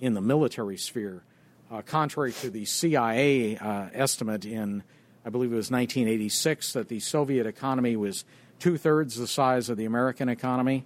in 0.00 0.14
the 0.14 0.20
military 0.20 0.76
sphere. 0.76 1.22
Uh, 1.70 1.82
contrary 1.82 2.32
to 2.32 2.50
the 2.50 2.64
CIA 2.64 3.56
uh, 3.56 3.88
estimate 3.92 4.44
in 4.44 4.82
I 5.26 5.30
believe 5.30 5.52
it 5.52 5.56
was 5.56 5.70
1986 5.70 6.74
that 6.74 6.88
the 6.88 7.00
Soviet 7.00 7.46
economy 7.46 7.96
was 7.96 8.24
two 8.58 8.76
thirds 8.76 9.16
the 9.16 9.26
size 9.26 9.70
of 9.70 9.78
the 9.78 9.86
American 9.86 10.28
economy. 10.28 10.84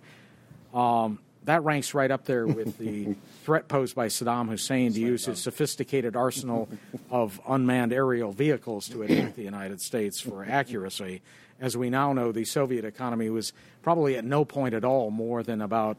Um, 0.73 1.19
that 1.45 1.65
ranks 1.65 1.93
right 1.93 2.11
up 2.11 2.25
there 2.25 2.47
with 2.47 2.79
the 2.79 3.17
threat 3.45 3.67
posed 3.69 3.97
by 3.97 4.07
Saddam 4.07 4.49
Hussein 4.49 4.93
to 4.93 5.01
use 5.01 5.25
his 5.25 5.41
sophisticated 5.41 6.15
arsenal 6.15 6.69
of 7.11 7.41
unmanned 7.49 7.93
aerial 7.93 8.33
vehicles 8.33 8.89
to 8.91 9.03
attack 9.03 9.35
the 9.35 9.43
United 9.43 9.81
States 9.81 10.21
for 10.21 10.45
accuracy. 10.45 11.23
As 11.61 11.77
we 11.77 11.91
now 11.91 12.13
know, 12.13 12.31
the 12.31 12.45
Soviet 12.45 12.85
economy 12.85 13.31
was 13.31 13.53
probably 13.83 14.17
at 14.17 14.25
no 14.25 14.45
point 14.45 14.75
at 14.75 14.85
all 14.85 15.11
more 15.11 15.43
than 15.43 15.63
about 15.63 15.97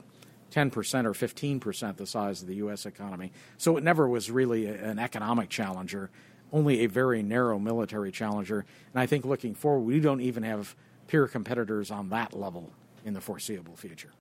10% 0.52 1.06
or 1.06 1.14
15% 1.14 1.98
the 1.98 2.06
size 2.06 2.42
of 2.42 2.48
the 2.48 2.56
U.S. 2.56 2.86
economy. 2.86 3.32
So 3.58 3.78
it 3.78 3.84
never 3.84 4.08
was 4.08 4.32
really 4.32 4.66
an 4.68 5.00
economic 5.00 5.50
challenger 5.50 6.10
only 6.52 6.82
a 6.82 6.88
very 6.88 7.22
narrow 7.22 7.60
military 7.60 8.12
challenger. 8.12 8.66
And 8.94 9.02
I 9.02 9.06
think 9.06 9.26
looking 9.26 9.54
forward, 9.54 9.86
we 9.86 10.00
don't 10.00 10.22
even 10.22 10.44
have 10.44 10.76
peer 11.08 11.28
competitors 11.28 11.92
on 11.92 12.10
that 12.10 12.34
level 12.34 12.72
in 13.06 13.14
the 13.14 13.22
foreseeable 13.22 13.76
future. 13.76 14.12